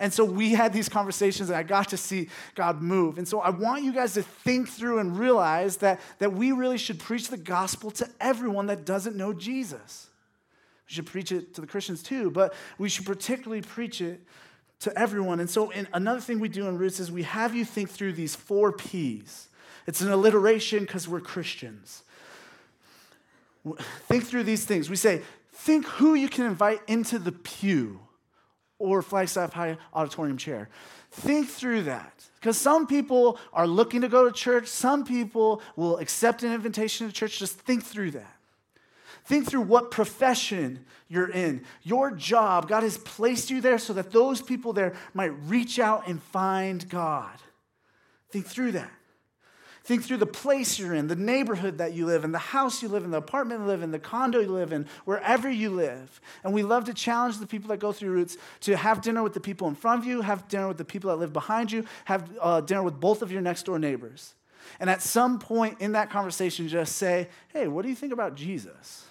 And 0.00 0.12
so 0.12 0.24
we 0.24 0.52
had 0.52 0.72
these 0.72 0.88
conversations, 0.88 1.48
and 1.48 1.58
I 1.58 1.64
got 1.64 1.88
to 1.88 1.96
see 1.96 2.28
God 2.54 2.80
move. 2.80 3.18
And 3.18 3.26
so 3.26 3.40
I 3.40 3.50
want 3.50 3.82
you 3.82 3.92
guys 3.92 4.14
to 4.14 4.22
think 4.22 4.68
through 4.68 5.00
and 5.00 5.18
realize 5.18 5.78
that, 5.78 6.00
that 6.20 6.32
we 6.32 6.52
really 6.52 6.78
should 6.78 7.00
preach 7.00 7.28
the 7.28 7.36
gospel 7.36 7.90
to 7.92 8.08
everyone 8.20 8.66
that 8.66 8.84
doesn't 8.84 9.16
know 9.16 9.32
Jesus. 9.32 10.06
We 10.88 10.94
should 10.94 11.06
preach 11.06 11.32
it 11.32 11.52
to 11.54 11.60
the 11.60 11.66
Christians 11.66 12.02
too, 12.02 12.30
but 12.30 12.54
we 12.78 12.88
should 12.88 13.06
particularly 13.06 13.60
preach 13.60 14.00
it 14.00 14.20
to 14.80 14.96
everyone. 14.98 15.40
And 15.40 15.50
so, 15.50 15.70
in, 15.70 15.88
another 15.92 16.20
thing 16.20 16.38
we 16.38 16.48
do 16.48 16.68
in 16.68 16.78
Roots 16.78 17.00
is 17.00 17.10
we 17.10 17.24
have 17.24 17.54
you 17.54 17.64
think 17.64 17.90
through 17.90 18.12
these 18.12 18.34
four 18.34 18.72
P's. 18.72 19.48
It's 19.86 20.00
an 20.00 20.10
alliteration 20.10 20.80
because 20.80 21.08
we're 21.08 21.20
Christians. 21.20 22.02
Think 24.06 24.24
through 24.24 24.44
these 24.44 24.64
things. 24.64 24.88
We 24.88 24.96
say, 24.96 25.22
think 25.52 25.86
who 25.86 26.14
you 26.14 26.28
can 26.28 26.44
invite 26.44 26.80
into 26.86 27.18
the 27.18 27.32
pew 27.32 28.00
or 28.78 29.02
Flagstaff 29.02 29.52
High 29.52 29.76
auditorium 29.92 30.36
chair. 30.36 30.68
Think 31.10 31.48
through 31.48 31.82
that. 31.84 32.24
Because 32.36 32.56
some 32.56 32.86
people 32.86 33.38
are 33.52 33.66
looking 33.66 34.02
to 34.02 34.08
go 34.08 34.24
to 34.24 34.32
church, 34.32 34.68
some 34.68 35.04
people 35.04 35.62
will 35.74 35.96
accept 35.98 36.42
an 36.42 36.52
invitation 36.52 37.06
to 37.06 37.12
church. 37.12 37.38
Just 37.38 37.58
think 37.58 37.82
through 37.82 38.12
that. 38.12 38.37
Think 39.28 39.46
through 39.46 39.60
what 39.60 39.90
profession 39.90 40.86
you're 41.06 41.28
in. 41.28 41.62
Your 41.82 42.10
job, 42.10 42.66
God 42.66 42.82
has 42.82 42.96
placed 42.96 43.50
you 43.50 43.60
there 43.60 43.78
so 43.78 43.92
that 43.92 44.10
those 44.10 44.40
people 44.40 44.72
there 44.72 44.94
might 45.12 45.32
reach 45.44 45.78
out 45.78 46.08
and 46.08 46.22
find 46.22 46.88
God. 46.88 47.36
Think 48.30 48.46
through 48.46 48.72
that. 48.72 48.90
Think 49.84 50.02
through 50.02 50.16
the 50.16 50.24
place 50.24 50.78
you're 50.78 50.94
in, 50.94 51.08
the 51.08 51.14
neighborhood 51.14 51.76
that 51.76 51.92
you 51.92 52.06
live 52.06 52.24
in, 52.24 52.32
the 52.32 52.38
house 52.38 52.82
you 52.82 52.88
live 52.88 53.04
in, 53.04 53.10
the 53.10 53.18
apartment 53.18 53.60
you 53.60 53.66
live 53.66 53.82
in, 53.82 53.90
the 53.90 53.98
condo 53.98 54.40
you 54.40 54.48
live 54.48 54.72
in, 54.72 54.86
wherever 55.04 55.50
you 55.50 55.68
live. 55.68 56.22
And 56.42 56.54
we 56.54 56.62
love 56.62 56.86
to 56.86 56.94
challenge 56.94 57.36
the 57.36 57.46
people 57.46 57.68
that 57.68 57.80
go 57.80 57.92
through 57.92 58.12
roots 58.12 58.38
to 58.60 58.78
have 58.78 59.02
dinner 59.02 59.22
with 59.22 59.34
the 59.34 59.40
people 59.40 59.68
in 59.68 59.74
front 59.74 60.00
of 60.00 60.06
you, 60.06 60.22
have 60.22 60.48
dinner 60.48 60.68
with 60.68 60.78
the 60.78 60.86
people 60.86 61.10
that 61.10 61.16
live 61.16 61.34
behind 61.34 61.70
you, 61.70 61.84
have 62.06 62.30
uh, 62.40 62.62
dinner 62.62 62.82
with 62.82 62.98
both 62.98 63.20
of 63.20 63.30
your 63.30 63.42
next 63.42 63.66
door 63.66 63.78
neighbors. 63.78 64.34
And 64.80 64.88
at 64.88 65.02
some 65.02 65.38
point 65.38 65.82
in 65.82 65.92
that 65.92 66.08
conversation, 66.08 66.66
just 66.66 66.96
say, 66.96 67.28
hey, 67.52 67.68
what 67.68 67.82
do 67.82 67.90
you 67.90 67.94
think 67.94 68.14
about 68.14 68.34
Jesus? 68.34 69.04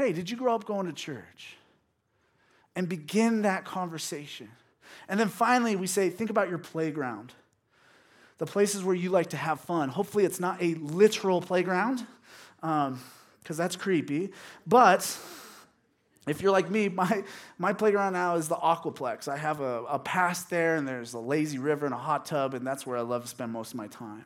Hey, 0.00 0.14
did 0.14 0.30
you 0.30 0.36
grow 0.38 0.54
up 0.54 0.64
going 0.64 0.86
to 0.86 0.94
church? 0.94 1.58
And 2.74 2.88
begin 2.88 3.42
that 3.42 3.66
conversation. 3.66 4.48
And 5.10 5.20
then 5.20 5.28
finally, 5.28 5.76
we 5.76 5.86
say, 5.86 6.08
think 6.08 6.30
about 6.30 6.48
your 6.48 6.56
playground 6.56 7.34
the 8.38 8.46
places 8.46 8.82
where 8.82 8.94
you 8.94 9.10
like 9.10 9.26
to 9.26 9.36
have 9.36 9.60
fun. 9.60 9.90
Hopefully, 9.90 10.24
it's 10.24 10.40
not 10.40 10.62
a 10.62 10.72
literal 10.76 11.42
playground, 11.42 12.06
because 12.62 12.88
um, 12.88 13.00
that's 13.46 13.76
creepy. 13.76 14.30
But 14.66 15.02
if 16.26 16.40
you're 16.40 16.50
like 16.50 16.70
me, 16.70 16.88
my, 17.04 17.22
my 17.58 17.74
playground 17.74 18.14
now 18.14 18.36
is 18.36 18.48
the 18.48 18.56
Aquaplex. 18.56 19.28
I 19.28 19.36
have 19.36 19.60
a, 19.60 19.84
a 19.84 19.98
pass 19.98 20.44
there, 20.44 20.76
and 20.76 20.88
there's 20.88 21.12
a 21.12 21.18
lazy 21.18 21.58
river 21.58 21.84
and 21.84 21.94
a 21.94 21.98
hot 21.98 22.24
tub, 22.24 22.54
and 22.54 22.66
that's 22.66 22.86
where 22.86 22.96
I 22.96 23.02
love 23.02 23.24
to 23.24 23.28
spend 23.28 23.52
most 23.52 23.72
of 23.72 23.76
my 23.76 23.88
time. 23.88 24.24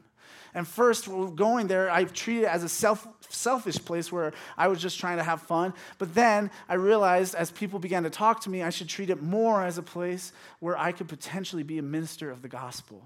And 0.54 0.66
first, 0.66 1.08
going 1.34 1.66
there, 1.66 1.90
I 1.90 2.04
treated 2.04 2.44
it 2.44 2.48
as 2.48 2.62
a 2.62 2.68
self, 2.68 3.06
selfish 3.28 3.84
place 3.84 4.12
where 4.12 4.32
I 4.56 4.68
was 4.68 4.80
just 4.80 5.00
trying 5.00 5.16
to 5.16 5.24
have 5.24 5.42
fun. 5.42 5.74
But 5.98 6.14
then 6.14 6.50
I 6.68 6.74
realized 6.74 7.34
as 7.34 7.50
people 7.50 7.80
began 7.80 8.04
to 8.04 8.10
talk 8.10 8.40
to 8.42 8.50
me, 8.50 8.62
I 8.62 8.70
should 8.70 8.88
treat 8.88 9.10
it 9.10 9.20
more 9.20 9.64
as 9.64 9.78
a 9.78 9.82
place 9.82 10.32
where 10.60 10.78
I 10.78 10.92
could 10.92 11.08
potentially 11.08 11.64
be 11.64 11.78
a 11.78 11.82
minister 11.82 12.30
of 12.30 12.40
the 12.42 12.48
gospel 12.48 13.02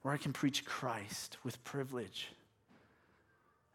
where 0.00 0.14
I 0.14 0.16
can 0.16 0.32
preach 0.32 0.64
Christ 0.64 1.36
with 1.44 1.62
privilege. 1.64 2.28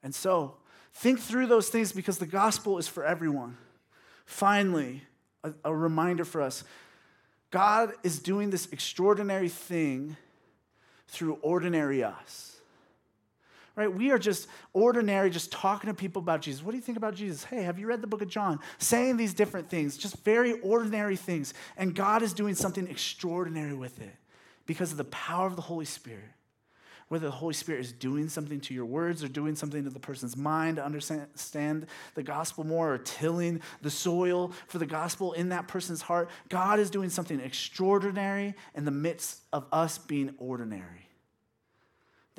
And 0.02 0.16
so, 0.16 0.56
think 0.94 1.20
through 1.20 1.48
those 1.48 1.70
things 1.70 1.92
because 1.92 2.18
the 2.18 2.26
gospel 2.26 2.78
is 2.78 2.88
for 2.88 3.04
everyone. 3.04 3.58
Finally, 4.26 5.04
a, 5.44 5.54
a 5.66 5.76
reminder 5.76 6.26
for 6.26 6.42
us 6.42 6.64
God 7.52 7.92
is 8.02 8.20
doing 8.20 8.50
this 8.50 8.68
extraordinary 8.72 9.50
thing 9.50 10.16
through 11.10 11.38
ordinary 11.42 12.02
us. 12.04 12.51
Right? 13.76 13.92
We 13.92 14.12
are 14.12 14.20
just 14.20 14.48
ordinary, 14.74 15.30
just 15.30 15.52
talking 15.52 15.90
to 15.90 15.94
people 15.94 16.22
about 16.22 16.42
Jesus. 16.42 16.62
What 16.62 16.72
do 16.72 16.78
you 16.78 16.84
think 16.84 16.98
about 16.98 17.16
Jesus? 17.16 17.46
Hey, 17.46 17.64
have 17.64 17.80
you 17.80 17.88
read 17.88 18.02
the 18.02 18.08
book 18.08 18.22
of 18.22 18.28
John? 18.28 18.60
Saying 18.80 19.18
these 19.18 19.34
different 19.34 19.70
things, 19.70 19.98
just 19.98 20.18
very 20.26 20.60
ordinary 20.60 21.16
things. 21.16 21.54
And 21.78 21.96
God 21.96 22.22
is 22.22 22.34
doing 22.34 22.54
something 22.54 22.88
extraordinary 22.88 23.74
with 23.74 24.02
it 24.02 24.16
because 24.66 24.92
of 24.92 24.98
the 24.98 25.06
power 25.06 25.48
of 25.48 25.56
the 25.56 25.62
Holy 25.62 25.86
Spirit. 25.86 26.30
Whether 27.08 27.26
the 27.26 27.32
Holy 27.32 27.54
Spirit 27.54 27.82
is 27.82 27.92
doing 27.92 28.30
something 28.30 28.62
to 28.62 28.74
your 28.74 28.86
words 28.86 29.22
or 29.22 29.28
doing 29.28 29.56
something 29.56 29.84
to 29.84 29.90
the 29.90 30.00
person's 30.00 30.38
mind 30.38 30.78
to 30.78 30.86
understand 30.86 31.88
the 32.16 32.24
gospel 32.24 32.64
more 32.64 32.94
or 32.94 32.98
tilling 32.98 33.62
the 33.82 33.90
soil 33.90 34.54
for 34.68 34.78
the 34.78 34.86
gospel 34.86 35.34
in 35.34 35.50
that 35.50 35.68
person's 35.68 36.02
heart, 36.02 36.30
God 36.48 36.80
is 36.80 36.90
doing 36.90 37.10
something 37.10 37.42
extraordinary 37.42 38.54
in 38.76 38.86
the 38.86 38.92
midst 38.92 39.42
of 39.52 39.66
us 39.74 39.98
being 39.98 40.34
ordinary. 40.38 41.11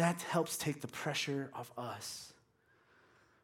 That 0.03 0.21
helps 0.23 0.57
take 0.57 0.81
the 0.81 0.89
pressure 0.89 1.49
off 1.55 1.71
us. 1.79 2.33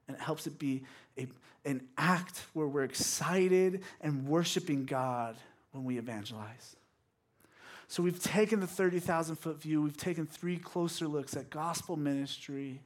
And 0.09 0.16
it 0.16 0.20
helps 0.20 0.48
it 0.48 0.59
be 0.59 0.82
a, 1.16 1.28
an 1.64 1.86
act 1.96 2.46
where 2.52 2.66
we're 2.66 2.82
excited 2.82 3.82
and 4.00 4.26
worshiping 4.26 4.84
God 4.84 5.36
when 5.70 5.84
we 5.84 5.98
evangelize. 5.98 6.74
So 7.86 8.02
we've 8.02 8.20
taken 8.20 8.59
the 8.59 8.66
30,000 8.66 9.36
foot 9.36 9.62
view, 9.62 9.82
we've 9.82 9.96
taken 9.96 10.26
three 10.26 10.56
closer 10.56 11.06
looks 11.06 11.36
at 11.36 11.48
gospel 11.48 11.94
ministry, 11.94 12.80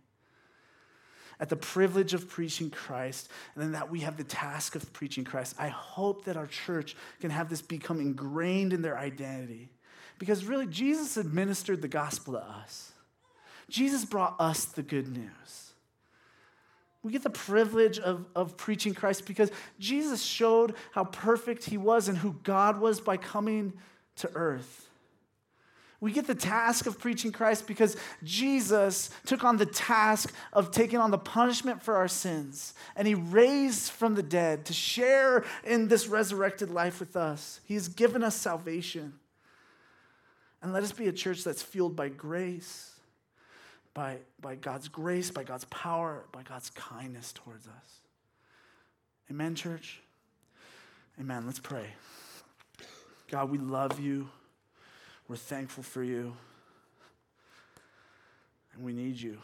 at 1.40 1.48
the 1.48 1.56
privilege 1.56 2.12
of 2.12 2.28
preaching 2.28 2.68
Christ, 2.68 3.30
and 3.54 3.64
then 3.64 3.72
that 3.72 3.90
we 3.90 4.00
have 4.00 4.18
the 4.18 4.24
task 4.24 4.74
of 4.74 4.92
preaching 4.92 5.24
Christ. 5.24 5.56
I 5.58 5.68
hope 5.68 6.26
that 6.26 6.36
our 6.36 6.46
church 6.46 6.94
can 7.22 7.30
have 7.30 7.48
this 7.48 7.62
become 7.62 8.02
ingrained 8.02 8.74
in 8.74 8.82
their 8.82 8.98
identity. 8.98 9.70
Because 10.18 10.44
really, 10.44 10.66
Jesus 10.66 11.16
administered 11.16 11.80
the 11.80 11.88
gospel 11.88 12.34
to 12.34 12.40
us. 12.40 12.91
Jesus 13.72 14.04
brought 14.04 14.36
us 14.38 14.66
the 14.66 14.82
good 14.82 15.08
news. 15.08 15.72
We 17.02 17.10
get 17.10 17.22
the 17.22 17.30
privilege 17.30 17.98
of, 17.98 18.26
of 18.36 18.56
preaching 18.56 18.94
Christ 18.94 19.26
because 19.26 19.50
Jesus 19.80 20.22
showed 20.22 20.74
how 20.92 21.04
perfect 21.04 21.64
he 21.64 21.78
was 21.78 22.06
and 22.06 22.18
who 22.18 22.36
God 22.44 22.80
was 22.80 23.00
by 23.00 23.16
coming 23.16 23.72
to 24.16 24.30
earth. 24.34 24.88
We 26.00 26.12
get 26.12 26.26
the 26.26 26.34
task 26.34 26.86
of 26.86 26.98
preaching 26.98 27.32
Christ 27.32 27.66
because 27.66 27.96
Jesus 28.22 29.08
took 29.24 29.42
on 29.42 29.56
the 29.56 29.66
task 29.66 30.34
of 30.52 30.70
taking 30.70 30.98
on 30.98 31.10
the 31.10 31.18
punishment 31.18 31.82
for 31.82 31.96
our 31.96 32.08
sins. 32.08 32.74
And 32.94 33.08
he 33.08 33.14
raised 33.14 33.90
from 33.90 34.14
the 34.14 34.22
dead 34.22 34.66
to 34.66 34.74
share 34.74 35.44
in 35.64 35.88
this 35.88 36.08
resurrected 36.08 36.70
life 36.70 37.00
with 37.00 37.16
us. 37.16 37.60
He 37.64 37.74
has 37.74 37.88
given 37.88 38.22
us 38.22 38.34
salvation. 38.34 39.14
And 40.60 40.72
let 40.72 40.82
us 40.82 40.92
be 40.92 41.08
a 41.08 41.12
church 41.12 41.42
that's 41.42 41.62
fueled 41.62 41.96
by 41.96 42.08
grace, 42.08 42.91
by, 43.94 44.18
by 44.40 44.54
God's 44.54 44.88
grace, 44.88 45.30
by 45.30 45.44
God's 45.44 45.64
power, 45.66 46.24
by 46.32 46.42
God's 46.42 46.70
kindness 46.70 47.32
towards 47.32 47.66
us. 47.66 48.00
Amen, 49.30 49.54
church? 49.54 50.00
Amen. 51.20 51.44
Let's 51.46 51.60
pray. 51.60 51.86
God, 53.30 53.50
we 53.50 53.58
love 53.58 54.00
you. 54.00 54.28
We're 55.28 55.36
thankful 55.36 55.82
for 55.82 56.02
you. 56.02 56.34
And 58.74 58.84
we 58.84 58.92
need 58.92 59.20
you. 59.20 59.38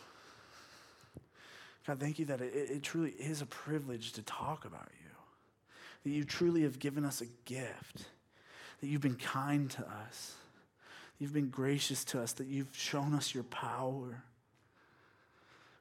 God, 1.87 2.01
thank 2.01 2.19
you 2.19 2.27
that 2.27 2.41
it, 2.41 2.53
it, 2.55 2.83
truly 2.83 3.13
is 3.13 3.41
a 3.41 3.47
privilege 3.47 4.13
to 4.13 4.23
talk 4.23 4.65
about 4.65 4.91
you. 5.03 5.11
That 6.05 6.11
you 6.11 6.25
truly 6.25 6.63
have 6.63 6.79
given 6.79 7.05
us 7.05 7.21
a 7.21 7.27
gift. 7.45 8.05
That 8.81 8.89
you've 8.89 9.01
been 9.01 9.17
kind 9.17 9.71
to 9.71 9.87
us. 10.07 10.35
You've 11.19 11.33
been 11.33 11.49
gracious 11.49 12.05
to 12.07 12.21
us. 12.21 12.33
That 12.35 12.47
you've 12.47 12.75
shown 12.77 13.15
us 13.15 13.35
your 13.35 13.45
power. 13.45 14.23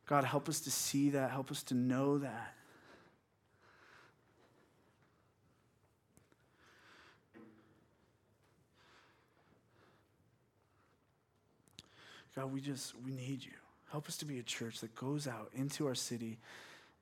God, 0.07 0.23
help 0.23 0.47
us 0.47 0.61
to 0.61 0.71
see 0.71 1.09
that. 1.11 1.31
Help 1.31 1.51
us 1.51 1.63
to 1.63 1.73
know 1.73 2.17
that. 2.17 2.53
God, 12.35 12.53
we 12.53 12.61
just, 12.61 12.93
we 13.03 13.11
need 13.11 13.43
you. 13.43 13.51
Help 13.91 14.07
us 14.07 14.15
to 14.17 14.25
be 14.25 14.39
a 14.39 14.43
church 14.43 14.79
that 14.79 14.95
goes 14.95 15.27
out 15.27 15.49
into 15.53 15.87
our 15.87 15.95
city 15.95 16.37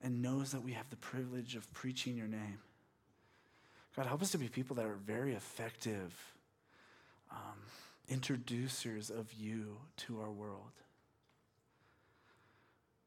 and 0.02 0.22
knows 0.22 0.52
that 0.52 0.64
we 0.64 0.72
have 0.72 0.90
the 0.90 0.96
privilege 0.96 1.56
of 1.56 1.72
preaching 1.74 2.16
your 2.16 2.28
name. 2.28 2.60
God, 3.96 4.06
help 4.08 4.22
us 4.22 4.32
to 4.32 4.38
be 4.38 4.48
people 4.48 4.76
that 4.78 4.86
are 4.86 4.98
very 5.06 5.34
effective 5.34 6.14
um, 7.32 7.60
introducers 8.08 9.10
of 9.10 9.32
you 9.34 9.78
to 9.98 10.20
our 10.22 10.32
world. 10.32 10.72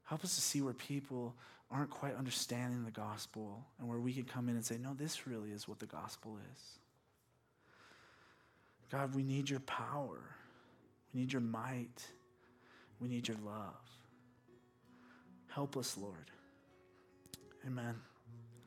Help 0.09 0.25
us 0.25 0.35
to 0.35 0.41
see 0.41 0.61
where 0.61 0.75
people 0.75 1.35
aren't 1.71 1.91
quite 1.91 2.17
understanding 2.17 2.85
the 2.85 2.91
gospel 2.91 3.65
and 3.79 3.89
where 3.89 3.99
we 3.99 4.13
can 4.13 4.25
come 4.25 4.49
in 4.49 4.57
and 4.57 4.65
say, 4.65 4.79
no, 4.79 4.95
this 4.95 5.27
really 5.27 5.51
is 5.51 5.69
what 5.69 5.79
the 5.79 5.87
gospel 5.87 6.39
is. 6.53 6.61
God, 8.91 9.15
we 9.15 9.23
need 9.23 9.51
your 9.51 9.61
power, 9.61 10.19
we 11.13 11.21
need 11.21 11.33
your 11.33 11.43
might. 11.43 12.09
We 13.01 13.09
need 13.09 13.29
your 13.29 13.37
love. 13.45 13.75
Help 15.49 15.77
us, 15.77 15.97
Lord. 15.97 16.31
Amen. 17.67 17.95